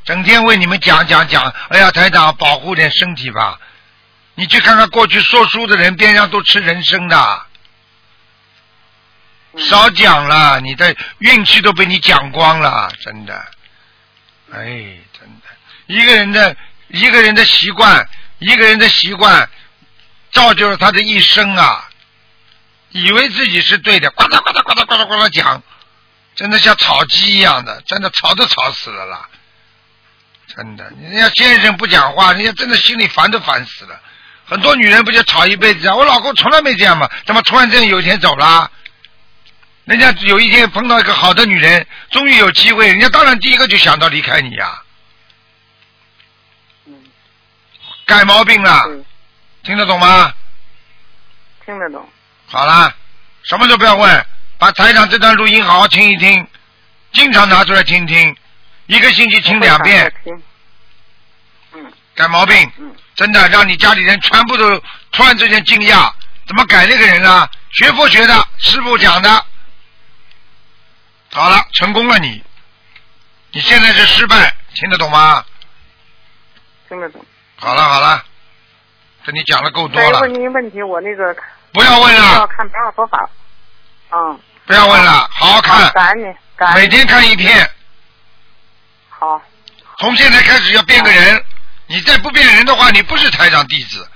[0.06, 3.60] 整天为你们讲讲讲，哎呀，台长保护点身体吧。
[4.36, 7.46] 你去看看过去说书的人，边上都吃人参的，
[9.58, 13.34] 少讲了，你的运气都被你讲光了，真的。
[14.52, 14.66] 哎，
[15.18, 15.48] 真的，
[15.88, 16.56] 一个人的
[16.90, 18.08] 一个人的习惯，
[18.40, 19.50] 一个人的习惯，
[20.32, 21.90] 造就了他的一生啊。
[22.92, 25.62] 以为自己是对的，呱嗒呱嗒呱嗒呱嗒呱嗒讲，
[26.36, 29.30] 真的像炒鸡一样的，真的吵都吵死了啦。
[30.48, 34.00] 真的，人家先生不讲话，人家真的心里烦都烦死了。
[34.46, 35.96] 很多女人不就吵一辈子啊？
[35.96, 38.72] 我老公从来没这样嘛，怎么突然间有一天走了？
[39.90, 44.84] 人家有一天碰到一个好的女人，终于有机会，人家当然第一个就想到离开你呀、
[46.86, 46.94] 嗯，
[48.06, 49.04] 改毛病了，对，
[49.64, 50.32] 听得懂吗？
[51.66, 52.08] 听得懂，
[52.46, 52.94] 好啦，
[53.42, 54.26] 什么都不要问，
[54.60, 56.48] 把台长这段录音好好听一听，
[57.12, 58.38] 经常拿出来听听，
[58.86, 60.14] 一个星期听两遍，
[62.14, 64.80] 改毛病，嗯，真的让你家里人全部都
[65.12, 66.14] 突然之间惊讶，
[66.46, 67.50] 怎么改那个人啊？
[67.72, 69.46] 学佛学的，师傅讲的，
[71.32, 72.44] 好了，成功了你，
[73.52, 75.46] 你现在是失败，听得懂吗？
[76.88, 77.24] 听得懂。
[77.56, 78.24] 好了好了，
[79.26, 80.14] 跟你讲的够多了。
[80.14, 81.36] 再问，您问题，我那个
[81.72, 83.30] 不要问要了，看白话佛法，
[84.12, 87.70] 嗯，不要问了，好好看，感恩您，感恩每天看一篇。
[89.10, 89.42] 好，
[90.00, 91.44] 从现在开始要变个人，
[91.88, 94.10] 你再不变人的话，你不是台长弟子。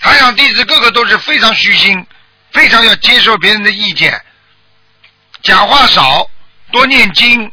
[0.00, 2.06] 台长弟子个个都是非常虚心，
[2.52, 4.22] 非常要接受别人的意见，
[5.42, 6.28] 讲话少，
[6.70, 7.50] 多念经，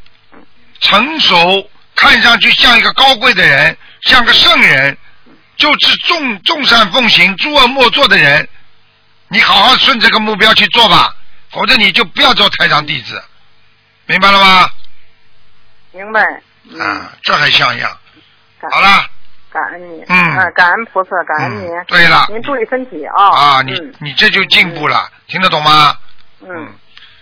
[0.80, 4.98] 成熟，看上去像一个高贵的人，像个圣人，
[5.58, 8.48] 就是众众善奉行、诸恶莫作的人。
[9.28, 11.16] 你好好顺这个目标去做吧，
[11.52, 13.22] 否则你就不要做台长弟子，
[14.06, 14.70] 明白了吗？
[15.92, 16.22] 明白。
[16.70, 17.98] 嗯，啊，这还像样。
[18.72, 19.06] 好了。
[19.52, 21.72] 感恩你，嗯啊感恩菩萨，感恩您。
[21.72, 23.30] 嗯对了您注意身体啊。
[23.30, 25.98] 啊，你嗯你这就进步了，听得懂吗？
[26.42, 26.76] 嗯，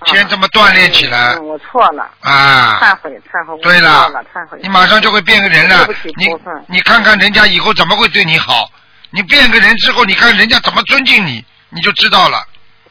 [0.05, 4.59] 先这么锻炼起来嗯，我错了，啊，忏悔，忏悔，我对了，忏悔。
[4.61, 5.87] 你马上就会变个人了。
[6.17, 6.27] 你
[6.67, 8.69] 你看看人家以后怎么会对你好？
[9.11, 12.45] 你变个人之后，你看人家怎么尊敬你，你就知道了，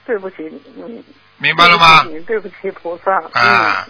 [0.06, 0.36] 对不起，
[0.76, 1.02] 嗯，
[1.39, 2.05] 明白了吗？
[2.26, 3.12] 对不起，菩萨。
[3.39, 3.86] 啊。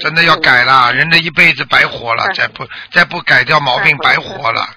[0.00, 4.68] 真的要改了，人的一辈子白活了，嗯再不再不改掉毛病，白活了。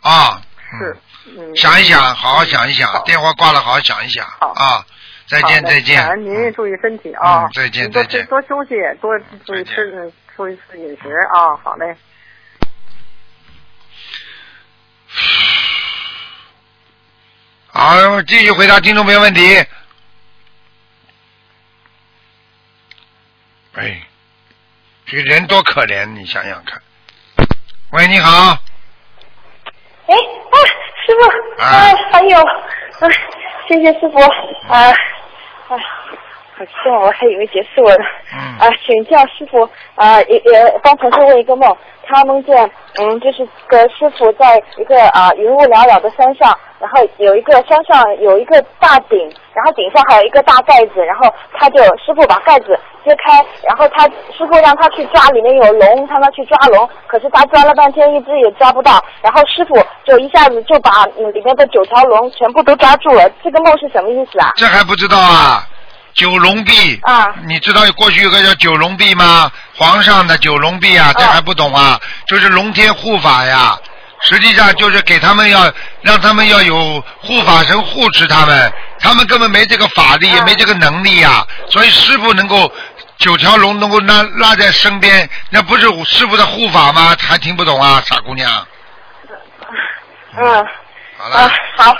[0.00, 0.42] 啊。
[0.78, 0.96] 是
[1.36, 4.84] 嗯，嗯想一想，好好想一想，电话挂了，好好想一想好啊。
[5.26, 5.96] 再见再见。
[5.96, 7.44] 感恩您注意身体啊。
[7.44, 8.22] 嗯，再见再见。
[8.22, 11.96] 吃多休息，多注意吃，嗯注意吃饮食啊，好嘞。
[17.68, 19.64] 好，继续回答听众朋友问题。
[23.74, 24.02] 哎，
[25.06, 26.80] 这个人多可怜，你想想看。
[27.92, 28.58] 喂，你好，
[30.06, 30.56] 哎啊，
[31.06, 31.64] 师傅，啊。
[31.64, 32.52] 啊，还有，啊，
[33.72, 34.18] 谢谢师傅，
[34.68, 34.90] 啊，
[35.68, 35.78] 啊，
[36.62, 38.04] 好激动，我还以为结束了呢。
[38.34, 41.76] 嗯啊，请教师傅，啊，也也帮同事问一个梦，
[42.06, 49.18] 他梦见，嗯，就是个师傅在一个啊云雾缭绕的山上，然后有一个山上有一个大顶，
[49.54, 54.04] 然后顶上还有一个大盖子，然后他就师傅把盖子揭开，然后他
[54.36, 59.74] 师傅让他去抓里面有龙，让他去抓龙，可是他抓了半天一只也抓不到，然后师傅
[60.04, 64.52] 就一下子就把嗯里面的九条龙全部都抓住了，这个梦是什么意思啊？
[64.56, 65.66] 这还不知道啊？
[66.14, 69.50] 九龙壁啊，你知道过去有个叫九龙壁吗？
[69.74, 71.98] 皇上的九龙壁啊，这还不懂啊？
[72.26, 73.76] 就是龙天护法呀。
[74.24, 75.68] 实际上就是给他们要
[76.00, 81.44] 让他们要有护法神护持他们，他们根本没这个法力，也没这个能力呀。
[81.68, 82.72] 所以师傅能够
[83.18, 87.16] 九条龙能够拉拉在身边，那不是师傅的护法吗？
[87.18, 88.48] 还听不懂啊，傻姑娘。
[90.36, 90.66] 嗯，
[91.18, 91.96] 好了，啊，好，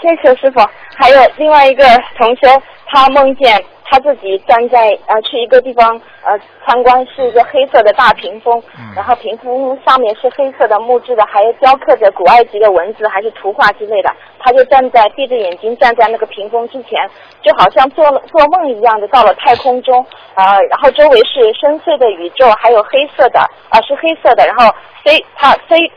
[0.00, 0.64] 谢谢师傅。
[0.96, 1.84] 还有另外一个
[2.16, 2.46] 同学，
[2.86, 8.62] 他梦见他自己站在呃去一个地方呃参观，是一个黑色的大屏风，
[8.94, 14.10] 然后屏风上面是黑色的木质的，还有雕刻着古埃及的文字还是图画之类的。
[14.38, 17.08] 他就站在闭着眼睛站在那个屏风之前，
[17.42, 20.04] 就好像做了做梦一样的到了太空中，
[20.34, 23.40] 呃，然后周围是深邃的宇宙，还有黑色的
[23.70, 25.90] 啊、是黑色的，然后飞他飞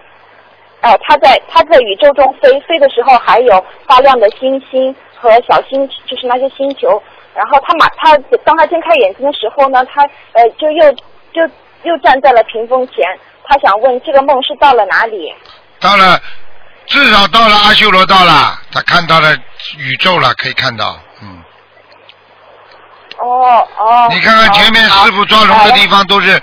[0.81, 7.01] 呃，他在他在宇宙中飞，飞的时候还有发亮的星星和小星，就是那些星球。
[7.33, 10.01] 然后他马他当他睁开眼睛的时候呢，他
[10.33, 10.91] 呃就又
[11.33, 11.53] 就
[11.83, 12.95] 又站在了屏风前。
[13.43, 15.33] 他想问这个梦是到了哪里？
[15.79, 16.19] 到了，
[16.85, 19.33] 至少到了阿修罗道了，他看到了
[19.77, 21.43] 宇宙了，可以看到，嗯。
[23.19, 24.07] 哦哦。
[24.09, 26.41] 你看看前面师傅抓龙的地方都是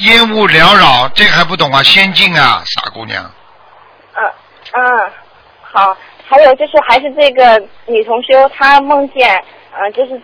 [0.00, 1.82] 烟雾缭绕，这个还不懂啊？
[1.82, 3.24] 仙境啊，傻姑娘。
[4.16, 4.32] 嗯
[4.72, 5.10] 嗯，
[5.62, 5.96] 好。
[6.26, 9.30] 还有就是还是这个女同修，她梦见
[9.76, 10.20] 呃就是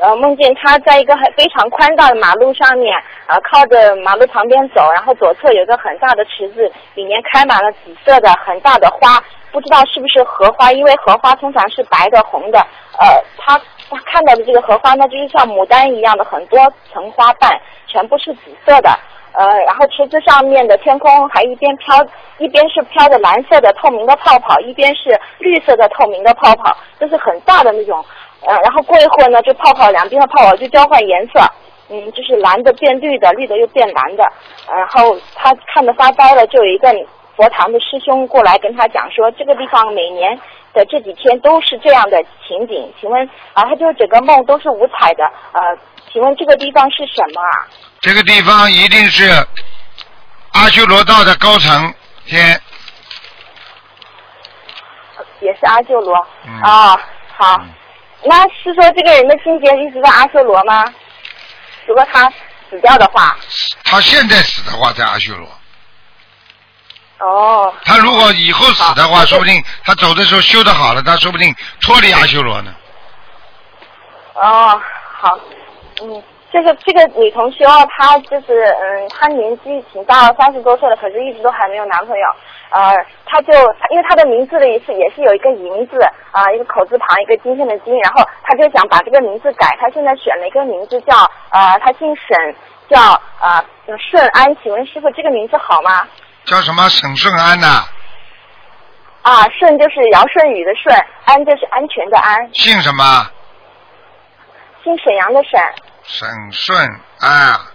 [0.00, 2.94] 呃梦见她在一个很非常宽大的马路上面、
[3.26, 9.22] 呃靠着马路旁边走，然后左侧有个很大的池子，里面开满了紫色的很大的花，
[9.52, 12.58] 不知道是不是荷花，因为荷花通常是白的、红的，
[12.98, 13.56] 呃，她
[13.88, 16.58] 她看到的这个荷花呢，就是像牡丹一样的很多
[16.92, 18.90] 层花瓣，全部是紫色的。
[19.32, 21.96] 呃，然后池子上面的天空还一边飘，
[22.38, 28.04] 一边是飘着蓝色的透明的泡泡，一边是绿色的透明的泡泡，就是很大的那种。
[28.44, 31.40] 呃，然后过一会儿呢，这泡泡两边的泡泡就交换颜色，
[31.88, 34.24] 嗯，就是蓝的变绿的，绿的又变蓝的。
[34.68, 36.92] 然后他看得发呆了，就有一个
[37.36, 40.36] 佛堂的师兄过来跟他讲说，这个地方每年
[40.74, 42.92] 的这几天都是这样的情景。
[43.00, 45.60] 请问啊，他就整个梦都是五彩的，呃，
[46.12, 47.66] 请问这个地方是什么啊？
[48.00, 49.24] 这个地方一定是
[50.52, 51.94] 阿修罗道的高层
[52.26, 52.60] 天，
[55.40, 56.26] 也是阿修罗。
[56.46, 57.00] 嗯啊、
[57.36, 57.60] 好。
[58.24, 60.84] 那是说这个人的境界一直在阿修罗吗？
[61.86, 62.30] 如果他
[62.70, 63.36] 死掉的话，
[63.84, 65.48] 他现在死的话在阿修罗，
[67.18, 72.72] 哦，他如果以后死的话，说不定他走的时候修的好了，他说不定脱离阿修罗呢。
[74.34, 74.80] 哦，
[75.18, 75.36] 好，
[76.00, 77.64] 嗯，这个这个女同修，
[77.96, 82.26] 她就是嗯，她年纪挺大了，三十多岁了，可是一直都还没有男朋友。
[82.70, 82.96] 呃，
[83.26, 83.52] 她就
[83.90, 85.98] 因为她的名字的意思也是有一个银字
[86.30, 91.14] 啊、一个口字旁，一个今天的金，然后她就想把这个名字改，她现在选了一个名字叫
[91.50, 92.54] 呃，她姓沈，
[92.88, 92.98] 叫
[93.40, 93.62] 呃
[94.10, 94.56] 顺安。
[94.62, 96.06] 请问师傅这个名字好吗？
[96.44, 97.84] 叫什么沈顺安呐、
[99.22, 100.92] 啊，顺就是尧舜禹的舜，
[101.24, 103.30] 安就是安全的安，姓什么？
[104.82, 105.60] 姓沈阳的沈。
[106.04, 107.66] 沈顺啊，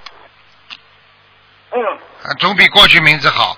[1.71, 1.79] 嗯，
[2.23, 3.57] 啊总比过去名字好。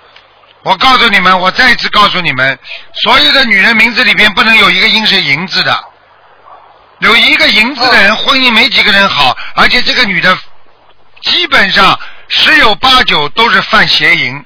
[0.62, 2.58] 我告诉你们，我再一次告诉你们，
[3.02, 5.84] 所有的女人名字里边不能有一个音是银字的，
[6.98, 10.36] 有一个银字的人，婚姻没几个人好，而且这个女的
[11.22, 11.98] 基本上
[12.28, 14.44] 十有八九都是犯邪淫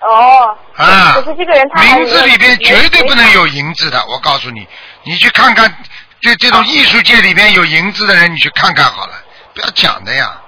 [0.00, 0.58] 哦。
[0.76, 1.24] 啊可。
[1.24, 4.68] 是这个人他名字里边绝对不能有银字的，我告诉你，
[5.02, 5.74] 你去看看，
[6.20, 9.12] 这这种艺术界里边有银子的人，你去看看好了，
[9.54, 10.40] 不要讲的呀。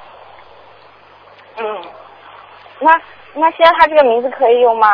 [1.59, 1.65] 嗯，
[2.81, 2.90] 那
[3.35, 4.89] 那现在他这个名字可以用吗？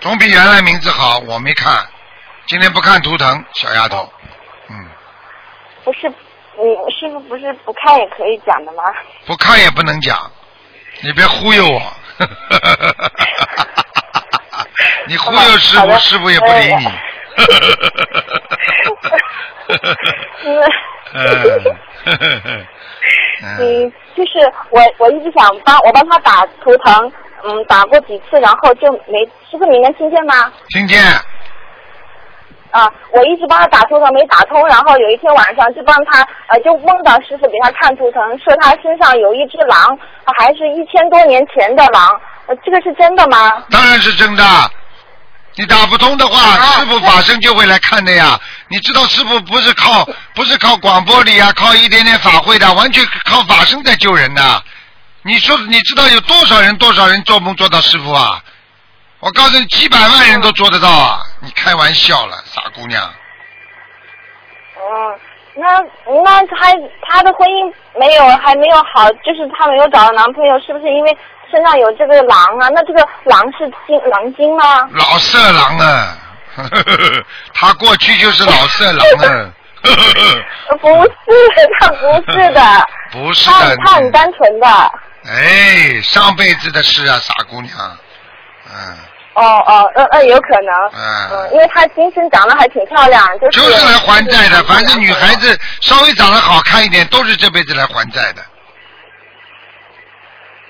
[0.00, 1.86] 总比原来名字好，我没看，
[2.46, 4.12] 今天不看图腾，小丫头，
[4.68, 4.88] 嗯，
[5.84, 6.14] 不是，你，
[6.92, 8.82] 师傅不是不看也可以讲的吗？
[9.26, 10.30] 不看也不能讲，
[11.00, 11.80] 你别忽悠我。
[15.06, 16.88] 你忽悠师傅，师傅也不理你。
[20.44, 20.66] 因为
[21.14, 21.24] 嗯，
[23.58, 27.12] 嗯，就是我我一直想帮我帮他打图腾，
[27.44, 30.52] 嗯，打过几次，然后就没，师傅你能听见吗？
[30.70, 31.00] 听见？
[32.70, 43.62] 啊，我一直帮他打图腾没打通，然后有一天晚上就帮他呃就梦到师傅给他看图腾，说他身上有一只狼，呃还是一千多年前的狼，呃这个是真的吗？
[43.70, 44.42] 当然是真的。
[45.56, 48.38] 你打不通的话，啊师傅法身就会来看的呀。
[48.68, 50.04] 你知道师傅不是靠
[50.34, 54.62] 不是靠广播里啊，靠一点点法会的，完全靠法身在救人的。
[55.22, 58.42] 你说你知道有多少人多少人做梦做到师傅啊？
[59.20, 61.18] 我告诉你，几百万人都做得到啊！
[61.40, 63.02] 你开玩笑了，傻姑娘。
[64.76, 65.18] 嗯，
[65.54, 65.80] 那
[66.22, 66.70] 那他
[67.08, 71.16] 他的婚姻没有还没有好，就是他没有找到男朋友，是不是因为
[71.54, 72.68] 身上有这个狼啊？
[72.74, 74.88] 那这个狼是精狼精吗？
[74.92, 76.16] 老色狼啊，
[77.54, 79.50] 他过去就是老色狼啊。
[79.84, 81.10] 呃 不是，
[81.78, 84.66] 他不是的， 不是他的，他很单纯的。
[85.26, 87.74] 哎，上辈子的事啊，傻姑娘。
[88.66, 88.96] 嗯，
[89.34, 90.74] 哦哦，呃呃，有可能。
[90.94, 93.60] 嗯嗯，因为她今生长得还挺漂亮，就是。
[93.60, 94.62] 就是来还债的。
[94.64, 98.42] 反正女孩子稍微长得好看一点，都是这辈子来还债的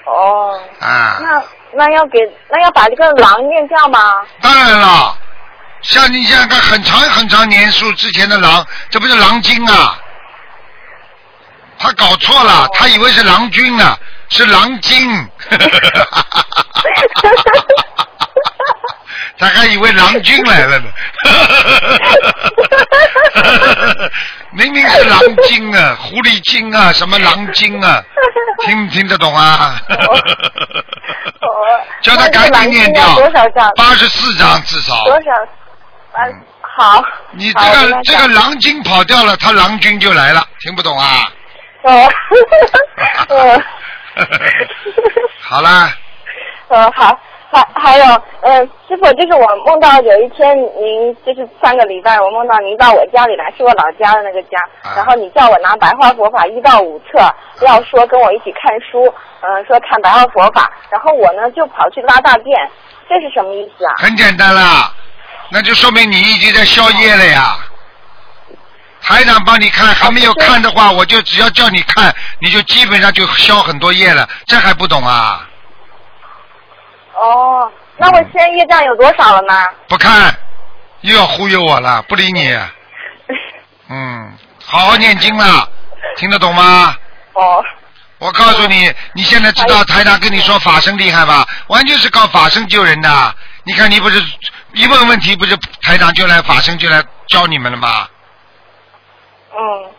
[0.06, 1.18] 哦，啊。
[1.20, 2.18] 那那要给
[2.50, 3.98] 那要把这个狼念掉吗？
[4.40, 5.16] 当然了，
[5.82, 9.98] 像你想想看，很长很长年数之前的狼，这不是狼精啊？
[11.78, 13.98] 他搞错哦了，他以为是郎君呢，
[14.28, 15.28] 是狼精。
[19.38, 20.86] 他还以为郎君来了呢，
[24.52, 28.02] 明明是狼精啊，狐狸精啊，什么狼精啊，
[28.64, 29.80] 听听得懂啊？
[32.00, 33.16] 叫他赶紧念掉？
[33.76, 35.02] 八十四张至少。
[35.04, 35.30] 多少？
[36.12, 36.22] 啊，
[36.76, 37.04] 好。
[37.32, 41.30] 你这个这个讲狼精跑掉了，他郎君就来了，听不懂啊？
[41.82, 42.10] 哦，
[43.28, 43.62] 哦，
[45.40, 45.92] 好啦，
[46.68, 47.20] 哦，好，
[47.54, 48.04] 还还有，
[48.42, 57.18] 嗯、师傅，就是我梦到有一天您就是上个礼拜，我梦到您到我家里来，是我老家的那个家，啊然后你叫我拿白话佛法一到五册，
[57.64, 59.06] 要说跟我一起看书，
[59.40, 62.58] 嗯、说看白话佛法，然后我呢就跑去拉大便，
[63.08, 63.94] 这是什么意思啊？
[63.98, 64.92] 很简单啦，
[65.50, 67.56] 那就说明你已经在宵夜了呀。
[69.00, 75.46] 台长帮你看，还没有看的话，我就只要叫你看，你就基本上就消很多业了，这还不懂啊？
[77.14, 79.68] 哦，那我现在业障有多少了呢？
[79.88, 80.34] 不看，
[81.02, 82.56] 又要忽悠我了，不理你。
[83.88, 84.32] 嗯，
[84.64, 85.68] 好好念经了，
[86.16, 86.96] 听得懂吗？
[87.34, 87.64] 哦。
[88.18, 91.46] 我告诉你，你现在知道台长跟你说法身厉害吧？
[91.68, 93.34] 完全是靠法身救人的。
[93.64, 94.22] 你看你不是
[94.72, 98.08] 一问问题，不是台长就来法身就来教你们了吗？
[99.56, 99.90] 嗯，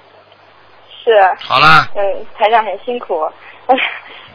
[1.04, 1.12] 是。
[1.46, 3.32] 好了，嗯，台长很辛苦。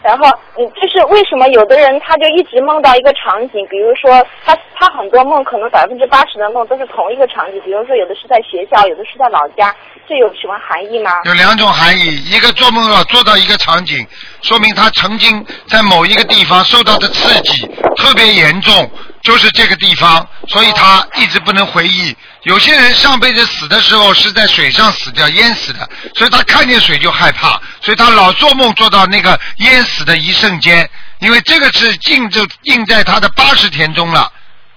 [0.03, 9.75] 然后，嗯，就是为什么有的人他就一直梦到一个场景，比如说他他很多梦可能百分之八十的梦都是同一个场景，比如说有的是在学校，有的是在老家，
[10.09, 11.13] 这有什么含义吗？
[11.25, 14.07] 有两种含义，一个做梦要做到一个场景，
[14.43, 17.67] 说明他曾经在某一个地方受到的刺激
[17.97, 18.91] 特别严重，
[19.23, 22.17] 就是这个地方，所以他一直不能回忆。
[22.45, 30.89] 有些人上辈子死的时候是在水上死掉、淹死的，所以他看见水就害怕，所以他老做梦做到那个淹死的一瞬间，
[31.21, 34.31] 因为这个是印就印在他的八十田中了，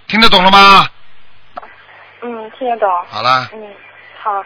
[0.07, 0.87] 听得懂了吗？
[2.21, 2.89] 嗯，听得懂。
[3.09, 3.73] 好了，嗯，
[4.19, 4.43] 好，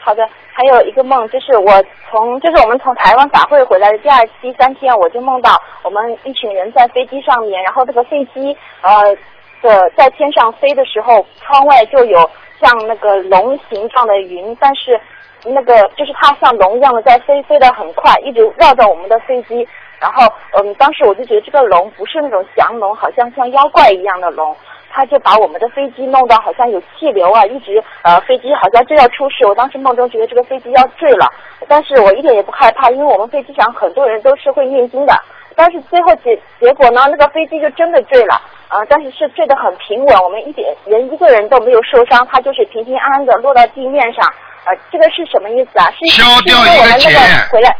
[0.00, 0.28] 好的。
[0.54, 9.16] 还有一个梦，就是我从就是我们从台湾法会回来的第二第三天，我就梦到我们一群人在飞机上面，然后这个飞机呃
[9.62, 12.30] 的在天上飞的时候，窗外就有
[12.60, 15.00] 像那个龙形状的云，但是
[15.44, 19.66] 那个就是它像龙一样的在飞，飞得很快，一直绕着我们的飞机。
[20.02, 20.26] 然后
[20.58, 24.54] 嗯，当时我就觉得这个龙不是那种降龙，好像像妖怪一样的龙。
[24.94, 29.46] 他就把我们的飞机弄得好像有气流啊，一直呃飞机好像就要出事。
[29.46, 31.32] 我当时梦中觉得这个飞机要坠了，
[31.66, 35.14] 但是我一点也不害怕，因为我们飞机上很多人都是会念经的。
[35.56, 38.34] 但是最后结结果呢，那个飞机就真的坠了
[38.68, 44.30] 啊、呃但是是坠得很平稳，我们一点人一个人都没有受伤，它就是平平安安的落到地面上。
[44.66, 45.90] 呃，这个是什么意思啊？
[45.92, 47.74] 是消掉一个回来。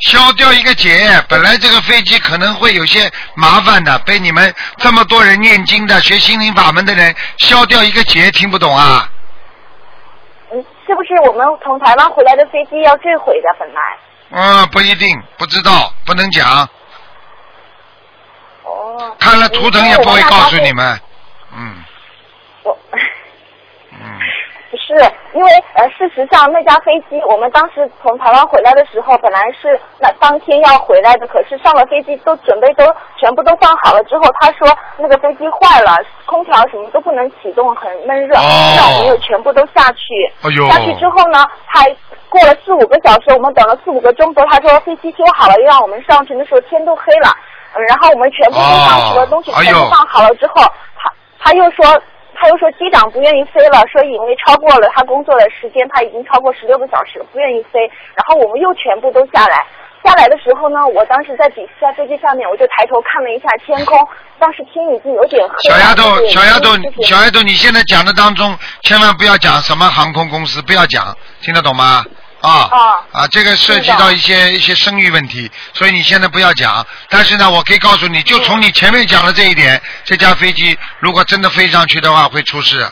[0.00, 9.08] 消掉一个劫，本来这个飞机可能会有些麻烦的，被你们这么多人念经的、学心灵法门的人消掉一个劫，听不懂啊？
[10.50, 13.48] 嗯，是不是我们从台湾回来的飞机要坠毁的？
[13.58, 13.80] 本来。
[14.30, 16.68] 嗯，不一定，不知道，不能讲。
[18.62, 19.16] 哦。
[19.18, 21.00] 看了图腾也不会告诉你们。
[21.56, 21.84] 嗯。
[22.62, 22.78] 我。
[24.88, 24.94] 是，
[25.34, 32.86] 因为呃，事实上那架飞机，我们当时从台湾回来的时候，本来是那当天要回来的，可是上了飞机都准备都
[33.18, 34.66] 全部都放好了之后，他说
[34.96, 40.14] 那个飞机坏了，空调什么都不能启动，很闷热，让我们又全部都下去。
[40.42, 40.66] 哎呦。
[40.70, 41.84] 下去之后呢，他
[42.30, 47.28] 过了四五个小时，我们等了四五个钟头，他说飞机修好了，又让我们上去那时候天都黑了，
[47.74, 50.62] 嗯然后我们全部都上去了，东西全部放好了之后，
[50.96, 51.84] 他他又说。
[52.40, 57.80] 他又说机长不愿意飞了，说因为超过了他工作的时间，他已经超过十六个小时，不愿意飞。
[58.14, 59.66] 然后我们又全部都下来，
[60.04, 63.98] 下来的时候呢，我当时在底在飞机上面，我就抬头看了一下天空，
[64.38, 65.76] 当时天已经有点黑了。
[65.76, 66.70] 小丫头，小丫头，
[67.02, 72.04] 小丫头，你现在讲的当中，千万不要讲什么航空公司，不要讲，听得懂吗？
[72.40, 72.70] 啊
[73.12, 76.86] 啊，这个涉及到一些一些生育问题，所以你现在不要讲。
[77.08, 82.86] 但是呢，我可以告诉你，就从你前面讲的这一点，这架飞机如果真的飞上去的话，会出事。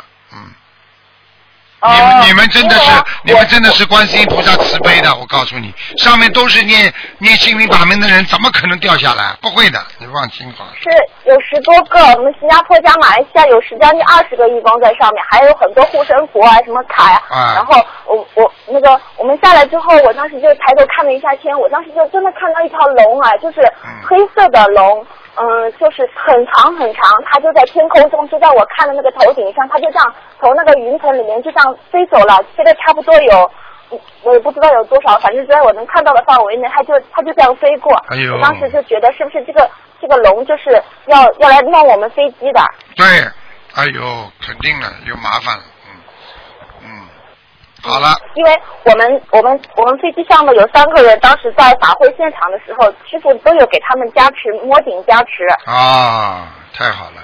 [1.83, 2.91] 你们你们真的是，
[3.23, 9.37] 你们真的是观世音菩萨慈悲的，我告诉你，上面都是念念心灵法门的人，怎么可能掉下来？
[9.43, 10.65] 不会的，你放心吧。
[10.81, 10.89] 是
[11.31, 17.75] 有十多个，我们新加坡加马来西亚有十将近二十个义工在上面，还有很多护身符啊，什么卡呀、啊然后
[18.07, 23.61] 我我那个我们下来之后，我当时就抬头看了一下天，我当时就真的看到一条龙啊，就是
[24.09, 25.01] 黑色的龙。
[25.03, 25.07] 嗯，
[25.79, 33.51] 就是很长很长，它就在天空中，就在我看的那个头顶上，它就这样从那个云层里面就这样飞走了，飞的差不多有，
[33.91, 37.95] 嗯我也不知道有多少，反正在我能看到的范围内，它就它就这样飞过。
[38.09, 39.69] 哎呦我当时就觉得是不是这个
[40.01, 42.61] 这个龙就是要要来弄我们飞机的？
[42.97, 43.05] 对，
[43.75, 44.03] 哎呦，
[44.41, 45.76] 肯定了，有麻烦了，嗯嗯，
[47.87, 55.47] 好了，因为我们我们我们飞机上的有三个人，当时在法会现场的时候，师傅都有给他们加持摸顶加持。
[55.71, 57.23] 啊，太好了，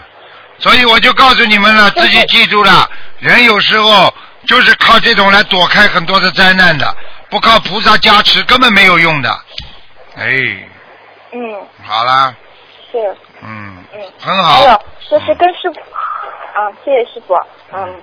[0.58, 4.12] 所以我就告诉你们了，自己记住了，人有时候
[4.46, 6.86] 就是靠这种来躲开很多的灾难的，
[7.28, 9.30] 不靠菩萨加持根本没有用的。
[10.16, 10.24] 哎，
[11.32, 12.34] 嗯，好了，
[12.90, 13.16] 是。
[13.42, 14.52] 嗯，嗯，很好。
[14.52, 15.80] 还有就是跟师傅，
[16.54, 17.34] 啊，谢谢师傅，
[17.72, 18.00] 嗯。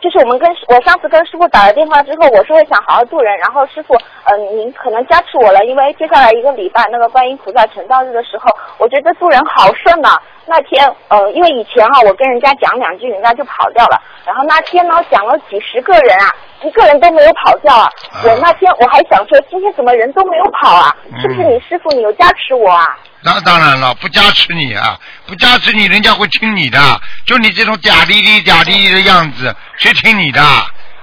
[0.00, 3.94] 就是我们跟我上次跟师傅打了电话之后，我说想好好度人，然后师傅，
[4.24, 16.26] 嗯，您可能加持我了，因为接下来一个礼拜那个观音菩萨成道日的时候，我觉得度人好顺呐、那天，呃，因为以前啊，我跟人家讲两句，人家就跑掉了，然后那天呢，讲了几十个人啊，
[16.64, 17.90] 一个人都没有跑掉啊。
[18.24, 20.96] 我那天我还想说，今天怎么人都没有跑啊？
[21.20, 22.86] 是不是你师傅你有加持我啊？
[23.22, 26.78] 那当然了，不加持你啊，不加持你，人家会听你的。
[27.26, 30.42] 就你这种嗲滴滴、嗲滴滴的样子，谁听你的？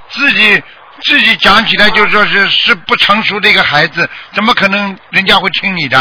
[0.09, 0.61] 自己
[1.03, 5.97] 自己讲起来就说是是不成熟的一个孩子，怎么可能人家会听你的？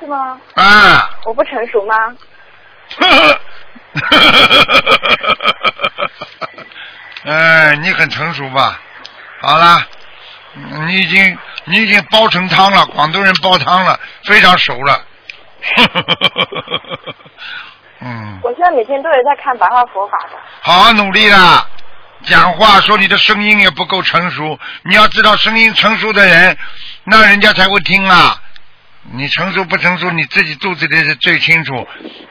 [0.00, 0.38] 是吗？
[0.54, 1.10] 啊！
[1.24, 1.94] 我不成熟吗？
[7.28, 8.80] 哎，你很成熟吧？
[9.42, 9.86] 好了，
[10.86, 15.04] 你已经你已经煲成汤了，广东人煲汤了，非常熟了。
[18.00, 20.38] 嗯，我现在每天都有在看白话佛法的。
[20.62, 21.66] 好好努力啦！
[22.24, 26.56] 讲话说你的声音也不够成熟，你要知道声音成熟的人，
[27.04, 28.40] 那人家才会听啊。
[29.12, 31.86] 你成熟不成熟，你自己肚子里是最清楚。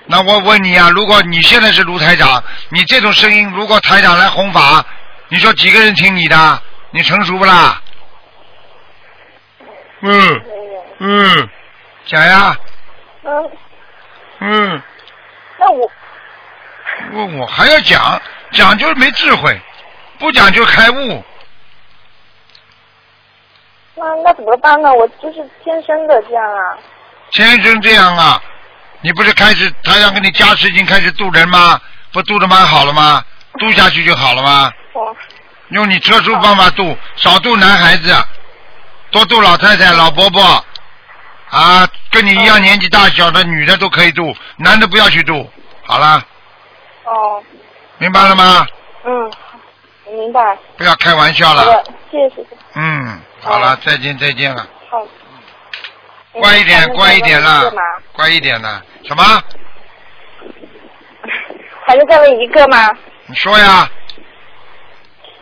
[0.06, 4.86] 那我问你啊，如果你现在是卢台长，你这种声音，如果台长来弘法，
[5.30, 6.62] 你说几个人听你的？
[6.91, 7.82] 你成熟不啦？
[10.02, 10.41] 嗯
[10.99, 11.49] 嗯，
[12.06, 12.56] 讲呀，
[13.24, 13.52] 嗯，
[14.40, 14.82] 嗯，
[15.60, 15.91] 那我
[17.14, 18.22] 问我还要讲，
[18.52, 19.60] 讲就是没智慧，
[20.20, 21.26] 不讲就开悟。
[23.98, 24.94] 那那怎么办呢？
[24.94, 26.78] 我就是天生的这样啊。
[27.32, 28.41] 天生这样啊，
[29.02, 31.82] 你不是开始他要给你加持已经开始渡人吗？
[32.14, 33.24] 不渡的蛮好了吗？
[33.60, 34.72] 渡下去就好了吗？
[34.94, 35.15] 哦。
[35.69, 38.15] 用你特殊方法渡，少渡男孩子，
[39.11, 40.41] 多渡老太太、老伯伯，
[41.49, 45.49] 啊，跟你一样年纪大小的女的都可以渡，男的不要去渡。
[45.86, 46.24] 好了，
[47.03, 47.44] 哦，
[47.98, 48.65] 明白了吗？
[49.03, 49.32] 嗯，
[50.14, 50.57] 明白。
[50.78, 51.64] 不要开玩笑了。
[52.10, 52.48] 谢谢，谢谢。
[52.76, 55.06] 嗯，好了，再见再见了，好。
[56.34, 57.72] 乖一点嗯乖一点了
[58.14, 58.84] 乖一点了。
[59.04, 59.24] 什么？
[61.86, 62.90] 还能再问一个吗？
[63.28, 63.90] 你说呀？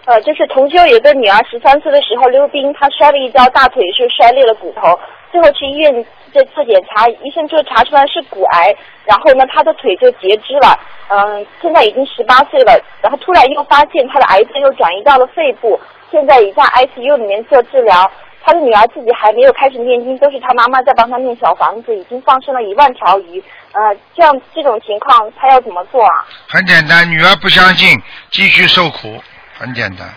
[0.05, 4.99] 呃，就是同修有个女儿十三岁的时候溜冰，她摔了一跤，大腿是摔裂了骨头，
[5.31, 15.79] 最后去医院这次检查，医生就查出来是骨癌，然后呢，她的腿就截肢了，嗯，现在已经十八岁了，然后突然又发现她的癌症又转移到了肺部，
[16.11, 18.11] 现在已在 ICU 里面做治疗。
[18.47, 23.43] 他的女儿自己还没有开始念经，都是他妈妈在帮他念小房子，已经放生了一万条鱼。
[23.71, 23.81] 呃，
[24.15, 26.25] 这样这种情况他要怎么做啊？
[26.47, 27.99] 很简单，女儿不相信，
[28.29, 29.19] 继续受苦，
[29.57, 30.07] 很简单。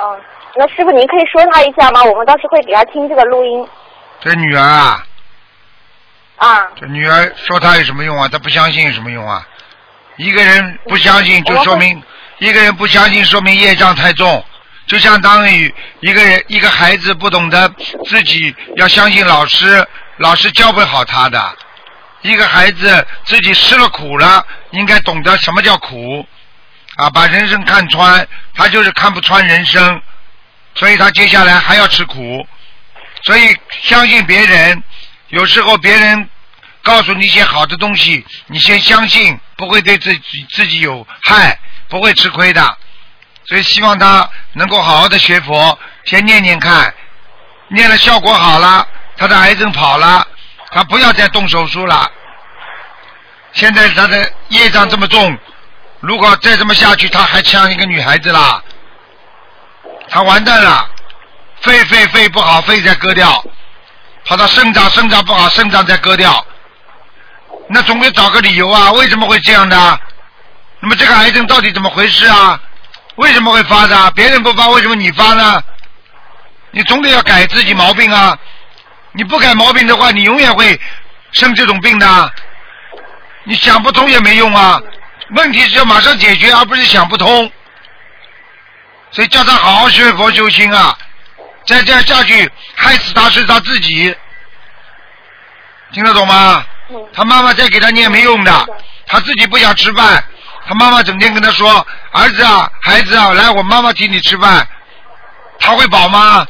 [0.00, 0.18] 嗯，
[0.56, 2.02] 那师傅您可以说他一下吗？
[2.02, 3.68] 我们到时会给他听这个录音。
[4.20, 5.04] 这女儿啊，
[6.36, 8.26] 啊，这女儿说他有什么用啊？
[8.32, 9.46] 他不相信有什么用啊？
[10.16, 12.02] 一个人不相信，就说明
[12.38, 14.44] 一个人不相信，说明业障太重。
[14.86, 17.66] 就相当于一个人一个孩子不懂得
[18.06, 19.86] 自己要相信老师，
[20.18, 21.56] 老师教不好他的。
[22.20, 26.26] 一个孩子自己吃了苦了，应该懂得什么叫苦
[26.96, 30.02] 啊，把人生看穿，他就是看不穿人生，
[30.74, 32.46] 所以他接下来还要吃苦。
[33.22, 34.82] 所以相信别人，
[35.28, 36.28] 有时候别人
[36.82, 41.58] 告诉你一些好的东西，你先相信，不会对自己自己有害，
[41.88, 42.76] 不会吃亏的。
[43.46, 46.94] 所以希望他能够好好的学佛，先念念看，
[47.68, 48.86] 念了效果好了，
[49.18, 50.26] 他的癌症跑了，
[50.70, 52.10] 他不要再动手术了。
[53.52, 55.38] 现在他的业障这么重，
[56.00, 58.62] 如果再这么下去，他还像一个女孩子啦，
[60.08, 60.88] 他完蛋了，
[61.60, 63.44] 肺肺肺不好，肺再割掉，
[64.24, 66.44] 跑到肾脏肾脏不好，肾脏再割掉，
[67.68, 70.00] 那总得找个理由啊，为什么会这样的？
[70.84, 72.60] 那么这个癌症到底怎么回事啊？
[73.14, 74.10] 为什么会发的？
[74.10, 75.64] 别人不发，为什么你发呢？
[76.72, 78.36] 你总得要改自己毛病啊！
[79.12, 80.78] 你不改毛病的话，你永远会
[81.32, 82.32] 生这种病的。
[83.44, 84.78] 你想不通也没用啊！
[85.30, 87.50] 问题是要马上解决，而不是想不通。
[89.10, 90.94] 所以叫他好好学佛修心啊！
[91.64, 94.14] 再这样下去，害死他是他自己。
[95.92, 96.62] 听得懂吗？
[97.14, 98.66] 他妈妈再给他念没用的，
[99.06, 100.22] 他自己不想吃饭。
[100.66, 104.66] 他妈妈整天跟他说：“儿子啊，孩子啊，来，我妈妈请你吃饭。”
[105.60, 106.46] 他会饱吗？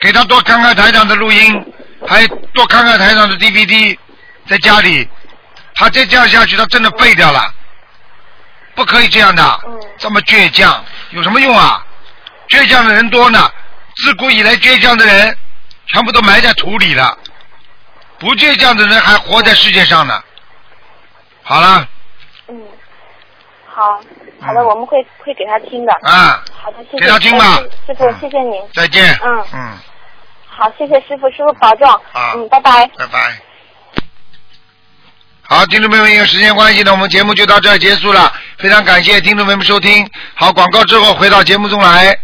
[0.00, 1.72] 给他多看看台长的录音，
[2.08, 3.98] 还多看看台长的 DVD，
[4.48, 5.08] 在家里。
[5.74, 7.52] 他再这样下去，他真的废掉了。
[8.74, 9.60] 不可以这样的，
[9.98, 11.84] 这么倔强有什么用啊？
[12.48, 13.50] 倔强的人多呢，
[13.96, 15.36] 自古以来倔强的人
[15.88, 17.18] 全部都埋在土里了，
[18.18, 20.22] 不倔强的人还活在世界上呢。
[21.50, 21.84] 好了，
[22.46, 22.62] 嗯，
[23.66, 24.00] 好，
[24.40, 25.92] 好的，我们会会给他听的。
[26.02, 26.98] 啊，好的，谢谢。
[26.98, 28.62] 给他听吧呃师傅，谢谢您。
[28.72, 29.18] 再见。
[29.20, 29.78] 嗯，嗯，
[30.46, 31.88] 好，谢谢师傅，师傅保重。
[32.12, 32.86] 好嗯，拜拜。
[32.96, 33.40] 拜拜。
[35.42, 38.32] 好，听众朋友们，因为时间关系呢，我们节目就到这儿结束了。
[38.58, 40.08] 非常感谢听众朋友们收听。
[40.36, 42.16] 好，广告之后回到节目中来。